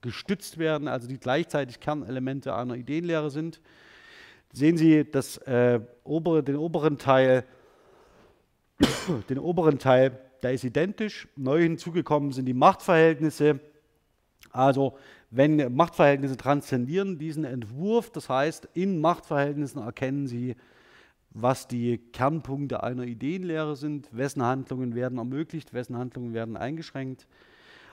gestützt 0.00 0.58
werden, 0.58 0.88
also 0.88 1.06
die 1.06 1.18
gleichzeitig 1.18 1.78
Kernelemente 1.78 2.52
einer 2.52 2.74
Ideenlehre 2.74 3.30
sind. 3.30 3.60
Sehen 4.52 4.76
Sie 4.76 5.10
das, 5.10 5.38
äh, 5.38 5.80
obere, 6.04 6.42
den 6.42 6.56
oberen 6.56 6.98
Teil, 6.98 7.44
den 9.28 9.38
oberen 9.38 9.78
Teil, 9.78 10.18
der 10.42 10.52
ist 10.52 10.64
identisch. 10.64 11.28
Neu 11.36 11.62
hinzugekommen 11.62 12.32
sind 12.32 12.46
die 12.46 12.54
Machtverhältnisse. 12.54 13.60
Also 14.50 14.98
wenn 15.30 15.74
Machtverhältnisse 15.74 16.36
transzendieren 16.36 17.18
diesen 17.18 17.44
Entwurf, 17.44 18.10
das 18.10 18.28
heißt, 18.28 18.68
in 18.74 19.00
Machtverhältnissen 19.00 19.80
erkennen 19.80 20.26
Sie, 20.26 20.56
was 21.30 21.66
die 21.66 21.96
Kernpunkte 21.96 22.82
einer 22.82 23.04
Ideenlehre 23.04 23.74
sind, 23.74 24.08
wessen 24.12 24.42
Handlungen 24.42 24.94
werden 24.94 25.16
ermöglicht, 25.16 25.72
wessen 25.72 25.96
Handlungen 25.96 26.34
werden 26.34 26.58
eingeschränkt. 26.58 27.26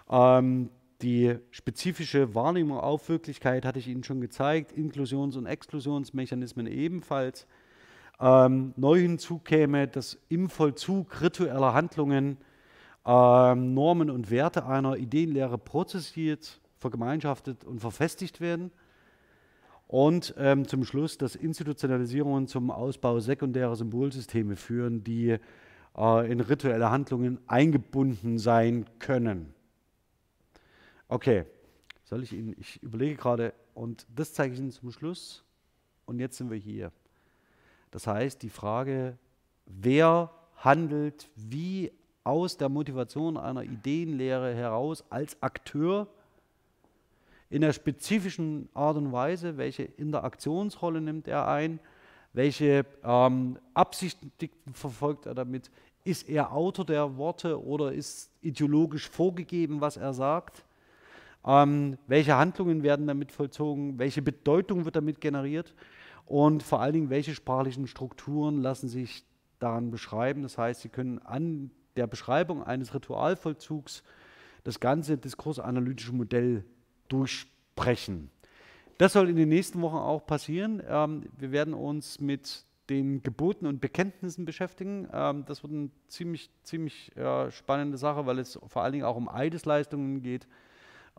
Ähm, 0.10 0.70
die 1.02 1.38
spezifische 1.52 2.36
Wahrnehmung 2.36 2.78
auf 2.78 3.08
Wirklichkeit 3.10 3.66
hatte 3.66 3.80
ich 3.80 3.88
Ihnen 3.88 4.04
schon 4.04 4.22
gezeigt, 4.22 4.72
Inklusions- 4.72 5.38
und 5.38 5.46
Exklusionsmechanismen 5.46 6.68
ebenfalls. 6.68 7.48
Ähm, 8.20 8.74
neu 8.76 9.00
hinzu 9.00 9.40
käme, 9.40 9.88
dass 9.88 10.18
im 10.28 10.50
Vollzug 10.50 11.22
ritueller 11.22 11.74
Handlungen 11.74 12.38
ähm, 13.06 13.74
Normen 13.74 14.10
und 14.10 14.30
Werte 14.30 14.66
einer 14.66 14.98
Ideenlehre 14.98 15.58
prozessiert 15.58 16.60
vergemeinschaftet 16.80 17.66
und 17.66 17.80
verfestigt 17.80 18.42
werden. 18.42 18.72
Und 19.88 20.36
ähm, 20.38 20.68
zum 20.68 20.86
Schluss, 20.86 21.18
dass 21.18 21.36
Institutionalisierungen 21.36 22.48
zum 22.48 22.72
Ausbau 22.72 23.20
sekundärer 23.20 23.76
Symbolsysteme 23.76 24.56
führen, 24.56 25.04
die 25.04 25.38
äh, 25.98 26.32
in 26.32 26.40
rituelle 26.40 26.92
Handlungen 26.92 27.40
eingebunden 27.48 28.38
sein 28.38 28.86
können. 29.00 29.54
Okay, 31.12 31.44
soll 32.04 32.22
ich 32.22 32.34
Ihnen, 32.34 32.56
ich 32.60 32.84
überlege 32.84 33.16
gerade, 33.16 33.54
und 33.74 34.06
das 34.16 34.32
zeige 34.32 34.54
ich 34.54 34.60
Ihnen 34.60 34.72
zum 34.72 34.92
Schluss. 34.92 35.44
Und 36.06 36.20
jetzt 36.20 36.38
sind 36.38 36.52
wir 36.52 36.58
hier. 36.58 36.92
Das 37.90 38.06
heißt, 38.06 38.44
die 38.44 38.52
Frage, 38.52 39.18
wer 39.66 40.30
handelt 40.58 41.28
wie 41.36 41.92
aus 42.24 42.58
der 42.58 42.70
Motivation 42.70 43.38
einer 43.38 43.64
Ideenlehre 43.64 44.54
heraus 44.54 45.04
als 45.10 45.42
Akteur 45.42 46.08
in 47.50 47.62
der 47.62 47.74
spezifischen 47.74 48.70
Art 48.76 48.98
und 48.98 49.12
Weise, 49.12 49.58
welche 49.58 49.84
Interaktionsrolle 49.84 51.02
nimmt 51.02 51.28
er 51.28 51.48
ein, 51.48 51.80
welche 52.34 52.86
ähm, 53.04 53.58
Absichten 53.74 54.32
verfolgt 54.74 55.26
er 55.26 55.34
damit, 55.34 55.72
ist 56.04 56.30
er 56.30 56.54
Autor 56.54 56.86
der 56.86 57.18
Worte 57.18 57.60
oder 57.64 57.94
ist 57.94 58.30
ideologisch 58.42 59.10
vorgegeben, 59.10 59.82
was 59.82 59.98
er 59.98 60.14
sagt, 60.14 60.64
ähm, 61.46 61.98
welche 62.08 62.36
Handlungen 62.36 62.84
werden 62.84 63.08
damit 63.08 63.32
vollzogen, 63.32 63.98
welche 64.00 64.22
Bedeutung 64.22 64.86
wird 64.86 64.96
damit 64.96 65.22
generiert 65.22 65.74
und 66.26 66.64
vor 66.64 66.82
allen 66.82 66.94
Dingen, 66.94 67.10
welche 67.10 67.34
sprachlichen 67.34 67.88
Strukturen 67.88 68.62
lassen 68.62 68.88
sich 68.88 69.26
daran 69.60 69.92
beschreiben. 69.92 70.44
Das 70.44 70.58
heißt, 70.58 70.82
Sie 70.82 70.90
können 70.90 71.20
an 71.20 71.72
der 71.96 72.08
Beschreibung 72.08 72.64
eines 72.64 72.94
Ritualvollzugs 72.94 74.04
das 74.64 74.80
ganze 74.80 75.18
diskursanalytische 75.18 76.14
Modell 76.14 76.66
durchsprechen. 77.08 78.30
Das 78.98 79.14
soll 79.14 79.30
in 79.30 79.38
den 79.38 79.50
nächsten 79.50 79.82
Wochen 79.82 79.96
auch 79.96 80.26
passieren. 80.26 80.84
Ähm, 80.88 81.24
wir 81.38 81.52
werden 81.52 81.74
uns 81.74 82.20
mit 82.20 82.66
den 82.90 83.24
Geboten 83.24 83.66
und 83.66 83.80
Bekenntnissen 83.80 84.46
beschäftigen. 84.46 85.08
Ähm, 85.14 85.46
das 85.46 85.64
wird 85.64 85.74
eine 85.74 85.90
ziemlich, 86.08 86.50
ziemlich 86.64 87.16
äh, 87.16 87.50
spannende 87.52 87.98
Sache, 87.98 88.26
weil 88.26 88.40
es 88.40 88.60
vor 88.68 88.84
allen 88.84 88.94
Dingen 88.94 89.06
auch 89.06 89.16
um 89.16 89.30
Eidesleistungen 89.30 90.22
geht. 90.22 90.48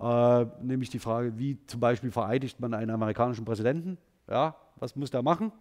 Äh, 0.00 0.46
nämlich 0.62 0.88
die 0.88 0.98
Frage, 0.98 1.38
wie 1.38 1.58
zum 1.66 1.80
Beispiel 1.80 2.10
vereidigt 2.10 2.58
man 2.58 2.72
einen 2.72 2.90
amerikanischen 2.90 3.44
Präsidenten? 3.44 3.98
Ja, 4.28 4.56
was 4.76 4.96
muss 4.96 5.10
der 5.10 5.22
machen? 5.22 5.52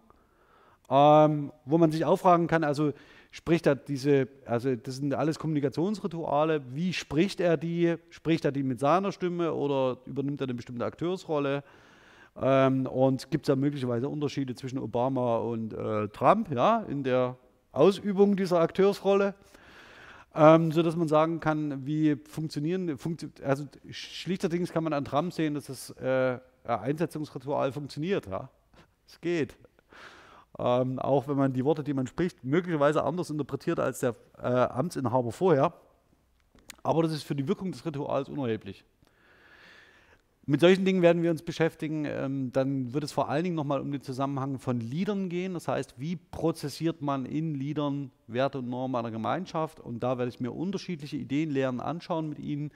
Ähm, 0.88 1.52
wo 1.66 1.78
man 1.78 1.92
sich 1.92 2.04
auch 2.04 2.16
fragen 2.16 2.46
kann, 2.46 2.64
also 2.64 2.92
spricht 3.30 3.66
er 3.66 3.76
diese, 3.76 4.28
also 4.46 4.74
das 4.74 4.96
sind 4.96 5.14
alles 5.14 5.38
Kommunikationsrituale, 5.38 6.62
wie 6.74 6.92
spricht 6.92 7.40
er 7.40 7.56
die? 7.56 7.96
Spricht 8.08 8.44
er 8.44 8.50
die 8.50 8.62
mit 8.62 8.80
seiner 8.80 9.12
Stimme 9.12 9.52
oder 9.52 9.98
übernimmt 10.06 10.40
er 10.40 10.46
eine 10.46 10.54
bestimmte 10.54 10.84
Akteursrolle? 10.84 11.62
Ähm, 12.40 12.86
und 12.86 13.30
gibt 13.30 13.44
es 13.44 13.52
da 13.52 13.56
möglicherweise 13.56 14.08
Unterschiede 14.08 14.54
zwischen 14.54 14.78
Obama 14.78 15.36
und 15.38 15.74
äh, 15.74 16.08
Trump, 16.08 16.50
ja, 16.50 16.84
in 16.88 17.04
der 17.04 17.36
Ausübung 17.72 18.36
dieser 18.36 18.60
Akteursrolle? 18.60 19.34
Ähm, 20.34 20.70
so 20.70 20.82
dass 20.82 20.94
man 20.94 21.08
sagen 21.08 21.40
kann, 21.40 21.86
wie 21.86 22.16
funktionieren, 22.16 22.96
funktio 22.98 23.30
also 23.42 23.64
schlichterdings 23.90 24.72
kann 24.72 24.84
man 24.84 24.92
an 24.92 25.04
Trump 25.04 25.32
sehen, 25.32 25.54
dass 25.54 25.66
das 25.66 25.90
äh, 25.90 26.38
Einsetzungsritual 26.64 27.72
funktioniert, 27.72 28.26
ja. 28.26 28.48
Es 29.08 29.20
geht. 29.20 29.56
Ähm, 30.58 30.98
auch 30.98 31.26
wenn 31.26 31.36
man 31.36 31.52
die 31.52 31.64
Worte, 31.64 31.82
die 31.82 31.94
man 31.94 32.06
spricht, 32.06 32.44
möglicherweise 32.44 33.02
anders 33.02 33.30
interpretiert 33.30 33.80
als 33.80 34.00
der 34.00 34.14
äh, 34.38 34.46
Amtsinhaber 34.46 35.32
vorher. 35.32 35.72
Aber 36.82 37.02
das 37.02 37.12
ist 37.12 37.24
für 37.24 37.34
die 37.34 37.48
Wirkung 37.48 37.72
des 37.72 37.84
Rituals 37.84 38.28
unerheblich. 38.28 38.84
Mit 40.50 40.62
solchen 40.62 40.84
Dingen 40.84 41.00
werden 41.00 41.22
wir 41.22 41.30
uns 41.30 41.42
beschäftigen. 41.42 42.06
Ähm, 42.06 42.50
dann 42.52 42.92
wird 42.92 43.04
es 43.04 43.12
vor 43.12 43.28
allen 43.28 43.44
Dingen 43.44 43.54
nochmal 43.54 43.80
um 43.80 43.92
den 43.92 44.02
Zusammenhang 44.02 44.58
von 44.58 44.80
Liedern 44.80 45.28
gehen. 45.28 45.54
Das 45.54 45.68
heißt, 45.68 45.94
wie 46.00 46.16
prozessiert 46.16 47.02
man 47.02 47.24
in 47.24 47.54
Liedern 47.54 48.10
Werte 48.26 48.58
und 48.58 48.68
Normen 48.68 48.96
einer 48.96 49.12
Gemeinschaft? 49.12 49.78
Und 49.78 50.02
da 50.02 50.18
werde 50.18 50.28
ich 50.28 50.40
mir 50.40 50.50
unterschiedliche 50.50 51.16
Ideenlehren 51.16 51.78
anschauen 51.78 52.30
mit 52.30 52.40
Ihnen. 52.40 52.72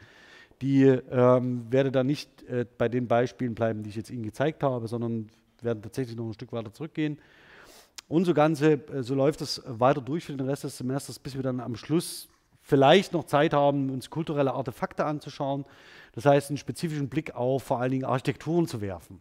Die 0.62 0.84
ähm, 0.84 1.66
werde 1.68 1.90
dann 1.90 2.06
nicht 2.06 2.44
äh, 2.44 2.64
bei 2.78 2.88
den 2.88 3.08
Beispielen 3.08 3.56
bleiben, 3.56 3.82
die 3.82 3.90
ich 3.90 3.96
jetzt 3.96 4.10
Ihnen 4.10 4.22
gezeigt 4.22 4.62
habe, 4.62 4.86
sondern 4.86 5.26
werden 5.60 5.82
tatsächlich 5.82 6.16
noch 6.16 6.28
ein 6.28 6.34
Stück 6.34 6.52
weiter 6.52 6.72
zurückgehen. 6.72 7.18
Und 8.06 8.24
so 8.24 8.34
Ganze, 8.34 8.74
äh, 8.74 9.02
so 9.02 9.16
läuft 9.16 9.40
es 9.40 9.60
weiter 9.66 10.00
durch 10.00 10.26
für 10.26 10.36
den 10.36 10.46
Rest 10.46 10.62
des 10.62 10.78
Semesters, 10.78 11.18
bis 11.18 11.34
wir 11.34 11.42
dann 11.42 11.58
am 11.58 11.74
Schluss 11.74 12.28
vielleicht 12.64 13.12
noch 13.12 13.24
Zeit 13.24 13.52
haben, 13.52 13.90
uns 13.90 14.10
kulturelle 14.10 14.54
Artefakte 14.54 15.04
anzuschauen. 15.04 15.64
Das 16.12 16.24
heißt, 16.24 16.50
einen 16.50 16.56
spezifischen 16.56 17.08
Blick 17.08 17.34
auf 17.34 17.62
vor 17.62 17.80
allen 17.80 17.92
Dingen 17.92 18.04
Architekturen 18.04 18.66
zu 18.66 18.80
werfen, 18.80 19.20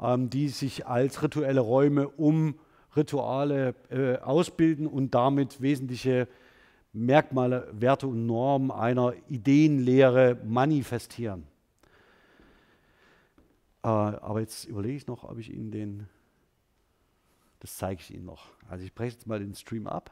ähm, 0.00 0.30
die 0.30 0.48
sich 0.48 0.86
als 0.86 1.22
rituelle 1.22 1.60
Räume 1.60 2.08
um 2.08 2.58
Rituale 2.94 3.74
äh, 3.90 4.18
ausbilden 4.18 4.86
und 4.86 5.14
damit 5.14 5.60
wesentliche 5.60 6.28
Merkmale, 6.92 7.68
Werte 7.72 8.06
und 8.06 8.26
Normen 8.26 8.70
einer 8.70 9.14
Ideenlehre 9.28 10.38
manifestieren. 10.44 11.44
Äh, 13.82 13.88
aber 13.88 14.40
jetzt 14.40 14.64
überlege 14.66 14.96
ich 14.96 15.06
noch, 15.08 15.24
ob 15.24 15.38
ich 15.38 15.52
Ihnen 15.52 15.72
den 15.72 16.08
das 17.64 17.78
zeige 17.78 18.02
ich 18.02 18.12
Ihnen 18.12 18.26
noch. 18.26 18.50
Also 18.68 18.84
ich 18.84 18.94
breche 18.94 19.14
jetzt 19.14 19.26
mal 19.26 19.38
den 19.38 19.54
Stream 19.54 19.86
ab. 19.86 20.10